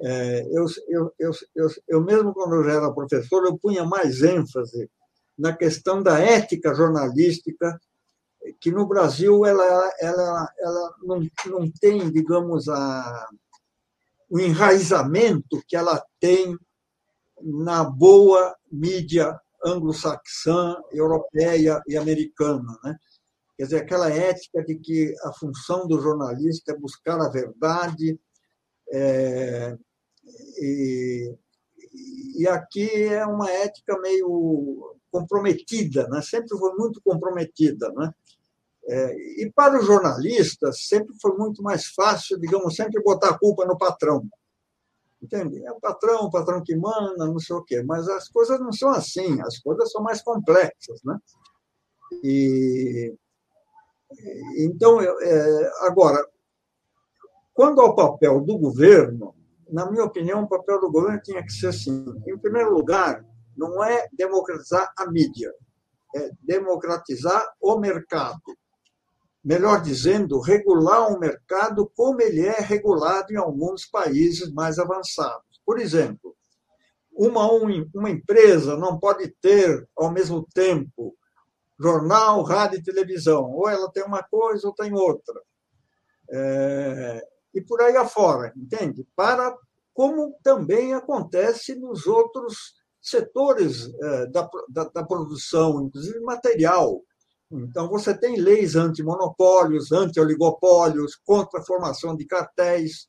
É, 0.00 0.46
eu, 0.52 0.66
eu, 0.88 1.12
eu, 1.18 1.30
eu, 1.56 1.68
eu 1.88 2.00
mesmo, 2.00 2.32
quando 2.32 2.54
eu 2.54 2.64
já 2.64 2.72
era 2.72 2.92
professor, 2.92 3.44
eu 3.44 3.58
punha 3.58 3.84
mais 3.84 4.22
ênfase 4.22 4.88
na 5.36 5.56
questão 5.56 6.02
da 6.02 6.18
ética 6.18 6.74
jornalística, 6.74 7.80
que 8.60 8.70
no 8.70 8.86
Brasil 8.86 9.44
ela, 9.44 9.92
ela, 10.00 10.52
ela 10.58 10.94
não, 11.02 11.20
não 11.46 11.70
tem, 11.80 12.10
digamos, 12.10 12.68
a, 12.68 13.28
o 14.28 14.38
enraizamento 14.38 15.62
que 15.66 15.76
ela 15.76 16.02
tem 16.20 16.56
na 17.40 17.84
boa 17.84 18.54
mídia 18.70 19.38
anglo-saxã, 19.64 20.76
europeia 20.92 21.80
e 21.86 21.96
americana. 21.96 22.78
Né? 22.84 22.96
Quer 23.56 23.64
dizer, 23.64 23.76
aquela 23.78 24.10
ética 24.10 24.64
de 24.64 24.76
que 24.78 25.14
a 25.24 25.32
função 25.32 25.86
do 25.86 26.00
jornalista 26.00 26.72
é 26.72 26.78
buscar 26.78 27.20
a 27.20 27.28
verdade, 27.28 28.18
é, 28.92 29.76
e, 30.60 31.34
e 32.36 32.48
aqui 32.48 32.88
é 33.04 33.24
uma 33.26 33.50
ética 33.50 33.98
meio 34.00 34.96
comprometida, 35.10 36.06
né? 36.08 36.20
sempre 36.22 36.56
foi 36.56 36.74
muito 36.74 37.00
comprometida. 37.02 37.90
Né? 37.92 38.12
É, 38.86 39.42
e 39.42 39.52
para 39.54 39.78
os 39.78 39.86
jornalistas, 39.86 40.86
sempre 40.86 41.14
foi 41.20 41.36
muito 41.36 41.62
mais 41.62 41.86
fácil, 41.86 42.38
digamos, 42.38 42.74
sempre 42.74 43.02
botar 43.02 43.30
a 43.30 43.38
culpa 43.38 43.64
no 43.64 43.76
patrão. 43.76 44.26
Entende? 45.20 45.64
É 45.64 45.72
o 45.72 45.80
patrão, 45.80 46.26
o 46.26 46.30
patrão 46.30 46.62
que 46.62 46.76
manda, 46.76 47.26
não 47.26 47.40
sei 47.40 47.56
o 47.56 47.62
quê. 47.62 47.82
Mas 47.82 48.08
as 48.08 48.28
coisas 48.28 48.60
não 48.60 48.72
são 48.72 48.90
assim, 48.90 49.40
as 49.42 49.58
coisas 49.58 49.90
são 49.90 50.02
mais 50.02 50.22
complexas. 50.22 51.02
Né? 51.02 51.18
E, 52.22 53.14
então, 54.58 55.00
é, 55.00 55.72
agora, 55.80 56.24
quando 57.52 57.80
ao 57.80 57.94
papel 57.94 58.40
do 58.40 58.56
governo, 58.56 59.34
na 59.70 59.90
minha 59.90 60.04
opinião, 60.04 60.42
o 60.42 60.48
papel 60.48 60.80
do 60.80 60.90
governo 60.90 61.20
tinha 61.22 61.42
que 61.42 61.52
ser 61.52 61.68
assim: 61.68 62.04
em 62.26 62.38
primeiro 62.38 62.72
lugar, 62.72 63.24
não 63.56 63.82
é 63.82 64.08
democratizar 64.12 64.92
a 64.96 65.10
mídia, 65.10 65.52
é 66.14 66.30
democratizar 66.42 67.42
o 67.60 67.78
mercado. 67.78 68.40
Melhor 69.44 69.80
dizendo, 69.80 70.40
regular 70.40 71.12
o 71.12 71.18
mercado 71.18 71.90
como 71.94 72.20
ele 72.20 72.46
é 72.46 72.60
regulado 72.60 73.32
em 73.32 73.36
alguns 73.36 73.86
países 73.86 74.52
mais 74.52 74.78
avançados. 74.78 75.60
Por 75.64 75.78
exemplo, 75.78 76.36
uma, 77.12 77.50
uma 77.94 78.10
empresa 78.10 78.76
não 78.76 78.98
pode 78.98 79.28
ter, 79.40 79.88
ao 79.96 80.10
mesmo 80.10 80.46
tempo, 80.54 81.16
jornal, 81.80 82.42
rádio 82.42 82.78
e 82.78 82.82
televisão. 82.82 83.50
Ou 83.52 83.68
ela 83.68 83.90
tem 83.90 84.04
uma 84.04 84.22
coisa 84.22 84.66
ou 84.66 84.74
tem 84.74 84.92
outra. 84.92 85.40
É, 86.30 87.26
e 87.54 87.60
por 87.60 87.80
aí 87.82 87.96
afora, 87.96 88.52
entende? 88.56 89.06
Para 89.16 89.56
como 89.94 90.38
também 90.44 90.94
acontece 90.94 91.74
nos 91.74 92.06
outros 92.06 92.74
setores 93.00 93.88
eh, 94.00 94.26
da, 94.26 94.48
da, 94.68 94.84
da 94.84 95.04
produção, 95.04 95.82
inclusive 95.82 96.20
material. 96.20 97.02
Então, 97.50 97.88
você 97.88 98.16
tem 98.16 98.36
leis 98.36 98.76
anti-monopólios, 98.76 99.90
anti-oligopólios, 99.90 101.16
contra 101.16 101.60
a 101.60 101.64
formação 101.64 102.14
de 102.14 102.26
cartéis. 102.26 103.08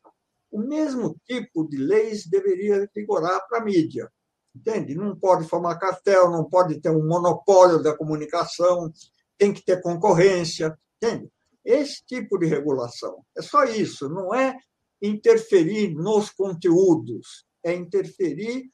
O 0.49 0.59
mesmo 0.59 1.15
tipo 1.25 1.67
de 1.67 1.77
leis 1.77 2.25
deveria 2.25 2.89
vigorar 2.95 3.45
para 3.47 3.59
a 3.59 3.63
mídia. 3.63 4.09
Entende? 4.55 4.95
Não 4.95 5.15
pode 5.15 5.47
formar 5.47 5.77
cartel, 5.77 6.31
não 6.31 6.45
pode 6.45 6.79
ter 6.79 6.89
um 6.89 7.05
monopólio 7.05 7.83
da 7.83 7.95
comunicação, 7.95 8.91
tem 9.37 9.53
que 9.53 9.63
ter 9.63 9.81
concorrência. 9.81 10.75
Entende? 10.97 11.29
Esse 11.63 12.03
tipo 12.05 12.37
de 12.37 12.45
regulação. 12.45 13.23
É 13.37 13.41
só 13.41 13.63
isso, 13.63 14.09
não 14.09 14.33
é 14.33 14.57
interferir 15.01 15.93
nos 15.93 16.29
conteúdos, 16.29 17.45
é 17.63 17.73
interferir 17.73 18.69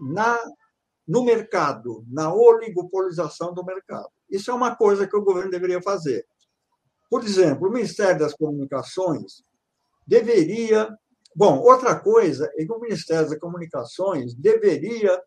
na, 0.00 0.38
no 1.06 1.24
mercado, 1.24 2.04
na 2.08 2.32
oligopolização 2.32 3.52
do 3.54 3.64
mercado. 3.64 4.10
Isso 4.28 4.50
é 4.50 4.54
uma 4.54 4.74
coisa 4.74 5.06
que 5.06 5.16
o 5.16 5.24
governo 5.24 5.50
deveria 5.50 5.80
fazer. 5.80 6.26
Por 7.08 7.22
exemplo, 7.22 7.68
o 7.68 7.72
Ministério 7.72 8.18
das 8.18 8.34
Comunicações 8.34 9.42
deveria. 10.06 10.88
Bom, 11.34 11.58
outra 11.60 11.98
coisa 11.98 12.50
é 12.56 12.64
que 12.64 12.72
o 12.72 12.80
Ministério 12.80 13.28
das 13.28 13.38
Comunicações 13.38 14.34
deveria 14.34 15.20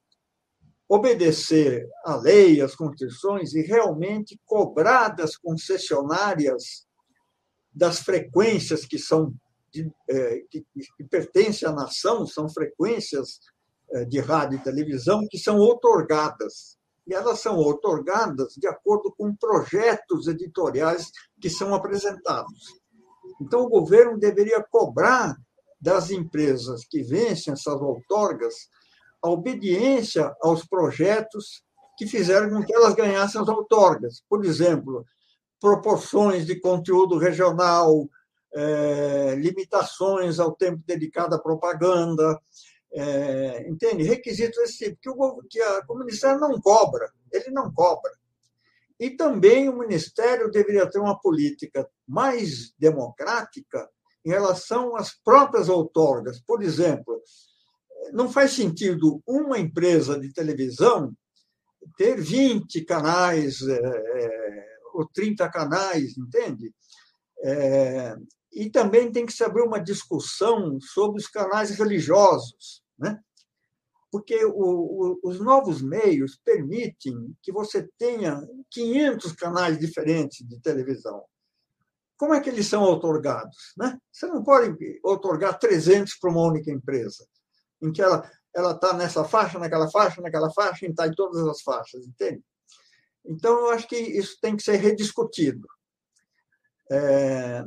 obedecer 0.90 1.88
à 2.04 2.16
lei, 2.16 2.62
às 2.62 2.76
constituições 2.76 3.54
e 3.54 3.62
realmente 3.62 4.40
cobrar 4.44 5.10
das 5.10 5.38
concessionárias 5.38 6.88
das 7.74 8.00
frequências 8.00 8.86
que 8.86 8.98
são 8.98 9.34
de, 9.72 9.92
é, 10.10 10.42
que, 10.50 10.66
que 10.98 11.04
pertencem 11.04 11.68
à 11.68 11.72
nação, 11.72 12.26
são 12.26 12.50
frequências 12.50 13.40
é, 13.92 14.06
de 14.06 14.20
rádio 14.20 14.58
e 14.58 14.64
televisão 14.64 15.28
que 15.30 15.38
são 15.38 15.58
otorgadas. 15.58 16.78
E 17.08 17.14
elas 17.14 17.40
são 17.40 17.58
otorgadas 17.58 18.54
de 18.56 18.68
acordo 18.68 19.14
com 19.18 19.36
projetos 19.36 20.28
editoriais 20.28 21.12
que 21.40 21.50
são 21.50 21.74
apresentados. 21.74 22.80
Então, 23.42 23.62
o 23.62 23.70
governo 23.70 24.18
deveria 24.18 24.64
cobrar 24.64 25.36
das 25.80 26.12
empresas 26.12 26.86
que 26.86 27.02
vencem 27.02 27.54
essas 27.54 27.82
outorgas 27.82 28.54
a 29.22 29.30
obediência 29.30 30.34
aos 30.42 30.66
projetos 30.66 31.64
que 31.98 32.06
fizeram 32.08 32.50
com 32.50 32.64
que 32.64 32.74
elas 32.74 32.94
ganhassem 32.94 33.42
as 33.42 33.48
outorgas. 33.48 34.24
Por 34.30 34.46
exemplo, 34.46 35.06
proporções 35.60 36.46
de 36.46 36.60
conteúdo 36.60 37.18
regional, 37.18 38.10
é, 38.54 39.36
limitações 39.36 40.40
ao 40.40 40.56
tempo 40.56 40.82
dedicado 40.86 41.36
à 41.36 41.40
propaganda, 41.40 42.40
é, 42.92 43.70
entende? 43.70 44.04
Requisitos 44.04 44.58
desse 44.58 44.78
tipo, 44.78 45.00
que 45.02 45.10
o, 45.10 45.44
que, 45.50 45.62
a, 45.62 45.84
o 45.90 45.96
Ministério 45.96 46.40
não 46.40 46.60
cobra, 46.60 47.12
ele 47.32 47.52
não 47.52 47.72
cobra. 47.72 48.12
E 49.00 49.12
também 49.12 49.70
o 49.70 49.78
Ministério 49.78 50.52
deveria 50.52 50.90
ter 50.90 51.00
uma 51.00 51.20
política 51.20 51.88
mais 52.08 52.74
democrática 52.78 53.90
em 54.26 54.30
relação 54.30 54.96
às 54.96 55.14
próprias 55.14 55.70
outorgas. 55.70 56.42
Por 56.42 56.62
exemplo, 56.62 57.22
não 58.12 58.30
faz 58.30 58.52
sentido 58.52 59.22
uma 59.26 59.58
empresa 59.58 60.20
de 60.20 60.34
televisão 60.34 61.14
ter 61.98 62.20
20 62.20 62.84
canais 62.84 63.62
é, 63.62 63.74
é, 63.76 64.66
ou 65.02 65.10
30 65.14 65.50
canais, 65.50 66.18
entende? 66.18 66.74
É, 67.44 68.16
e 68.52 68.70
também 68.70 69.12
tem 69.12 69.26
que 69.26 69.34
se 69.34 69.44
abrir 69.44 69.62
uma 69.62 69.80
discussão 69.80 70.80
sobre 70.82 71.22
os 71.22 71.28
canais 71.28 71.72
religiosos, 71.72 72.84
né? 72.98 73.20
porque 74.12 74.44
o, 74.44 74.52
o, 74.52 75.20
os 75.24 75.40
novos 75.40 75.82
meios 75.82 76.40
permitem 76.44 77.36
que 77.42 77.52
você 77.52 77.88
tenha 77.98 78.42
500 78.72 79.32
canais 79.34 79.80
diferentes 79.80 80.46
de 80.48 80.60
televisão. 80.60 81.24
Como 82.18 82.34
é 82.34 82.42
que 82.42 82.50
eles 82.50 82.68
são 82.68 82.84
otorgados? 82.84 83.74
Né? 83.78 83.98
Você 84.12 84.28
não 84.28 84.44
pode 84.44 84.76
otorgar 85.04 85.58
300 85.58 86.16
para 86.16 86.32
uma 86.32 86.42
única 86.42 86.72
empresa, 86.72 87.26
em 87.82 87.92
que 87.94 88.02
ela 88.02 88.30
está 88.72 88.94
nessa 88.94 89.24
faixa, 89.24 89.60
naquela 89.60 89.90
faixa, 89.90 90.22
naquela 90.22 90.52
faixa, 90.52 90.86
está 90.86 91.08
em 91.08 91.14
todas 91.14 91.48
as 91.48 91.62
faixas, 91.62 92.06
entende? 92.06 92.44
Então, 93.26 93.60
eu 93.60 93.70
acho 93.72 93.88
que 93.88 93.96
isso 93.98 94.38
tem 94.42 94.56
que 94.56 94.64
ser 94.64 94.78
rediscutido. 94.78 95.68
É, 96.92 97.64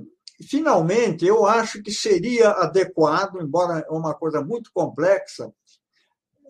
finalmente, 0.48 1.24
eu 1.24 1.46
acho 1.46 1.82
que 1.82 1.92
seria 1.92 2.50
adequado, 2.50 3.40
embora 3.40 3.84
é 3.86 3.90
uma 3.90 4.14
coisa 4.14 4.42
muito 4.42 4.70
complexa, 4.74 5.53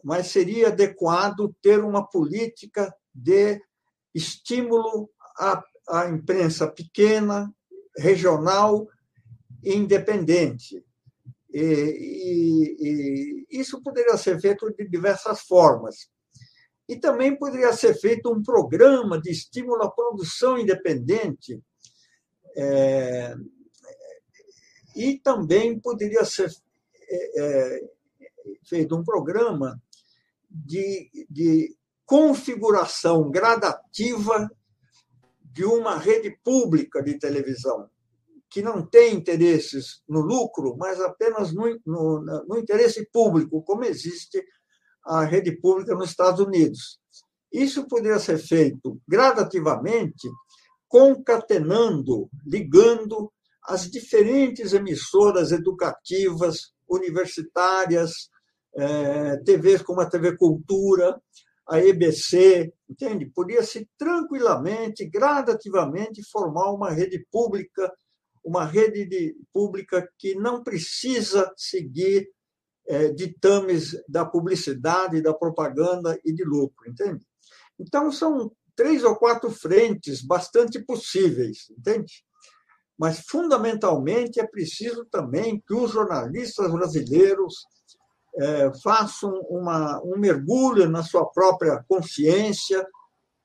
mas 0.02 0.28
seria 0.28 0.68
adequado 0.68 1.54
ter 1.62 1.82
uma 1.84 2.08
política 2.08 2.92
de 3.14 3.60
estímulo 4.14 5.10
à, 5.38 5.62
à 5.88 6.08
imprensa 6.08 6.66
pequena, 6.66 7.52
regional 7.96 8.88
independente. 9.62 10.84
E, 11.52 11.60
e, 11.60 12.76
e, 12.80 13.60
isso 13.60 13.82
poderia 13.82 14.16
ser 14.16 14.40
feito 14.40 14.72
de 14.74 14.88
diversas 14.88 15.42
formas. 15.42 16.08
E 16.88 16.96
também 16.96 17.36
poderia 17.36 17.72
ser 17.72 17.94
feito 17.94 18.32
um 18.32 18.42
programa 18.42 19.20
de 19.20 19.30
estímulo 19.30 19.82
à 19.82 19.90
produção 19.90 20.58
independente, 20.58 21.62
é, 22.56 23.34
e 24.94 25.18
também 25.18 25.78
poderia 25.78 26.24
ser 26.24 26.50
é, 27.08 27.40
é, 27.40 27.90
feito 28.64 28.96
um 28.96 29.04
programa 29.04 29.80
de, 30.50 31.10
de 31.30 31.74
configuração 32.04 33.30
gradativa 33.30 34.50
de 35.42 35.64
uma 35.64 35.96
rede 35.96 36.38
pública 36.42 37.02
de 37.02 37.18
televisão, 37.18 37.88
que 38.50 38.62
não 38.62 38.84
tem 38.84 39.14
interesses 39.14 40.02
no 40.08 40.20
lucro, 40.20 40.76
mas 40.76 41.00
apenas 41.00 41.52
no, 41.52 41.80
no, 41.86 42.20
no 42.46 42.58
interesse 42.58 43.06
público, 43.10 43.62
como 43.62 43.84
existe 43.84 44.42
a 45.04 45.24
rede 45.24 45.52
pública 45.52 45.94
nos 45.94 46.10
Estados 46.10 46.40
Unidos. 46.40 46.98
Isso 47.52 47.86
poderia 47.86 48.18
ser 48.18 48.38
feito 48.38 49.00
gradativamente, 49.06 50.28
concatenando, 50.88 52.28
ligando 52.46 53.32
as 53.64 53.90
diferentes 53.90 54.72
emissoras 54.72 55.52
educativas, 55.52 56.72
universitárias, 56.88 58.30
é, 58.74 59.36
TVs 59.38 59.82
como 59.82 60.00
a 60.00 60.08
TV 60.08 60.36
Cultura, 60.36 61.20
a 61.68 61.78
EBC, 61.78 62.72
entende? 62.88 63.26
Podia-se 63.26 63.88
tranquilamente, 63.96 65.08
gradativamente, 65.08 66.22
formar 66.30 66.72
uma 66.72 66.90
rede 66.90 67.24
pública, 67.30 67.92
uma 68.44 68.64
rede 68.64 69.06
de, 69.06 69.36
pública 69.52 70.08
que 70.18 70.34
não 70.34 70.62
precisa 70.62 71.52
seguir 71.56 72.28
é, 72.88 73.10
ditames 73.10 73.96
da 74.08 74.24
publicidade, 74.24 75.22
da 75.22 75.32
propaganda 75.32 76.18
e 76.24 76.32
de 76.32 76.44
lucro, 76.44 76.88
entende? 76.88 77.24
Então, 77.78 78.10
são 78.10 78.50
três 78.74 79.04
ou 79.04 79.16
quatro 79.16 79.50
frentes 79.50 80.22
bastante 80.22 80.78
possíveis, 80.80 81.70
entende? 81.70 82.24
Mas, 82.98 83.20
fundamentalmente, 83.20 84.40
é 84.40 84.46
preciso 84.46 85.04
também 85.06 85.62
que 85.66 85.74
os 85.74 85.90
jornalistas 85.90 86.70
brasileiros 86.70 87.66
é, 88.36 88.72
façam 88.82 89.32
uma, 89.48 90.00
um 90.04 90.18
mergulho 90.18 90.88
na 90.88 91.02
sua 91.02 91.26
própria 91.26 91.84
consciência, 91.88 92.86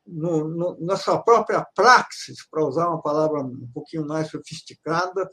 no, 0.06 0.48
no, 0.48 0.78
na 0.80 0.96
sua 0.96 1.22
própria 1.22 1.66
praxis, 1.76 2.48
para 2.50 2.66
usar 2.66 2.88
uma 2.88 3.02
palavra 3.02 3.42
um 3.42 3.70
pouquinho 3.74 4.08
mais 4.08 4.30
sofisticada, 4.30 5.30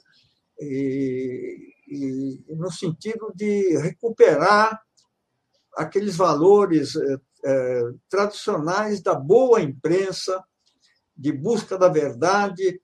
e, 0.60 1.74
e, 1.88 2.54
no 2.54 2.70
sentido 2.70 3.32
de 3.34 3.76
recuperar 3.78 4.80
aqueles 5.76 6.16
valores 6.16 6.94
é, 6.96 7.16
é, 7.44 7.82
tradicionais 8.08 9.02
da 9.02 9.14
boa 9.14 9.60
imprensa, 9.60 10.42
de 11.16 11.32
busca 11.32 11.76
da 11.78 11.88
verdade, 11.88 12.80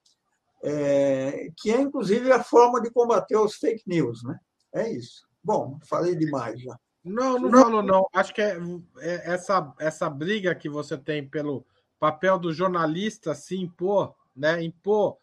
é, 0.63 1.49
que 1.57 1.71
é 1.71 1.81
inclusive 1.81 2.31
a 2.31 2.43
forma 2.43 2.81
de 2.81 2.91
combater 2.91 3.37
os 3.37 3.55
fake 3.55 3.83
news, 3.87 4.23
né? 4.23 4.39
É 4.73 4.91
isso. 4.91 5.27
Bom, 5.43 5.79
falei 5.89 6.15
demais 6.15 6.61
já. 6.61 6.79
Não, 7.03 7.39
não, 7.39 7.51
não 7.51 7.63
falou 7.63 7.83
não. 7.83 8.07
Acho 8.13 8.35
que 8.35 8.43
é, 8.43 8.59
é, 8.99 9.33
essa 9.33 9.73
essa 9.79 10.11
briga 10.11 10.55
que 10.55 10.69
você 10.69 10.99
tem 10.99 11.27
pelo 11.27 11.65
papel 11.99 12.39
do 12.39 12.53
jornalista 12.53 13.35
se 13.35 13.57
impor, 13.57 14.15
né? 14.37 14.63
Impor, 14.63 15.17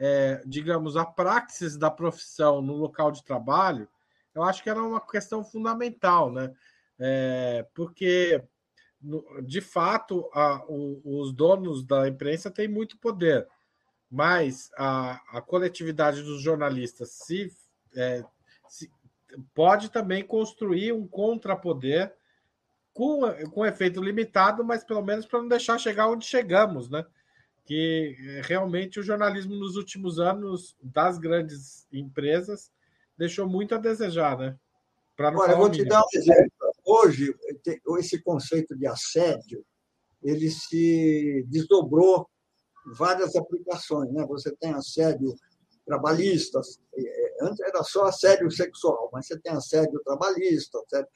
é, 0.00 0.42
digamos, 0.44 0.96
a 0.96 1.04
praxis 1.04 1.76
da 1.76 1.90
profissão 1.90 2.60
no 2.60 2.74
local 2.74 3.12
de 3.12 3.22
trabalho. 3.22 3.86
Eu 4.34 4.42
acho 4.42 4.62
que 4.62 4.70
era 4.70 4.82
uma 4.82 5.00
questão 5.00 5.44
fundamental, 5.44 6.32
né? 6.32 6.52
É, 6.98 7.66
porque 7.74 8.42
de 9.44 9.60
fato 9.60 10.28
a, 10.34 10.62
o, 10.68 11.00
os 11.20 11.32
donos 11.32 11.84
da 11.84 12.08
imprensa 12.08 12.50
têm 12.50 12.68
muito 12.68 12.98
poder 12.98 13.46
mas 14.10 14.70
a, 14.76 15.20
a 15.38 15.40
coletividade 15.40 16.22
dos 16.22 16.42
jornalistas 16.42 17.10
se, 17.10 17.52
é, 17.94 18.24
se, 18.68 18.90
pode 19.54 19.88
também 19.90 20.24
construir 20.24 20.92
um 20.92 21.06
contrapoder 21.06 22.12
com, 22.92 23.20
com 23.52 23.64
efeito 23.64 24.02
limitado, 24.02 24.64
mas 24.64 24.82
pelo 24.82 25.02
menos 25.02 25.24
para 25.26 25.40
não 25.40 25.48
deixar 25.48 25.78
chegar 25.78 26.08
onde 26.08 26.26
chegamos, 26.26 26.90
né? 26.90 27.06
Que 27.70 28.16
é, 28.18 28.40
realmente 28.42 28.98
o 28.98 29.02
jornalismo 29.02 29.54
nos 29.54 29.76
últimos 29.76 30.18
anos 30.18 30.76
das 30.82 31.18
grandes 31.18 31.86
empresas 31.92 32.68
deixou 33.16 33.48
muito 33.48 33.76
a 33.76 33.78
desejar, 33.78 34.36
né? 34.36 34.58
Olha, 35.16 35.52
eu 35.52 35.56
vou 35.56 35.70
te 35.70 35.84
dar 35.84 36.00
um 36.00 36.18
exemplo. 36.18 36.50
Hoje, 36.84 37.32
esse 37.98 38.20
conceito 38.22 38.76
de 38.76 38.88
assédio 38.88 39.64
ele 40.20 40.50
se 40.50 41.46
desdobrou 41.46 42.28
várias 42.86 43.36
aplicações. 43.36 44.10
Né? 44.10 44.26
Você 44.26 44.50
tem 44.56 44.72
assédio 44.72 45.32
trabalhista, 45.86 46.60
antes 47.40 47.60
era 47.60 47.84
só 47.84 48.06
assédio 48.06 48.50
sexual, 48.50 49.10
mas 49.12 49.28
você 49.28 49.38
tem 49.38 49.52
assédio 49.52 50.02
trabalhista. 50.04 50.76
Assédio... 50.80 51.08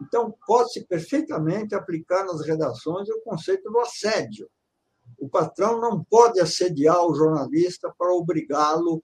Então, 0.00 0.34
pode-se 0.48 0.84
perfeitamente 0.84 1.76
aplicar 1.76 2.24
nas 2.24 2.44
redações 2.44 3.08
o 3.08 3.20
conceito 3.20 3.70
do 3.70 3.78
assédio. 3.78 4.50
O 5.18 5.28
patrão 5.28 5.80
não 5.80 6.02
pode 6.04 6.40
assediar 6.40 7.04
o 7.04 7.14
jornalista 7.14 7.92
para 7.96 8.12
obrigá-lo 8.12 9.02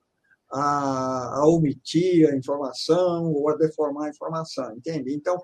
a, 0.50 1.38
a, 1.38 1.46
omitir 1.46 2.28
a 2.28 2.36
informação 2.36 3.32
ou 3.32 3.48
a 3.50 3.56
deformar 3.56 4.06
a 4.06 4.10
informação, 4.10 4.72
entende? 4.72 5.14
Então, 5.14 5.40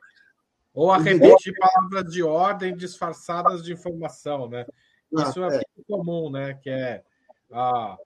ou 0.72 0.90
a 0.90 0.98
repetir 0.98 1.54
palavras 1.58 2.12
de 2.12 2.22
ordem 2.22 2.76
disfarçadas 2.76 3.62
de 3.62 3.72
informação, 3.72 4.48
né? 4.48 4.66
Isso 5.12 5.42
ah, 5.42 5.48
é, 5.52 5.56
é 5.56 5.62
muito 5.76 5.86
comum, 5.88 6.30
né? 6.30 6.54
Que 6.54 6.70
é, 6.70 7.04
ah, 7.52 7.96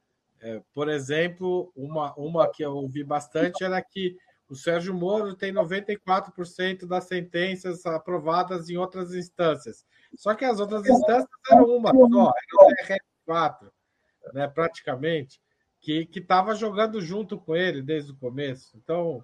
é, 0.40 0.60
por 0.74 0.88
exemplo, 0.88 1.72
uma, 1.74 2.14
uma 2.16 2.50
que 2.50 2.62
eu 2.62 2.76
ouvi 2.76 3.02
bastante 3.02 3.64
era 3.64 3.80
que 3.82 4.16
o 4.48 4.54
Sérgio 4.54 4.94
Moro 4.94 5.34
tem 5.34 5.52
94% 5.52 6.86
das 6.86 7.04
sentenças 7.04 7.84
aprovadas 7.84 8.70
em 8.70 8.76
outras 8.76 9.14
instâncias. 9.14 9.86
Só 10.16 10.34
que 10.34 10.44
as 10.44 10.58
outras 10.58 10.86
instâncias 10.86 11.28
eram 11.50 11.66
uma 11.66 11.90
só, 11.90 12.32
era 12.32 12.96
o 12.96 12.98
TRF4, 13.28 13.70
né, 14.32 14.48
praticamente, 14.48 15.40
que 15.80 16.08
estava 16.14 16.54
jogando 16.54 17.00
junto 17.00 17.38
com 17.38 17.54
ele 17.54 17.82
desde 17.82 18.12
o 18.12 18.16
começo. 18.16 18.76
Então, 18.76 19.22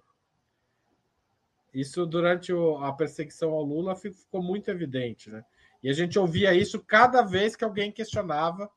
isso 1.73 2.05
durante 2.05 2.53
a 2.81 2.93
perseguição 2.93 3.51
ao 3.51 3.63
Lula 3.63 3.97
ficou 3.97 4.43
muito 4.43 4.71
evidente. 4.71 5.31
Né? 5.31 5.43
E 5.83 5.89
a 5.89 5.93
gente 5.93 6.19
ouvia 6.19 6.55
isso 6.55 6.83
cada 6.85 7.23
vez 7.23 7.57
que 7.57 7.65
alguém 7.65 7.91
questionava 7.91 8.71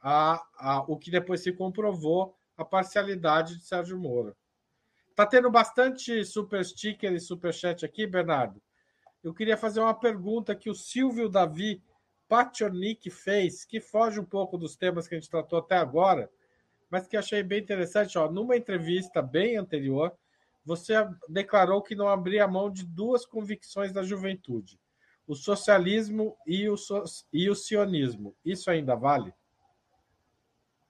a, 0.00 0.44
a, 0.58 0.84
o 0.88 0.98
que 0.98 1.10
depois 1.10 1.40
se 1.40 1.52
comprovou 1.52 2.36
a 2.56 2.64
parcialidade 2.64 3.56
de 3.56 3.64
Sérgio 3.64 3.98
Moro. 3.98 4.36
Está 5.12 5.26
tendo 5.26 5.50
bastante 5.50 6.24
super 6.24 6.64
sticker 6.64 7.12
e 7.12 7.20
super 7.20 7.52
chat 7.52 7.84
aqui, 7.84 8.06
Bernardo. 8.06 8.62
Eu 9.22 9.34
queria 9.34 9.58
fazer 9.58 9.78
uma 9.78 9.92
pergunta 9.92 10.56
que 10.56 10.70
o 10.70 10.74
Silvio 10.74 11.28
Davi 11.28 11.82
Pationic 12.26 13.10
fez, 13.10 13.62
que 13.62 13.78
foge 13.78 14.18
um 14.18 14.24
pouco 14.24 14.56
dos 14.56 14.74
temas 14.74 15.06
que 15.06 15.14
a 15.14 15.20
gente 15.20 15.28
tratou 15.28 15.58
até 15.58 15.76
agora, 15.76 16.30
mas 16.90 17.06
que 17.06 17.14
achei 17.14 17.42
bem 17.42 17.60
interessante. 17.60 18.16
Ó, 18.16 18.30
numa 18.30 18.56
entrevista 18.56 19.20
bem 19.20 19.58
anterior, 19.58 20.16
você 20.64 20.94
declarou 21.28 21.82
que 21.82 21.94
não 21.94 22.08
abria 22.08 22.48
mão 22.48 22.70
de 22.70 22.86
duas 22.86 23.26
convicções 23.26 23.92
da 23.92 24.02
juventude: 24.02 24.80
o 25.26 25.34
socialismo 25.34 26.38
e 26.46 26.70
o, 26.70 26.76
so 26.78 27.04
e 27.30 27.50
o 27.50 27.54
sionismo. 27.54 28.34
Isso 28.42 28.70
ainda 28.70 28.96
vale? 28.96 29.34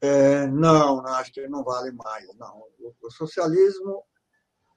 É, 0.01 0.47
não, 0.47 1.05
acho 1.07 1.33
que 1.33 1.49
não 1.49 1.64
vale 1.64 1.91
mais. 1.91 2.33
Não. 2.37 2.64
O, 3.03 3.11
socialismo 3.11 4.05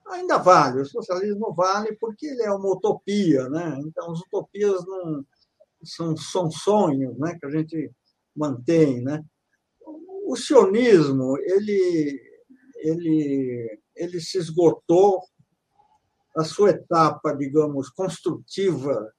ainda 0.08 0.38
vale. 0.38 0.80
O 0.80 0.86
socialismo 0.86 1.54
vale 1.54 1.96
porque 1.96 2.26
ele 2.26 2.42
é 2.42 2.50
uma 2.50 2.72
utopia, 2.72 3.48
né? 3.48 3.80
Então, 3.84 4.12
as 4.12 4.20
utopias 4.20 4.84
não 4.86 5.24
são, 5.82 6.16
são 6.16 6.50
sonhos, 6.50 7.18
né? 7.18 7.36
Que 7.38 7.46
a 7.46 7.50
gente 7.50 7.90
mantém, 8.34 9.02
né? 9.02 9.24
O 10.26 10.36
sionismo 10.36 11.38
ele 11.38 12.20
ele 12.78 13.80
ele 13.94 14.20
se 14.20 14.38
esgotou 14.38 15.22
a 16.36 16.44
sua 16.44 16.70
etapa, 16.70 17.34
digamos, 17.34 17.88
construtiva 17.88 19.10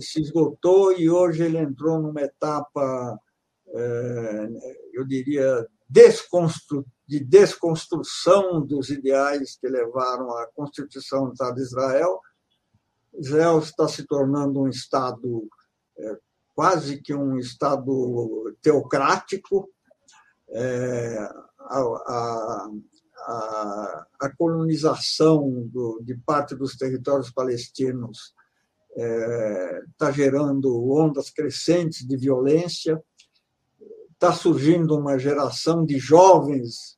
se 0.00 0.20
esgotou 0.20 0.92
e 0.92 1.08
hoje 1.08 1.44
ele 1.44 1.58
entrou 1.58 2.00
numa 2.00 2.20
etapa 2.20 3.18
é, 3.74 4.48
eu 4.92 5.04
diria, 5.04 5.66
desconstru... 5.88 6.84
de 7.08 7.20
desconstrução 7.20 8.60
dos 8.60 8.90
ideais 8.90 9.56
que 9.58 9.66
levaram 9.66 10.30
à 10.36 10.46
constituição 10.48 11.26
do 11.26 11.32
Estado 11.32 11.54
de 11.54 11.62
Israel. 11.62 12.20
Israel 13.14 13.58
está 13.60 13.88
se 13.88 14.06
tornando 14.06 14.60
um 14.60 14.68
Estado 14.68 15.48
é, 15.96 16.18
quase 16.54 17.00
que 17.00 17.14
um 17.14 17.38
Estado 17.38 18.54
teocrático. 18.60 19.70
É, 20.50 21.18
a, 21.60 21.78
a, 21.80 22.70
a, 23.26 24.06
a, 24.20 24.36
colonização 24.36 25.66
do, 25.68 26.00
de 26.02 26.14
parte 26.14 26.54
dos 26.54 26.76
territórios 26.76 27.30
palestinos 27.30 28.34
está 29.92 30.10
gerando 30.10 30.90
ondas 30.90 31.30
crescentes 31.30 32.06
de 32.06 32.16
violência 32.16 33.00
está 34.18 34.32
surgindo 34.32 34.96
uma 34.96 35.16
geração 35.16 35.86
de 35.86 35.96
jovens 35.96 36.97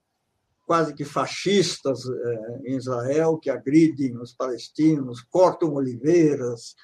quase 0.71 0.95
que 0.95 1.05
fascistas 1.05 2.05
eh, 2.07 2.61
em 2.67 2.77
Israel 2.77 3.37
que 3.39 3.51
agridem 3.51 4.17
os 4.17 4.33
palestinos, 4.33 5.21
cortam 5.21 5.75
oliveiras, 5.75 6.77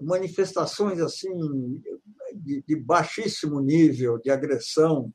manifestações 0.00 0.98
assim 0.98 1.30
de, 2.34 2.76
baixíssimo 2.84 3.60
nível 3.60 4.18
de 4.18 4.28
agressão. 4.28 5.12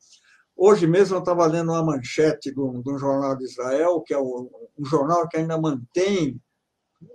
Hoje 0.55 0.87
mesmo 0.87 1.17
eu 1.17 1.19
estava 1.19 1.45
lendo 1.47 1.73
uma 1.73 1.83
manchete 1.83 2.49
de 2.53 2.61
um, 2.61 2.81
jornal 2.97 3.35
de 3.35 3.43
Israel, 3.43 3.99
que 3.99 4.13
é 4.13 4.17
um, 4.17 4.49
um, 4.79 4.85
jornal 4.85 5.27
que 5.27 5.35
ainda 5.35 5.59
mantém 5.59 6.41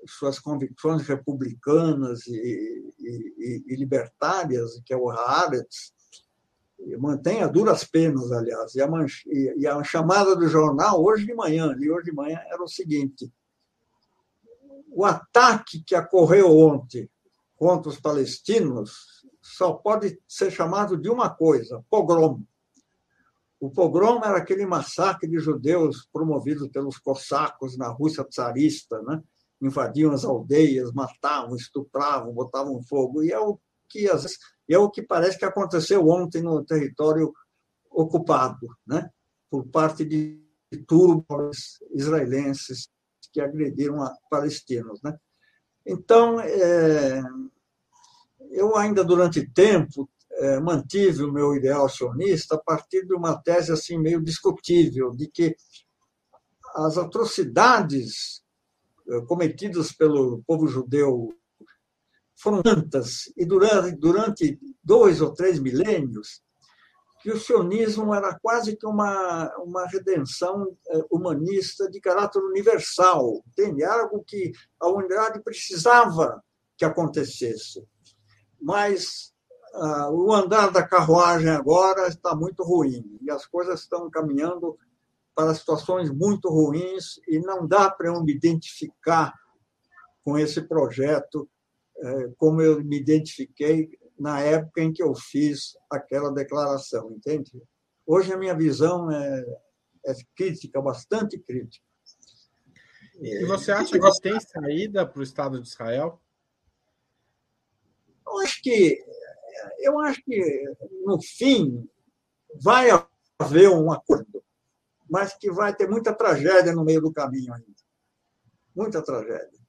suas 0.07 0.39
convicções 0.39 1.07
republicanas 1.09 2.27
e, 2.27 2.93
e, 3.01 3.65
e 3.67 3.77
libertárias, 3.77 4.79
que 4.85 4.93
é 4.93 4.97
o 4.99 5.09
Haaretz, 5.09 5.95
mantém 6.99 7.43
a 7.43 7.47
duras 7.47 7.85
penas, 7.85 8.31
aliás. 8.33 8.75
E 8.75 8.83
a, 8.83 8.89
e 9.57 9.67
a 9.67 9.83
chamada 9.85 10.35
do 10.35 10.49
jornal, 10.49 11.03
hoje 11.03 11.27
de 11.27 11.35
manhã, 11.35 11.71
ali 11.71 11.91
hoje 11.91 12.07
de 12.07 12.13
manhã, 12.13 12.41
era 12.47 12.63
o 12.63 12.69
seguinte: 12.69 13.33
o 14.91 15.05
ataque 15.05 15.83
que 15.85 15.97
ocorreu 15.97 16.57
ontem 16.57 17.09
contra 17.57 17.89
os 17.89 18.01
palestinos 18.01 19.23
só 19.41 19.73
pode 19.73 20.21
ser 20.27 20.51
chamado 20.51 20.97
de 20.97 21.09
uma 21.09 21.31
coisa: 21.31 21.85
pogrom. 21.89 22.43
O 23.61 23.71
pogrom 23.71 24.21
era 24.25 24.39
aquele 24.39 24.67
massacre 24.67 25.29
de 25.29 25.39
judeus 25.39 26.09
promovido 26.13 26.69
pelos 26.69 26.99
cossacos 26.99 27.79
na 27.79 27.89
Rússia 27.89 28.25
tsarista, 28.25 29.01
né? 29.03 29.23
invadiam 29.61 30.13
as 30.13 30.25
aldeias, 30.25 30.93
matavam, 30.93 31.55
estupravam, 31.55 32.33
botavam 32.33 32.83
fogo. 32.83 33.23
E 33.23 33.31
é 33.31 33.39
o 33.39 33.59
que 33.89 34.07
vezes 34.07 34.37
é 34.69 34.79
o 34.79 34.91
que 34.91 35.03
parece 35.03 35.39
que 35.39 35.45
aconteceu 35.45 36.07
ontem 36.09 36.43
no 36.43 36.65
território 36.65 37.33
ocupado, 37.91 38.69
né? 38.87 39.11
por 39.51 39.67
parte 39.67 40.05
de 40.05 40.41
turbos 40.87 41.79
israelenses 41.95 42.89
que 43.33 43.41
agrediram 43.41 43.99
palestinos. 44.31 45.01
Né? 45.03 45.17
Então, 45.87 46.41
é, 46.41 47.23
eu 48.51 48.77
ainda 48.77 49.05
durante 49.05 49.47
tempo 49.53 50.09
é, 50.33 50.61
mantive 50.61 51.23
o 51.23 51.33
meu 51.33 51.55
ideal 51.55 51.89
sionista 51.89 52.55
a 52.55 52.59
partir 52.59 53.07
de 53.07 53.15
uma 53.15 53.37
tese 53.37 53.73
assim 53.73 53.99
meio 53.99 54.23
discutível 54.23 55.11
de 55.11 55.29
que 55.29 55.55
as 56.75 56.97
atrocidades 56.97 58.43
é, 59.09 59.21
cometidas 59.27 59.93
pelo 59.93 60.43
povo 60.47 60.67
judeu 60.67 61.29
foram 62.43 62.61
tantas, 62.61 63.33
e 63.37 63.45
durante, 63.45 63.97
durante 63.97 64.59
dois 64.83 65.21
ou 65.21 65.33
três 65.33 65.61
milênios, 65.61 66.43
que 67.23 67.31
o 67.31 67.39
sionismo 67.39 68.13
era 68.13 68.37
quase 68.43 68.77
que 68.77 68.85
uma, 68.85 69.49
uma 69.59 69.87
redenção 69.87 70.77
eh, 70.89 71.05
humanista 71.09 71.89
de 71.89 72.01
caráter 72.01 72.41
universal, 72.41 73.45
entende? 73.47 73.85
Algo 73.85 74.25
que 74.27 74.51
a 74.81 74.89
humanidade 74.89 75.41
precisava 75.41 76.43
que 76.77 76.85
acontecesse. 76.85 77.87
Mas 78.61 79.33
ah, 79.75 80.11
o 80.11 80.33
andar 80.33 80.73
da 80.73 80.83
carruagem 80.83 81.49
agora 81.49 82.09
está 82.09 82.35
muito 82.35 82.65
ruim, 82.65 83.19
e 83.23 83.31
as 83.31 83.47
coisas 83.47 83.83
estão 83.83 84.11
caminhando 84.11 84.77
para 85.33 85.55
situações 85.55 86.11
muito 86.11 86.49
ruins, 86.49 87.21
e 87.29 87.39
não 87.39 87.69
dá 87.69 87.89
para 87.89 88.09
eu 88.09 88.21
me 88.21 88.35
identificar 88.35 89.33
com 90.25 90.37
esse 90.37 90.61
projeto 90.63 91.49
como 92.37 92.61
eu 92.61 92.83
me 92.83 92.99
identifiquei 92.99 93.91
na 94.19 94.41
época 94.41 94.83
em 94.83 94.93
que 94.93 95.03
eu 95.03 95.15
fiz 95.15 95.77
aquela 95.91 96.33
declaração, 96.33 97.11
entende? 97.13 97.51
Hoje 98.07 98.33
a 98.33 98.37
minha 98.37 98.55
visão 98.55 99.11
é, 99.11 99.45
é 100.07 100.15
crítica, 100.35 100.81
bastante 100.81 101.39
crítica. 101.39 101.85
E 103.21 103.45
você 103.47 103.71
acha 103.71 103.99
que 103.99 104.21
tem 104.21 104.39
saída 104.41 105.07
para 105.07 105.21
o 105.21 105.23
Estado 105.23 105.61
de 105.61 105.69
Israel? 105.69 106.21
Eu 108.27 108.39
acho 108.41 108.63
que 108.63 109.05
eu 109.79 109.99
acho 110.01 110.23
que 110.25 110.65
no 111.05 111.21
fim 111.21 111.89
vai 112.61 112.89
haver 113.39 113.69
um 113.69 113.93
acordo, 113.93 114.43
mas 115.09 115.35
que 115.35 115.51
vai 115.51 115.75
ter 115.75 115.89
muita 115.89 116.13
tragédia 116.13 116.73
no 116.73 116.85
meio 116.85 117.01
do 117.01 117.13
caminho 117.13 117.53
ainda, 117.53 117.83
muita 118.75 119.03
tragédia 119.03 119.62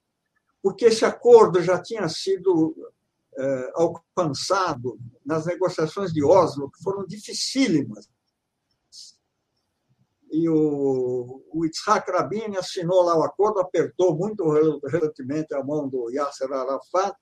porque 0.64 0.86
esse 0.86 1.04
acordo 1.04 1.60
já 1.62 1.78
tinha 1.78 2.08
sido 2.08 2.74
eh, 3.36 3.72
alcançado 3.74 4.98
nas 5.22 5.44
negociações 5.44 6.10
de 6.10 6.24
Oslo, 6.24 6.70
que 6.70 6.82
foram 6.82 7.06
dificílimas. 7.06 8.08
E 10.32 10.48
o, 10.48 11.44
o 11.52 11.66
Yitzhak 11.66 12.10
Rabin 12.10 12.56
assinou 12.56 13.02
lá 13.02 13.14
o 13.14 13.22
acordo, 13.22 13.60
apertou 13.60 14.16
muito 14.16 14.42
recentemente 14.86 15.54
a 15.54 15.62
mão 15.62 15.86
do 15.86 16.08
Yasser 16.08 16.50
Arafat, 16.50 17.14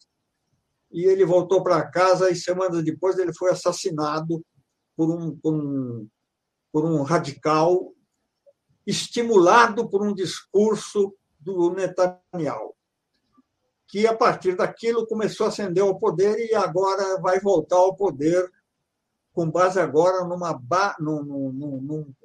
e 0.92 1.04
ele 1.04 1.24
voltou 1.24 1.64
para 1.64 1.90
casa 1.90 2.30
e 2.30 2.36
semanas 2.36 2.84
depois 2.84 3.18
ele 3.18 3.34
foi 3.34 3.50
assassinado 3.50 4.40
por 4.96 5.10
um, 5.10 5.36
por 5.36 5.52
um, 5.52 6.08
por 6.70 6.84
um 6.84 7.02
radical 7.02 7.92
estimulado 8.86 9.90
por 9.90 10.00
um 10.00 10.14
discurso 10.14 11.12
do 11.40 11.70
Netanyahu, 11.70 12.76
que 13.92 14.06
a 14.06 14.16
partir 14.16 14.56
daquilo 14.56 15.06
começou 15.06 15.44
a 15.44 15.48
ascender 15.50 15.84
ao 15.84 15.98
poder 15.98 16.38
e 16.38 16.54
agora 16.54 17.20
vai 17.20 17.38
voltar 17.38 17.76
ao 17.76 17.94
poder 17.94 18.50
com 19.34 19.50
base 19.50 19.78
agora 19.78 20.24
numa 20.24 20.58
num, 20.98 21.22
num, 21.22 21.52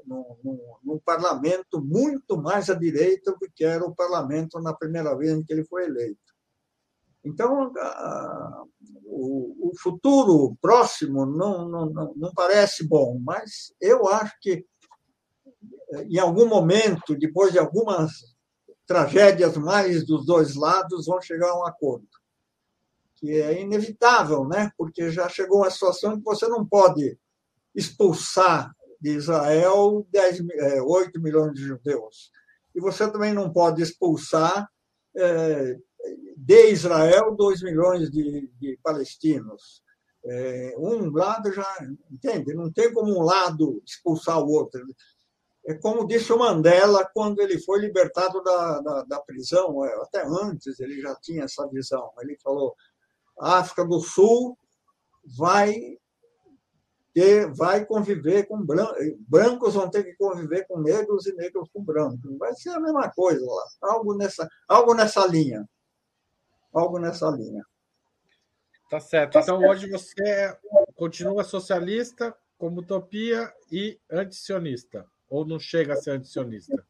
num, 0.07 0.69
num, 0.81 0.99
parlamento 0.99 1.81
muito 1.81 2.37
mais 2.37 2.69
à 2.69 2.73
direita 2.73 3.33
do 3.33 3.51
que 3.53 3.65
era 3.65 3.83
o 3.83 3.93
parlamento 3.93 4.61
na 4.61 4.73
primeira 4.73 5.13
vez 5.17 5.33
em 5.33 5.43
que 5.43 5.51
ele 5.51 5.65
foi 5.65 5.87
eleito. 5.87 6.17
Então, 7.21 7.73
o, 9.03 9.73
futuro 9.77 10.55
próximo 10.61 11.25
não, 11.25 11.67
não, 11.67 12.13
não 12.15 12.33
parece 12.33 12.87
bom, 12.87 13.19
mas 13.21 13.73
eu 13.81 14.07
acho 14.07 14.33
que 14.39 14.65
em 16.09 16.17
algum 16.17 16.47
momento, 16.47 17.13
depois 17.17 17.51
de 17.51 17.59
algumas 17.59 18.36
tragédias 18.87 19.57
mais 19.57 20.05
dos 20.05 20.25
dois 20.25 20.55
lados, 20.55 21.05
vão 21.05 21.21
chegar 21.21 21.49
a 21.49 21.59
um 21.59 21.65
acordo. 21.65 22.07
Que 23.17 23.41
é 23.41 23.61
inevitável, 23.61 24.47
né? 24.47 24.71
porque 24.77 25.11
já 25.11 25.27
chegou 25.27 25.59
uma 25.59 25.69
situação 25.69 26.17
que 26.17 26.23
você 26.23 26.47
não 26.47 26.65
pode 26.65 27.19
expulsar 27.75 28.73
de 28.99 29.11
Israel 29.11 30.07
10, 30.09 30.39
8 30.83 31.17
é, 31.17 31.21
milhões 31.21 31.53
de 31.53 31.61
judeus. 31.61 32.31
E 32.73 32.79
você 32.79 33.11
também 33.11 33.33
não 33.33 33.51
pode 33.51 33.81
expulsar 33.81 34.67
é, 35.15 35.77
de 36.35 36.71
Israel 36.71 37.35
2 37.35 37.63
milhões 37.63 38.09
de, 38.09 38.49
de 38.59 38.79
palestinos. 38.81 39.83
É, 40.25 40.75
um 40.77 41.11
lado 41.11 41.51
já, 41.51 41.67
entende? 42.11 42.53
Não 42.53 42.71
tem 42.71 42.91
como 42.93 43.17
um 43.17 43.21
lado 43.21 43.81
expulsar 43.85 44.39
o 44.39 44.49
outro. 44.49 44.81
É 45.67 45.73
como 45.73 46.07
disse 46.07 46.31
o 46.31 46.39
Mandela 46.39 47.05
quando 47.13 47.41
ele 47.41 47.59
foi 47.59 47.81
libertado 47.81 48.41
da, 48.41 48.79
da, 48.79 49.03
da 49.03 49.19
prisão, 49.19 49.83
é, 49.83 49.93
até 50.01 50.23
antes 50.25 50.79
ele 50.79 51.01
já 51.01 51.13
tinha 51.15 51.43
essa 51.43 51.67
visão. 51.67 52.13
Ele 52.21 52.37
falou: 52.41 52.73
a 53.37 53.59
África 53.59 53.83
do 53.85 53.99
Sul 53.99 54.57
vai 55.37 55.97
ter, 57.13 57.53
vai 57.53 57.85
conviver 57.85 58.47
com 58.47 58.65
brancos, 58.65 58.95
brancos 59.27 59.73
vão 59.73 59.89
ter 59.89 60.05
que 60.05 60.15
conviver 60.15 60.65
com 60.67 60.79
negros 60.79 61.27
e 61.27 61.33
negros 61.33 61.69
com 61.73 61.83
brancos. 61.83 62.37
Vai 62.37 62.53
ser 62.53 62.69
a 62.69 62.79
mesma 62.79 63.11
coisa 63.11 63.45
lá, 63.45 63.91
algo 63.91 64.15
nessa, 64.15 64.47
algo 64.69 64.93
nessa 64.93 65.27
linha. 65.27 65.67
Algo 66.73 66.97
nessa 66.97 67.29
linha. 67.29 67.65
Tá 68.89 69.01
certo. 69.01 69.33
Tá 69.33 69.41
então, 69.41 69.59
certo. 69.59 69.69
hoje 69.69 69.89
você 69.89 70.57
continua 70.95 71.43
socialista, 71.43 72.33
como 72.57 72.79
utopia 72.79 73.53
e 73.69 73.99
antisionista. 74.09 75.05
Ou 75.29 75.45
não 75.45 75.59
chega 75.59 75.93
a 75.93 75.97
ser 75.97 76.11
antisionista? 76.11 76.85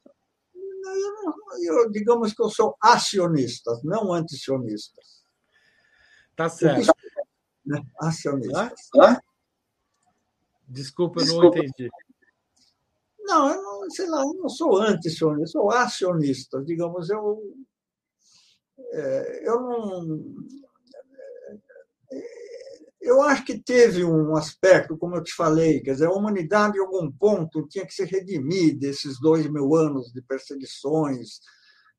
Eu, 1.63 1.73
eu, 1.73 1.91
digamos 1.91 2.33
que 2.33 2.41
eu 2.41 2.49
sou 2.49 2.77
acionista, 2.81 3.79
não 3.83 4.13
antisionista. 4.13 5.01
Tá 6.35 6.47
certo. 6.47 6.93
Né? 7.65 7.81
Acionista. 7.99 8.71
Desculpa, 10.67 11.21
eu 11.21 11.27
não 11.27 11.47
entendi. 11.47 11.89
Não, 13.19 13.49
eu 13.49 13.61
não, 13.61 13.89
sei 13.89 14.07
lá, 14.07 14.21
eu 14.21 14.33
não 14.35 14.47
sou 14.47 14.77
antisionista, 14.77 15.41
eu 15.41 15.47
sou 15.47 15.71
acionista. 15.71 16.63
Digamos, 16.63 17.09
eu, 17.09 17.55
é, 18.77 19.49
eu 19.49 19.61
não 19.61 20.35
eu 23.08 23.22
acho 23.22 23.45
que 23.45 23.58
teve 23.58 24.03
um 24.03 24.36
aspecto, 24.36 24.97
como 24.97 25.16
eu 25.16 25.24
te 25.24 25.34
falei, 25.34 25.82
quer 25.82 25.93
dizer, 25.93 26.08
a 26.08 26.12
humanidade, 26.12 26.78
em 26.78 26.82
algum 26.82 27.12
ponto, 27.12 27.68
tinha 27.68 27.86
que 27.86 27.93
se 27.93 28.03
redimir 28.03 28.78
desses 28.78 29.20
dois 29.20 29.49
mil 29.49 29.76
anos 29.76 30.12
de 30.12 30.22
perseguições, 30.22 31.39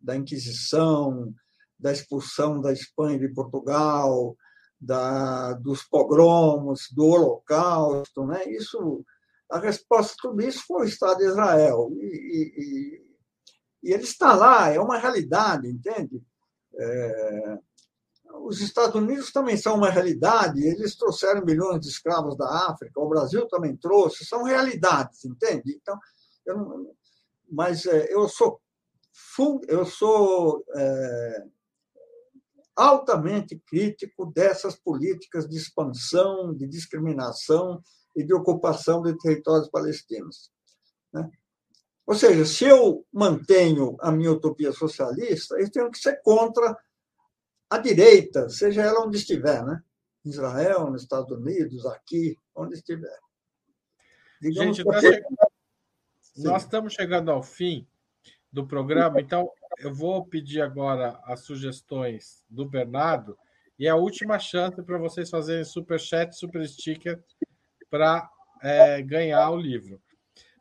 da 0.00 0.16
Inquisição, 0.16 1.32
da 1.78 1.92
expulsão 1.92 2.60
da 2.60 2.72
Espanha 2.72 3.16
e 3.16 3.20
de 3.20 3.34
Portugal, 3.34 4.36
da, 4.80 5.54
dos 5.54 5.82
pogromos, 5.82 6.88
do 6.92 7.04
Holocausto. 7.04 8.24
Né? 8.26 8.44
Isso, 8.50 9.04
a 9.50 9.58
resposta 9.58 10.14
a 10.14 10.28
tudo 10.28 10.42
isso 10.42 10.64
foi 10.66 10.82
o 10.82 10.88
Estado 10.88 11.18
de 11.18 11.26
Israel. 11.26 11.90
E, 11.94 13.02
e, 13.82 13.88
e 13.88 13.92
ele 13.92 14.04
está 14.04 14.34
lá, 14.34 14.68
é 14.70 14.80
uma 14.80 14.98
realidade, 14.98 15.68
entende? 15.68 16.22
É, 16.74 17.58
os 18.44 18.60
Estados 18.60 18.94
Unidos 18.94 19.32
também 19.32 19.56
são 19.56 19.76
uma 19.76 19.90
realidade, 19.90 20.66
eles 20.66 20.96
trouxeram 20.96 21.44
milhões 21.44 21.80
de 21.80 21.88
escravos 21.88 22.36
da 22.36 22.68
África, 22.68 23.00
o 23.00 23.08
Brasil 23.08 23.46
também 23.48 23.76
trouxe, 23.76 24.24
são 24.24 24.42
realidades, 24.42 25.24
entende? 25.24 25.78
Então, 25.80 25.98
eu 26.46 26.56
não, 26.56 26.90
mas 27.50 27.86
é, 27.86 28.12
eu 28.12 28.28
sou 28.28 28.60
eu 29.68 29.84
sou 29.84 30.64
é, 30.74 31.44
altamente 32.76 33.60
crítico 33.66 34.26
dessas 34.26 34.76
políticas 34.76 35.48
de 35.48 35.56
expansão, 35.56 36.54
de 36.54 36.66
discriminação 36.66 37.82
e 38.14 38.24
de 38.24 38.32
ocupação 38.32 39.02
de 39.02 39.16
territórios 39.18 39.68
palestinos. 39.68 40.50
Né? 41.12 41.28
Ou 42.06 42.14
seja, 42.14 42.44
se 42.46 42.64
eu 42.64 43.04
mantenho 43.12 43.96
a 44.00 44.10
minha 44.10 44.32
utopia 44.32 44.72
socialista, 44.72 45.56
eu 45.58 45.70
tenho 45.70 45.90
que 45.90 45.98
ser 45.98 46.22
contra 46.22 46.76
a 47.70 47.78
direita, 47.78 48.48
seja 48.48 48.82
ela 48.82 49.06
onde 49.06 49.18
estiver, 49.18 49.64
né? 49.64 49.82
Israel, 50.24 50.90
nos 50.90 51.02
Estados 51.02 51.30
Unidos, 51.30 51.86
aqui, 51.86 52.36
onde 52.54 52.74
estiver. 52.74 53.18
Digamos 54.40 54.76
Gente, 54.76 54.86
nós, 54.86 55.04
nós 56.36 56.62
estamos 56.62 56.92
chegando 56.92 57.30
ao 57.30 57.42
fim 57.42 57.86
do 58.52 58.66
programa, 58.66 59.20
então 59.20 59.50
eu 59.78 59.94
vou 59.94 60.24
pedir 60.24 60.60
agora 60.60 61.20
as 61.24 61.40
sugestões 61.40 62.44
do 62.48 62.64
Bernardo 62.64 63.38
e 63.78 63.88
a 63.88 63.96
última 63.96 64.38
chance 64.38 64.82
para 64.82 64.98
vocês 64.98 65.30
fazerem 65.30 65.64
super 65.64 66.00
chat, 66.00 66.32
super 66.32 66.66
sticker 66.66 67.22
para 67.90 68.28
é, 68.62 69.02
ganhar 69.02 69.50
o 69.50 69.56
livro. 69.56 70.00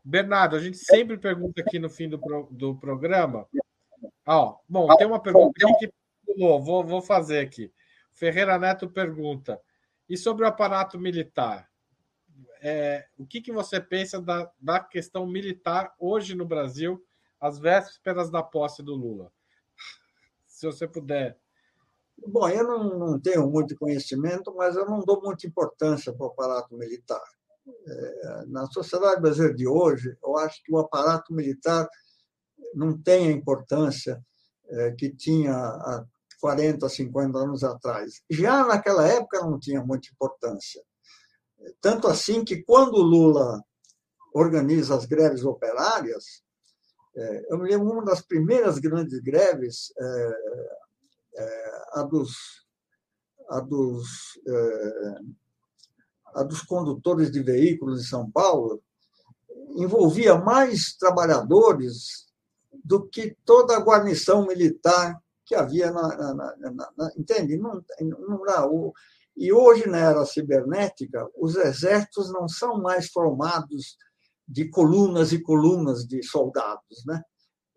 Bernardo, 0.03 0.55
a 0.55 0.59
gente 0.59 0.77
sempre 0.77 1.17
pergunta 1.17 1.61
aqui 1.61 1.79
no 1.79 1.89
fim 1.89 2.07
do, 2.07 2.19
pro, 2.19 2.47
do 2.51 2.75
programa. 2.77 3.47
Ó, 4.25 4.57
bom, 4.67 4.87
tem 4.95 5.07
uma 5.07 5.21
pergunta 5.21 5.51
aqui 5.61 5.87
que 5.87 5.93
vou, 6.35 6.83
vou 6.83 7.01
fazer 7.01 7.39
aqui. 7.39 7.71
Ferreira 8.11 8.57
Neto 8.57 8.89
pergunta: 8.89 9.61
e 10.09 10.17
sobre 10.17 10.43
o 10.43 10.47
aparato 10.47 10.99
militar? 10.99 11.69
É, 12.61 13.07
o 13.17 13.25
que, 13.25 13.41
que 13.41 13.51
você 13.51 13.79
pensa 13.79 14.21
da, 14.21 14.51
da 14.59 14.79
questão 14.79 15.27
militar 15.27 15.93
hoje 15.99 16.35
no 16.35 16.45
Brasil, 16.45 17.03
às 17.39 17.59
vésperas 17.59 18.29
da 18.29 18.41
posse 18.41 18.81
do 18.81 18.95
Lula? 18.95 19.31
Se 20.47 20.65
você 20.65 20.87
puder. 20.87 21.37
Bom, 22.17 22.49
eu 22.49 22.63
não, 22.63 22.97
não 22.97 23.19
tenho 23.19 23.47
muito 23.47 23.77
conhecimento, 23.77 24.53
mas 24.55 24.75
eu 24.75 24.85
não 24.85 25.01
dou 25.01 25.21
muita 25.21 25.45
importância 25.45 26.11
para 26.11 26.25
o 26.25 26.29
aparato 26.29 26.75
militar. 26.75 27.21
É, 27.85 28.45
na 28.47 28.65
sociedade 28.67 29.21
brasileira 29.21 29.55
de 29.55 29.67
hoje, 29.67 30.17
eu 30.23 30.37
acho 30.37 30.63
que 30.63 30.71
o 30.71 30.79
aparato 30.79 31.33
militar 31.33 31.87
não 32.73 32.97
tem 32.97 33.27
a 33.27 33.31
importância 33.31 34.23
é, 34.69 34.91
que 34.91 35.09
tinha 35.09 35.53
há 35.53 36.05
40, 36.39 36.87
50 36.87 37.37
anos 37.37 37.63
atrás. 37.63 38.21
Já 38.29 38.65
naquela 38.65 39.07
época 39.07 39.41
não 39.41 39.59
tinha 39.59 39.83
muita 39.83 40.09
importância. 40.09 40.81
Tanto 41.81 42.07
assim 42.07 42.43
que 42.43 42.61
quando 42.63 43.01
Lula 43.01 43.63
organiza 44.33 44.95
as 44.95 45.05
greves 45.05 45.43
operárias, 45.43 46.43
é, 47.15 47.45
eu 47.49 47.57
me 47.57 47.69
lembro 47.69 47.91
uma 47.91 48.05
das 48.05 48.21
primeiras 48.21 48.77
grandes 48.77 49.19
greves, 49.19 49.91
é, 49.99 50.33
é, 51.35 51.81
a 51.93 52.03
dos, 52.03 52.35
a 53.49 53.59
dos, 53.59 54.07
a 56.35 56.43
dos 56.43 56.61
condutores 56.61 57.31
de 57.31 57.41
veículos 57.41 58.01
de 58.01 58.07
São 58.07 58.29
Paulo, 58.29 58.81
envolvia 59.75 60.35
mais 60.35 60.95
trabalhadores 60.95 62.27
do 62.83 63.07
que 63.07 63.35
toda 63.43 63.75
a 63.75 63.79
guarnição 63.79 64.45
militar 64.45 65.19
que 65.47 65.55
havia 65.55 65.91
na, 65.91 66.33
na, 66.33 66.55
na, 66.97 67.11
entende? 67.17 67.57
Não, 67.57 67.81
não, 68.01 68.43
não, 68.43 68.93
e 69.37 69.53
hoje, 69.53 69.87
na 69.87 69.99
era 69.99 70.25
cibernética, 70.25 71.27
os 71.39 71.55
exércitos 71.55 72.33
não 72.33 72.47
são 72.47 72.81
mais 72.81 73.07
formados 73.07 73.95
de 74.47 74.69
colunas 74.69 75.31
e 75.31 75.41
colunas 75.41 76.05
de 76.05 76.23
soldados, 76.23 77.05
né? 77.05 77.21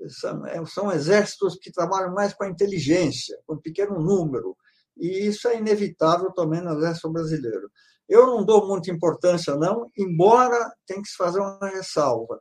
São, 0.09 0.47
é, 0.47 0.65
são 0.65 0.91
exércitos 0.91 1.59
que 1.61 1.71
trabalham 1.71 2.15
mais 2.15 2.33
com 2.33 2.45
a 2.45 2.49
inteligência, 2.49 3.39
com 3.47 3.55
um 3.55 3.61
pequeno 3.61 4.01
número. 4.01 4.57
E 4.97 5.27
isso 5.27 5.47
é 5.49 5.59
inevitável 5.59 6.33
também 6.33 6.63
no 6.63 6.79
Exército 6.79 7.11
Brasileiro. 7.11 7.71
Eu 8.09 8.27
não 8.27 8.45
dou 8.45 8.67
muita 8.67 8.91
importância, 8.91 9.55
não, 9.57 9.87
embora 9.97 10.73
tem 10.87 11.03
que 11.03 11.09
se 11.09 11.17
fazer 11.17 11.39
uma 11.39 11.69
ressalva. 11.69 12.41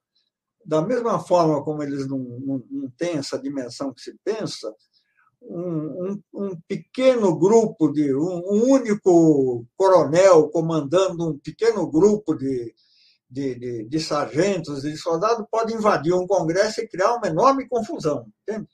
Da 0.65 0.81
mesma 0.81 1.19
forma 1.19 1.63
como 1.63 1.83
eles 1.83 2.07
não, 2.07 2.17
não, 2.17 2.63
não 2.69 2.89
têm 2.97 3.17
essa 3.17 3.37
dimensão 3.37 3.93
que 3.93 4.01
se 4.01 4.17
pensa, 4.23 4.73
um, 5.41 6.11
um, 6.11 6.23
um 6.33 6.61
pequeno 6.67 7.37
grupo 7.37 7.91
de 7.91 8.13
um, 8.13 8.41
um, 8.45 8.71
único 8.71 9.65
coronel 9.77 10.49
comandando 10.49 11.29
um 11.29 11.37
pequeno 11.37 11.89
grupo 11.89 12.35
de, 12.35 12.73
de, 13.29 13.55
de, 13.55 13.83
de 13.85 13.99
sargentos 13.99 14.83
e 14.83 14.91
de 14.91 14.97
soldados 14.97 15.45
pode 15.49 15.73
invadir 15.73 16.13
um 16.13 16.27
congresso 16.27 16.81
e 16.81 16.87
criar 16.87 17.15
uma 17.15 17.27
enorme 17.27 17.67
confusão. 17.67 18.27
Entende? 18.43 18.67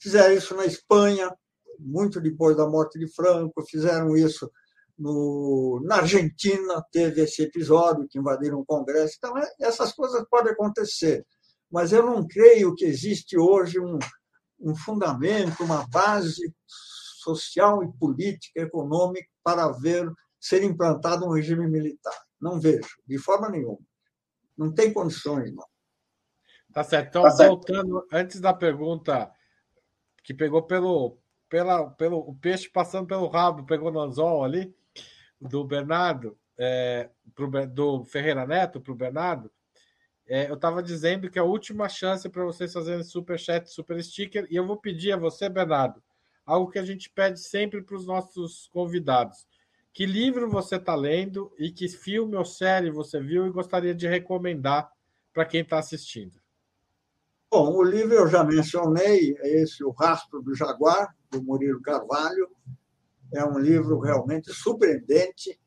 Fizeram 0.00 0.34
isso 0.34 0.54
na 0.54 0.66
Espanha, 0.66 1.34
muito 1.78 2.20
depois 2.20 2.56
da 2.56 2.68
morte 2.68 2.98
de 2.98 3.08
Franco, 3.12 3.64
fizeram 3.66 4.16
isso 4.16 4.50
no, 4.98 5.80
na 5.84 5.96
Argentina, 5.96 6.84
teve 6.92 7.22
esse 7.22 7.42
episódio 7.42 8.06
que 8.08 8.18
invadiram 8.18 8.60
o 8.60 8.64
Congresso. 8.64 9.14
Então, 9.16 9.36
é, 9.38 9.48
essas 9.60 9.92
coisas 9.92 10.24
podem 10.28 10.52
acontecer, 10.52 11.24
mas 11.70 11.92
eu 11.92 12.04
não 12.04 12.26
creio 12.26 12.74
que 12.74 12.84
existe 12.84 13.38
hoje 13.38 13.78
um, 13.78 13.98
um 14.60 14.74
fundamento, 14.74 15.62
uma 15.62 15.86
base 15.88 16.54
social 16.66 17.82
e 17.82 17.92
política, 17.98 18.60
econômica 18.60 19.28
para 19.42 19.68
ver 19.72 20.10
ser 20.40 20.62
implantado 20.62 21.26
um 21.26 21.32
regime 21.32 21.68
militar. 21.68 22.14
Não 22.40 22.60
vejo, 22.60 22.88
de 23.06 23.18
forma 23.18 23.48
nenhuma. 23.48 23.78
Não 24.56 24.72
tem 24.72 24.92
condições, 24.92 25.54
não. 25.54 25.66
Tá 26.72 26.84
certo. 26.84 27.08
Então, 27.08 27.22
tá 27.22 27.30
certo. 27.30 27.48
voltando, 27.48 28.06
antes 28.12 28.40
da 28.40 28.52
pergunta 28.52 29.30
que 30.22 30.34
pegou 30.34 30.62
pelo, 30.62 31.18
pela, 31.48 31.90
pelo 31.90 32.18
o 32.18 32.34
peixe 32.36 32.68
passando 32.68 33.06
pelo 33.06 33.28
rabo, 33.28 33.64
pegou 33.64 33.90
no 33.90 34.00
anzol 34.00 34.44
ali, 34.44 34.74
do 35.40 35.64
Bernardo, 35.64 36.38
é, 36.58 37.10
pro, 37.34 37.48
do 37.66 38.04
Ferreira 38.04 38.46
Neto 38.46 38.80
para 38.80 38.92
o 38.92 38.96
Bernardo, 38.96 39.50
é, 40.28 40.50
eu 40.50 40.54
estava 40.54 40.82
dizendo 40.82 41.30
que 41.30 41.38
é 41.38 41.42
a 41.42 41.44
última 41.44 41.88
chance 41.88 42.28
para 42.28 42.44
vocês 42.44 42.70
fazerem 42.70 43.02
super 43.02 43.38
chat, 43.38 43.66
super 43.66 44.02
sticker, 44.04 44.46
e 44.50 44.56
eu 44.56 44.66
vou 44.66 44.76
pedir 44.76 45.12
a 45.12 45.16
você, 45.16 45.48
Bernardo, 45.48 46.02
algo 46.44 46.70
que 46.70 46.78
a 46.78 46.84
gente 46.84 47.08
pede 47.08 47.40
sempre 47.40 47.82
para 47.82 47.96
os 47.96 48.06
nossos 48.06 48.68
convidados. 48.68 49.46
Que 49.90 50.04
livro 50.04 50.50
você 50.50 50.76
está 50.76 50.94
lendo 50.94 51.50
e 51.58 51.72
que 51.72 51.88
filme 51.88 52.36
ou 52.36 52.44
série 52.44 52.90
você 52.90 53.18
viu 53.18 53.46
e 53.46 53.50
gostaria 53.50 53.94
de 53.94 54.06
recomendar 54.06 54.92
para 55.32 55.46
quem 55.46 55.62
está 55.62 55.78
assistindo? 55.78 56.38
Bom, 57.50 57.74
o 57.74 57.82
livro 57.82 58.14
eu 58.14 58.28
já 58.28 58.44
mencionei, 58.44 59.34
é 59.38 59.62
esse 59.62 59.82
O 59.82 59.90
Rastro 59.90 60.42
do 60.42 60.54
Jaguar, 60.54 61.16
do 61.30 61.42
Murilo 61.42 61.80
Carvalho. 61.80 62.50
É 63.32 63.42
um 63.42 63.58
livro 63.58 63.98
realmente 63.98 64.52
surpreendente, 64.52 65.58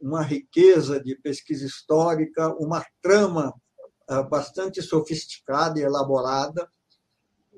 uma 0.00 0.22
riqueza 0.22 0.98
de 0.98 1.14
pesquisa 1.14 1.66
histórica, 1.66 2.48
uma 2.54 2.82
trama 3.02 3.52
bastante 4.28 4.82
sofisticada 4.82 5.78
e 5.78 5.82
elaborada. 5.82 6.68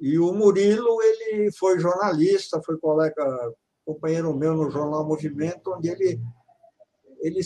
E 0.01 0.18
o 0.18 0.32
Murilo, 0.32 1.01
ele 1.03 1.53
foi 1.53 1.78
jornalista, 1.78 2.62
foi 2.62 2.78
colega, 2.78 3.53
companheiro 3.84 4.34
meu 4.34 4.55
no 4.55 4.70
jornal 4.70 5.07
Movimento, 5.07 5.72
onde 5.74 5.88
ele 5.88 6.20
ele, 7.20 7.38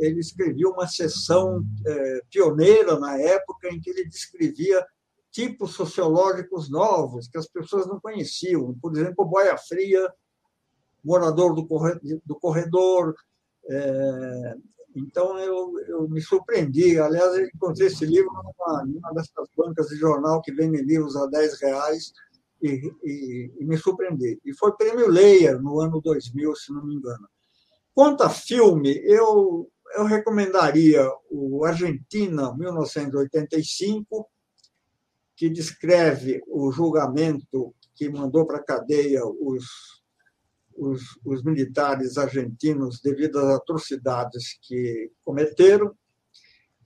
ele 0.00 0.18
escrevia 0.20 0.68
uma 0.68 0.88
sessão 0.88 1.64
é, 1.86 2.20
pioneira 2.28 2.98
na 2.98 3.16
época 3.16 3.68
em 3.68 3.80
que 3.80 3.90
ele 3.90 4.08
descrevia 4.08 4.84
tipos 5.30 5.74
sociológicos 5.74 6.68
novos 6.68 7.28
que 7.28 7.38
as 7.38 7.46
pessoas 7.46 7.86
não 7.86 8.00
conheciam. 8.00 8.74
Por 8.80 8.92
exemplo, 8.92 9.24
boia 9.24 9.56
fria, 9.56 10.12
morador 11.04 11.54
do 11.54 11.66
corredor. 11.66 12.20
Do 12.24 12.34
corredor 12.34 13.14
é, 13.68 14.54
então, 14.94 15.38
eu, 15.38 15.78
eu 15.86 16.08
me 16.08 16.20
surpreendi. 16.20 16.98
Aliás, 16.98 17.36
eu 17.36 17.46
encontrei 17.46 17.86
esse 17.86 18.04
livro 18.04 18.30
numa, 18.32 18.84
numa 18.84 19.12
dessas 19.12 19.48
bancas 19.56 19.88
de 19.88 19.96
jornal 19.96 20.42
que 20.42 20.52
vende 20.52 20.82
livros 20.82 21.16
a 21.16 21.26
10 21.26 21.60
reais 21.60 22.12
e, 22.62 22.92
e, 23.02 23.52
e, 23.60 23.64
me 23.64 23.76
surpreendi. 23.76 24.40
E 24.44 24.54
foi 24.54 24.72
prêmio 24.76 25.08
Leia 25.08 25.58
no 25.58 25.80
ano 25.80 26.00
2000, 26.00 26.54
se 26.56 26.72
não 26.72 26.84
me 26.84 26.94
engano. 26.94 27.28
Quanto 27.94 28.22
a 28.22 28.30
filme, 28.30 29.00
eu, 29.04 29.70
eu 29.94 30.04
recomendaria 30.04 31.06
o 31.30 31.64
Argentina, 31.64 32.54
1985, 32.56 34.28
que 35.36 35.48
descreve 35.48 36.42
o 36.46 36.70
julgamento 36.70 37.74
que 37.94 38.08
mandou 38.08 38.46
para 38.46 38.58
a 38.58 38.62
cadeia 38.62 39.24
os 39.24 39.99
os, 40.76 41.02
os 41.24 41.42
militares 41.42 42.16
argentinos 42.16 43.00
devido 43.00 43.38
às 43.38 43.56
atrocidades 43.56 44.58
que 44.62 45.10
cometeram. 45.24 45.94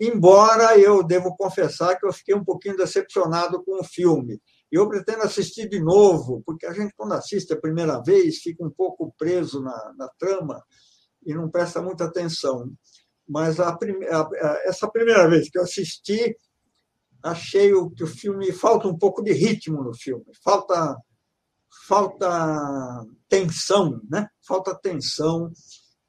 Embora 0.00 0.78
eu 0.78 1.02
devo 1.02 1.36
confessar 1.36 1.98
que 1.98 2.06
eu 2.06 2.12
fiquei 2.12 2.34
um 2.34 2.44
pouquinho 2.44 2.76
decepcionado 2.76 3.62
com 3.62 3.80
o 3.80 3.84
filme. 3.84 4.40
Eu 4.70 4.88
pretendo 4.88 5.22
assistir 5.22 5.68
de 5.68 5.78
novo, 5.80 6.42
porque 6.44 6.66
a 6.66 6.72
gente, 6.72 6.92
quando 6.96 7.12
assiste 7.12 7.52
a 7.52 7.60
primeira 7.60 8.02
vez, 8.02 8.38
fica 8.38 8.64
um 8.64 8.70
pouco 8.70 9.14
preso 9.16 9.62
na, 9.62 9.94
na 9.96 10.08
trama 10.18 10.60
e 11.24 11.32
não 11.32 11.48
presta 11.48 11.80
muita 11.80 12.04
atenção. 12.04 12.72
Mas 13.26 13.60
a, 13.60 13.70
a, 13.70 14.60
essa 14.64 14.90
primeira 14.90 15.28
vez 15.28 15.48
que 15.48 15.58
eu 15.58 15.62
assisti, 15.62 16.36
achei 17.22 17.70
que 17.96 18.04
o 18.04 18.08
filme 18.08 18.52
falta 18.52 18.88
um 18.88 18.98
pouco 18.98 19.22
de 19.22 19.32
ritmo 19.32 19.82
no 19.82 19.94
filme, 19.94 20.26
falta 20.42 20.96
falta 21.86 23.04
tensão, 23.28 24.00
né? 24.08 24.28
Falta 24.46 24.74
tensão. 24.74 25.52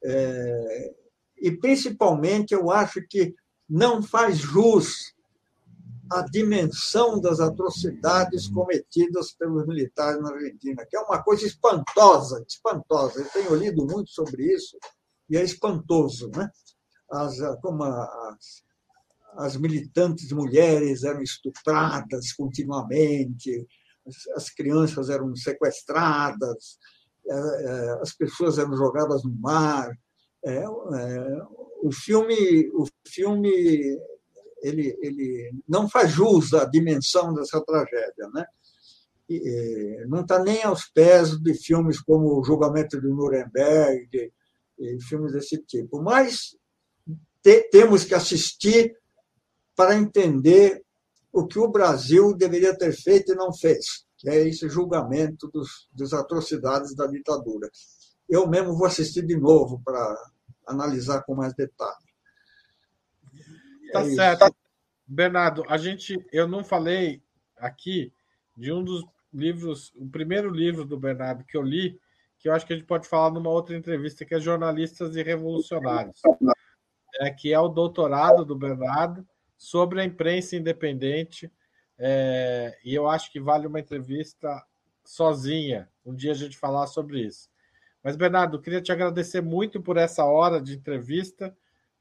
É, 0.04 0.94
e, 1.38 1.50
principalmente, 1.52 2.52
eu 2.52 2.70
acho 2.70 3.00
que 3.08 3.34
não 3.68 4.02
faz 4.02 4.38
jus 4.38 5.14
à 6.10 6.22
dimensão 6.22 7.20
das 7.20 7.40
atrocidades 7.40 8.48
cometidas 8.48 9.32
pelos 9.32 9.66
militares 9.66 10.22
na 10.22 10.30
Argentina, 10.30 10.86
que 10.88 10.96
é 10.96 11.00
uma 11.00 11.22
coisa 11.22 11.46
espantosa, 11.46 12.44
espantosa. 12.48 13.20
Eu 13.20 13.28
tenho 13.30 13.54
lido 13.54 13.84
muito 13.84 14.10
sobre 14.10 14.44
isso 14.54 14.78
e 15.28 15.36
é 15.36 15.42
espantoso, 15.42 16.30
né? 16.34 16.48
As, 17.10 17.36
como 17.60 17.82
as, 17.84 18.62
as 19.36 19.56
militantes 19.56 20.30
mulheres 20.32 21.04
eram 21.04 21.22
estupradas 21.22 22.32
continuamente, 22.32 23.66
as 24.34 24.50
crianças 24.50 25.10
eram 25.10 25.34
sequestradas, 25.34 26.78
é, 27.28 27.34
é, 27.34 27.90
as 28.00 28.12
pessoas 28.12 28.58
eram 28.58 28.76
jogadas 28.76 29.24
no 29.24 29.34
mar. 29.34 29.90
É, 30.44 30.64
o 31.82 31.90
filme, 31.92 32.70
o 32.74 32.86
filme 33.06 33.50
ele, 34.62 34.96
ele 35.02 35.52
não 35.68 35.88
faz 35.88 36.10
jus 36.10 36.54
à 36.54 36.64
dimensão 36.64 37.34
dessa 37.34 37.60
tragédia, 37.64 38.28
né? 38.32 38.44
Não 40.06 40.20
está 40.20 40.38
nem 40.38 40.62
aos 40.62 40.84
pés 40.84 41.36
de 41.40 41.52
filmes 41.54 42.00
como 42.00 42.38
o 42.38 42.44
Julgamento 42.44 43.00
de 43.00 43.08
Nuremberg, 43.08 44.32
e 44.78 45.00
filmes 45.02 45.32
desse 45.32 45.58
tipo. 45.58 46.00
Mas 46.00 46.56
te, 47.42 47.68
temos 47.70 48.04
que 48.04 48.14
assistir 48.14 48.96
para 49.74 49.96
entender 49.96 50.85
o 51.36 51.46
que 51.46 51.58
o 51.58 51.68
Brasil 51.68 52.34
deveria 52.34 52.74
ter 52.74 52.94
feito 52.94 53.32
e 53.32 53.36
não 53.36 53.52
fez, 53.52 54.06
que 54.16 54.26
é 54.26 54.48
esse 54.48 54.70
julgamento 54.70 55.50
dos, 55.52 55.86
das 55.92 56.14
atrocidades 56.14 56.96
da 56.96 57.06
ditadura. 57.06 57.68
Eu 58.26 58.48
mesmo 58.48 58.74
vou 58.74 58.86
assistir 58.86 59.20
de 59.20 59.36
novo 59.36 59.78
para 59.84 60.16
analisar 60.66 61.22
com 61.24 61.34
mais 61.34 61.54
detalhe. 61.54 62.06
Tá 63.92 64.00
é 64.00 64.14
certo. 64.14 64.44
Isso. 64.44 64.54
Bernardo, 65.06 65.62
a 65.68 65.76
gente, 65.76 66.16
eu 66.32 66.48
não 66.48 66.64
falei 66.64 67.22
aqui 67.58 68.10
de 68.56 68.72
um 68.72 68.82
dos 68.82 69.04
livros, 69.30 69.92
o 69.94 70.08
primeiro 70.08 70.48
livro 70.48 70.86
do 70.86 70.98
Bernardo 70.98 71.44
que 71.44 71.56
eu 71.56 71.62
li, 71.62 72.00
que 72.38 72.48
eu 72.48 72.54
acho 72.54 72.66
que 72.66 72.72
a 72.72 72.76
gente 72.76 72.86
pode 72.86 73.06
falar 73.06 73.30
numa 73.30 73.50
outra 73.50 73.76
entrevista, 73.76 74.24
que 74.24 74.34
é 74.34 74.40
Jornalistas 74.40 75.14
e 75.14 75.22
Revolucionários, 75.22 76.18
é, 77.20 77.30
que 77.30 77.52
é 77.52 77.60
o 77.60 77.68
doutorado 77.68 78.42
do 78.42 78.56
Bernardo, 78.56 79.26
sobre 79.56 80.00
a 80.00 80.04
imprensa 80.04 80.56
independente. 80.56 81.50
É, 81.98 82.78
e 82.84 82.94
eu 82.94 83.08
acho 83.08 83.32
que 83.32 83.40
vale 83.40 83.66
uma 83.66 83.80
entrevista 83.80 84.64
sozinha, 85.04 85.88
um 86.04 86.14
dia 86.14 86.32
a 86.32 86.34
gente 86.34 86.56
falar 86.56 86.86
sobre 86.86 87.20
isso. 87.20 87.48
Mas, 88.02 88.16
Bernardo, 88.16 88.60
queria 88.60 88.80
te 88.80 88.92
agradecer 88.92 89.40
muito 89.40 89.80
por 89.80 89.96
essa 89.96 90.24
hora 90.24 90.60
de 90.60 90.74
entrevista, 90.74 91.56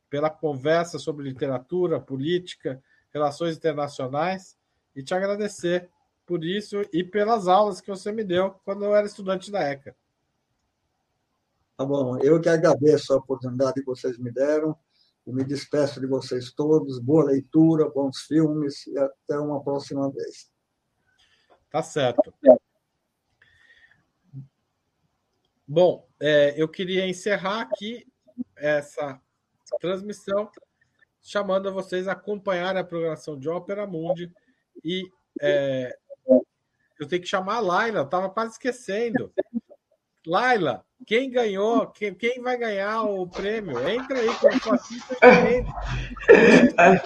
pela 0.09 0.29
conversa 0.29 0.99
sobre 0.99 1.27
literatura, 1.27 1.99
política, 1.99 2.81
relações 3.11 3.55
internacionais, 3.57 4.57
e 4.95 5.01
te 5.01 5.13
agradecer 5.13 5.89
por 6.25 6.43
isso 6.43 6.81
e 6.91 7.03
pelas 7.03 7.47
aulas 7.47 7.81
que 7.81 7.89
você 7.89 8.11
me 8.11 8.23
deu 8.23 8.51
quando 8.63 8.85
eu 8.85 8.95
era 8.95 9.05
estudante 9.05 9.51
da 9.51 9.61
ECA. 9.61 9.95
Tá 11.77 11.85
bom, 11.85 12.17
eu 12.19 12.39
que 12.39 12.49
agradeço 12.49 13.13
a 13.13 13.17
oportunidade 13.17 13.81
que 13.81 13.85
vocês 13.85 14.17
me 14.17 14.31
deram. 14.31 14.77
Eu 15.25 15.33
me 15.33 15.43
despeço 15.43 15.99
de 15.99 16.05
vocês 16.05 16.51
todos. 16.51 16.99
Boa 16.99 17.25
leitura, 17.25 17.89
bons 17.89 18.19
filmes 18.21 18.85
e 18.85 18.97
até 18.97 19.39
uma 19.39 19.63
próxima 19.63 20.11
vez. 20.11 20.51
Tá 21.71 21.81
certo. 21.81 22.33
Bom, 25.67 26.07
é, 26.19 26.53
eu 26.61 26.69
queria 26.69 27.07
encerrar 27.07 27.61
aqui 27.61 28.05
essa 28.55 29.19
transmissão 29.81 30.49
chamando 31.21 31.73
vocês 31.73 32.07
a 32.07 32.11
acompanhar 32.11 32.77
a 32.77 32.83
programação 32.83 33.37
de 33.37 33.49
Ópera 33.49 33.87
Mundi 33.87 34.31
e 34.83 35.09
é, 35.41 35.97
eu 36.99 37.07
tenho 37.07 37.21
que 37.21 37.27
chamar 37.27 37.55
a 37.55 37.61
Laila, 37.61 37.99
eu 37.99 38.05
estava 38.05 38.29
quase 38.29 38.53
esquecendo. 38.53 39.33
Laila, 40.25 40.83
quem 41.05 41.29
ganhou, 41.29 41.87
quem, 41.87 42.13
quem 42.13 42.41
vai 42.41 42.57
ganhar 42.57 43.03
o 43.03 43.27
prêmio? 43.27 43.87
Entra 43.87 44.19
aí 44.19 44.33
com 44.35 44.47
a 44.47 44.59
sua 44.59 44.77
ficha 44.77 45.05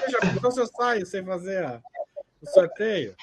Já 0.10 0.20
pensou 0.34 0.52
se 0.52 0.62
eu 0.62 0.68
saio 0.68 1.06
sem 1.06 1.26
fazer 1.26 1.66
a, 1.66 1.82
o 2.42 2.48
sorteio? 2.48 3.14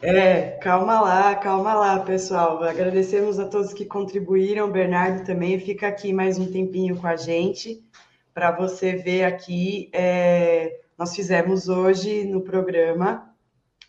É, 0.00 0.52
calma 0.62 1.00
lá, 1.00 1.34
calma 1.34 1.74
lá, 1.74 2.00
pessoal. 2.00 2.62
Agradecemos 2.62 3.38
a 3.38 3.46
todos 3.46 3.74
que 3.74 3.84
contribuíram. 3.84 4.68
O 4.68 4.72
Bernardo 4.72 5.24
também 5.24 5.60
fica 5.60 5.88
aqui 5.88 6.12
mais 6.12 6.38
um 6.38 6.50
tempinho 6.50 6.96
com 6.96 7.06
a 7.06 7.16
gente 7.16 7.84
para 8.32 8.52
você 8.52 8.94
ver 8.94 9.24
aqui. 9.24 9.90
É, 9.92 10.80
nós 10.96 11.14
fizemos 11.14 11.68
hoje 11.68 12.24
no 12.24 12.40
programa 12.40 13.34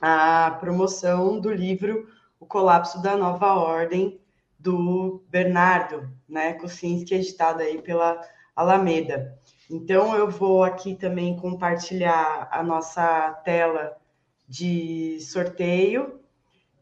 a 0.01 0.57
promoção 0.59 1.39
do 1.39 1.51
livro 1.51 2.07
O 2.39 2.45
Colapso 2.45 3.01
da 3.01 3.15
Nova 3.15 3.53
Ordem, 3.53 4.19
do 4.59 5.23
Bernardo, 5.29 6.09
né, 6.27 6.53
Kucinski, 6.53 7.15
editado 7.15 7.61
aí 7.61 7.81
pela 7.81 8.21
Alameda. 8.55 9.37
Então, 9.69 10.15
eu 10.15 10.29
vou 10.29 10.63
aqui 10.63 10.95
também 10.95 11.37
compartilhar 11.37 12.49
a 12.51 12.61
nossa 12.61 13.31
tela 13.45 13.97
de 14.47 15.19
sorteio. 15.21 16.19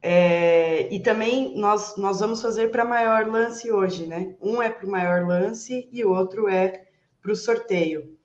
É, 0.02 0.94
e 0.94 1.00
também 1.00 1.58
nós, 1.58 1.98
nós 1.98 2.20
vamos 2.20 2.42
fazer 2.42 2.70
para 2.70 2.86
maior 2.86 3.28
lance 3.28 3.72
hoje, 3.72 4.06
né? 4.06 4.36
Um 4.42 4.62
é 4.62 4.70
para 4.70 4.88
o 4.88 4.92
maior 4.92 5.26
lance 5.28 5.88
e 5.92 6.04
outro 6.04 6.48
é 6.48 6.86
para 7.22 7.32
o 7.32 7.36
sorteio. 7.36 8.18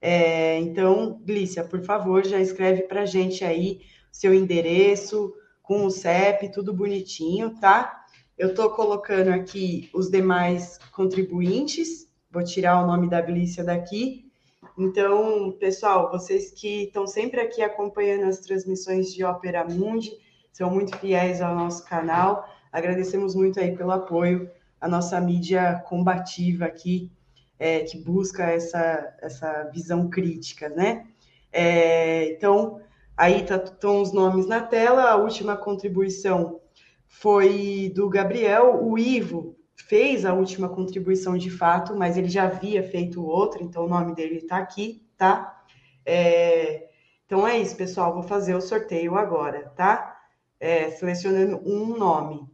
É, 0.07 0.59
então, 0.59 1.19
Glícia, 1.25 1.63
por 1.63 1.81
favor, 1.81 2.23
já 2.23 2.39
escreve 2.39 2.83
para 2.83 3.01
a 3.01 3.05
gente 3.07 3.43
aí 3.43 3.81
seu 4.11 4.35
endereço 4.35 5.33
com 5.63 5.83
o 5.83 5.89
CEP, 5.89 6.51
tudo 6.51 6.71
bonitinho, 6.71 7.59
tá? 7.59 8.05
Eu 8.37 8.49
estou 8.49 8.69
colocando 8.69 9.29
aqui 9.29 9.89
os 9.95 10.11
demais 10.11 10.77
contribuintes, 10.91 12.07
vou 12.29 12.43
tirar 12.43 12.83
o 12.83 12.85
nome 12.85 13.09
da 13.09 13.19
Glícia 13.19 13.63
daqui. 13.63 14.31
Então, 14.77 15.51
pessoal, 15.59 16.11
vocês 16.11 16.51
que 16.51 16.83
estão 16.83 17.07
sempre 17.07 17.41
aqui 17.41 17.63
acompanhando 17.63 18.25
as 18.25 18.37
transmissões 18.37 19.11
de 19.11 19.23
Opera 19.23 19.65
Mundi, 19.67 20.11
são 20.53 20.69
muito 20.69 20.95
fiéis 20.99 21.41
ao 21.41 21.55
nosso 21.55 21.83
canal. 21.83 22.47
Agradecemos 22.71 23.33
muito 23.33 23.59
aí 23.59 23.75
pelo 23.75 23.89
apoio 23.89 24.51
à 24.79 24.87
nossa 24.87 25.19
mídia 25.19 25.83
combativa 25.87 26.65
aqui, 26.65 27.11
é, 27.57 27.81
que 27.81 27.97
busca 27.97 28.43
essa, 28.43 29.15
essa 29.21 29.63
visão 29.73 30.09
crítica, 30.09 30.69
né? 30.69 31.07
É, 31.51 32.31
então, 32.31 32.81
aí 33.15 33.41
estão 33.41 33.59
tá, 33.59 33.91
os 33.91 34.11
nomes 34.11 34.47
na 34.47 34.61
tela. 34.61 35.03
A 35.11 35.15
última 35.15 35.55
contribuição 35.55 36.59
foi 37.07 37.91
do 37.95 38.09
Gabriel. 38.09 38.83
O 38.83 38.97
Ivo 38.97 39.55
fez 39.75 40.25
a 40.25 40.33
última 40.33 40.69
contribuição 40.69 41.37
de 41.37 41.49
fato, 41.49 41.95
mas 41.95 42.17
ele 42.17 42.29
já 42.29 42.43
havia 42.43 42.83
feito 42.83 43.23
outra, 43.23 43.61
então 43.63 43.85
o 43.85 43.89
nome 43.89 44.15
dele 44.15 44.37
está 44.37 44.57
aqui, 44.57 45.05
tá? 45.17 45.63
É, 46.05 46.89
então 47.25 47.47
é 47.47 47.57
isso, 47.57 47.75
pessoal. 47.75 48.13
Vou 48.13 48.23
fazer 48.23 48.55
o 48.55 48.61
sorteio 48.61 49.15
agora, 49.15 49.69
tá? 49.75 50.19
É, 50.59 50.91
selecionando 50.91 51.61
um 51.65 51.97
nome. 51.97 52.47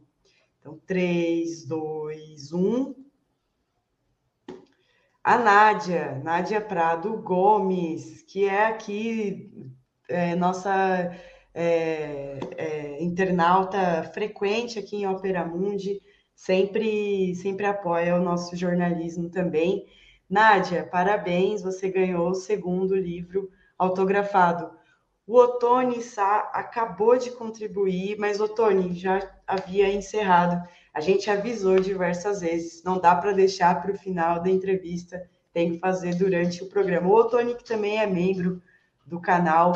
Então, 0.60 0.80
3, 0.86 1.66
2, 1.66 2.52
1. 2.52 3.01
A 5.24 5.38
Nádia, 5.38 6.20
Nádia 6.24 6.60
Prado 6.60 7.16
Gomes, 7.18 8.22
que 8.22 8.48
é 8.48 8.66
aqui 8.66 9.52
é, 10.08 10.34
nossa 10.34 11.16
é, 11.54 12.40
é, 12.56 13.02
internauta 13.02 14.02
frequente 14.12 14.80
aqui 14.80 14.96
em 14.96 15.06
Opera 15.06 15.44
Mundi, 15.44 16.00
sempre, 16.34 17.36
sempre 17.36 17.66
apoia 17.66 18.16
o 18.16 18.22
nosso 18.22 18.56
jornalismo 18.56 19.30
também. 19.30 19.86
Nádia, 20.28 20.88
parabéns, 20.90 21.62
você 21.62 21.88
ganhou 21.88 22.30
o 22.30 22.34
segundo 22.34 22.96
livro 22.96 23.48
autografado. 23.78 24.72
O 25.24 25.38
Otone 25.38 26.02
Sá 26.02 26.50
acabou 26.52 27.16
de 27.16 27.30
contribuir, 27.30 28.16
mas 28.18 28.40
Otone 28.40 28.92
já 28.92 29.20
havia 29.46 29.92
encerrado. 29.92 30.60
A 30.92 31.00
gente 31.00 31.30
avisou 31.30 31.80
diversas 31.80 32.40
vezes, 32.40 32.82
não 32.84 33.00
dá 33.00 33.14
para 33.14 33.32
deixar 33.32 33.80
para 33.80 33.92
o 33.92 33.98
final 33.98 34.42
da 34.42 34.50
entrevista, 34.50 35.22
tem 35.52 35.72
que 35.72 35.78
fazer 35.78 36.14
durante 36.14 36.62
o 36.62 36.68
programa. 36.68 37.08
O 37.08 37.14
Otone, 37.14 37.54
que 37.54 37.64
também 37.64 37.98
é 37.98 38.06
membro 38.06 38.62
do 39.06 39.20
canal, 39.20 39.72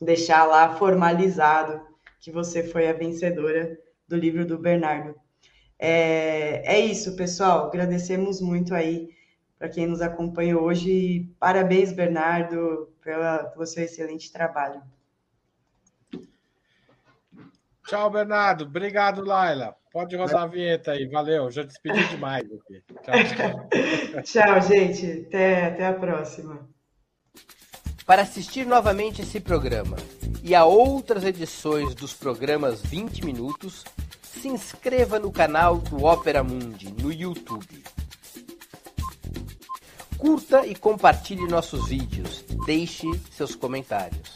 deixar 0.00 0.44
lá 0.44 0.76
formalizado 0.76 1.80
que 2.20 2.30
você 2.30 2.62
foi 2.62 2.88
a 2.88 2.92
vencedora 2.92 3.76
do 4.06 4.16
livro 4.16 4.46
do 4.46 4.56
Bernardo. 4.56 5.16
É, 5.76 6.76
é 6.76 6.78
isso, 6.78 7.16
pessoal. 7.16 7.66
Agradecemos 7.66 8.40
muito 8.40 8.72
aí 8.72 9.08
para 9.58 9.68
quem 9.68 9.88
nos 9.88 10.00
acompanha 10.00 10.56
hoje. 10.56 11.34
Parabéns, 11.40 11.92
Bernardo, 11.92 12.92
pela, 13.02 13.38
pelo 13.38 13.66
seu 13.66 13.82
excelente 13.82 14.32
trabalho. 14.32 14.80
Tchau, 17.86 18.10
Bernardo. 18.10 18.64
Obrigado, 18.64 19.24
Laila. 19.24 19.74
Pode 19.92 20.16
rodar 20.16 20.42
a 20.42 20.46
vinheta 20.46 20.92
aí. 20.92 21.06
Valeu. 21.06 21.50
Já 21.50 21.62
despedi 21.62 22.06
demais 22.10 22.44
aqui. 22.44 22.82
Tchau, 23.02 23.14
tchau. 23.34 24.22
tchau, 24.22 24.60
gente. 24.62 25.26
Até, 25.26 25.66
até 25.66 25.86
a 25.86 25.94
próxima. 25.94 26.68
Para 28.04 28.22
assistir 28.22 28.66
novamente 28.66 29.22
esse 29.22 29.40
programa 29.40 29.96
e 30.42 30.54
a 30.54 30.64
outras 30.64 31.24
edições 31.24 31.94
dos 31.94 32.12
programas 32.12 32.80
20 32.80 33.24
Minutos, 33.24 33.84
se 34.22 34.48
inscreva 34.48 35.18
no 35.18 35.32
canal 35.32 35.78
do 35.78 36.04
Opera 36.04 36.44
Mundi 36.44 36.92
no 36.92 37.12
YouTube. 37.12 37.82
Curta 40.18 40.66
e 40.66 40.74
compartilhe 40.74 41.48
nossos 41.48 41.88
vídeos. 41.88 42.44
Deixe 42.64 43.06
seus 43.32 43.54
comentários. 43.56 44.35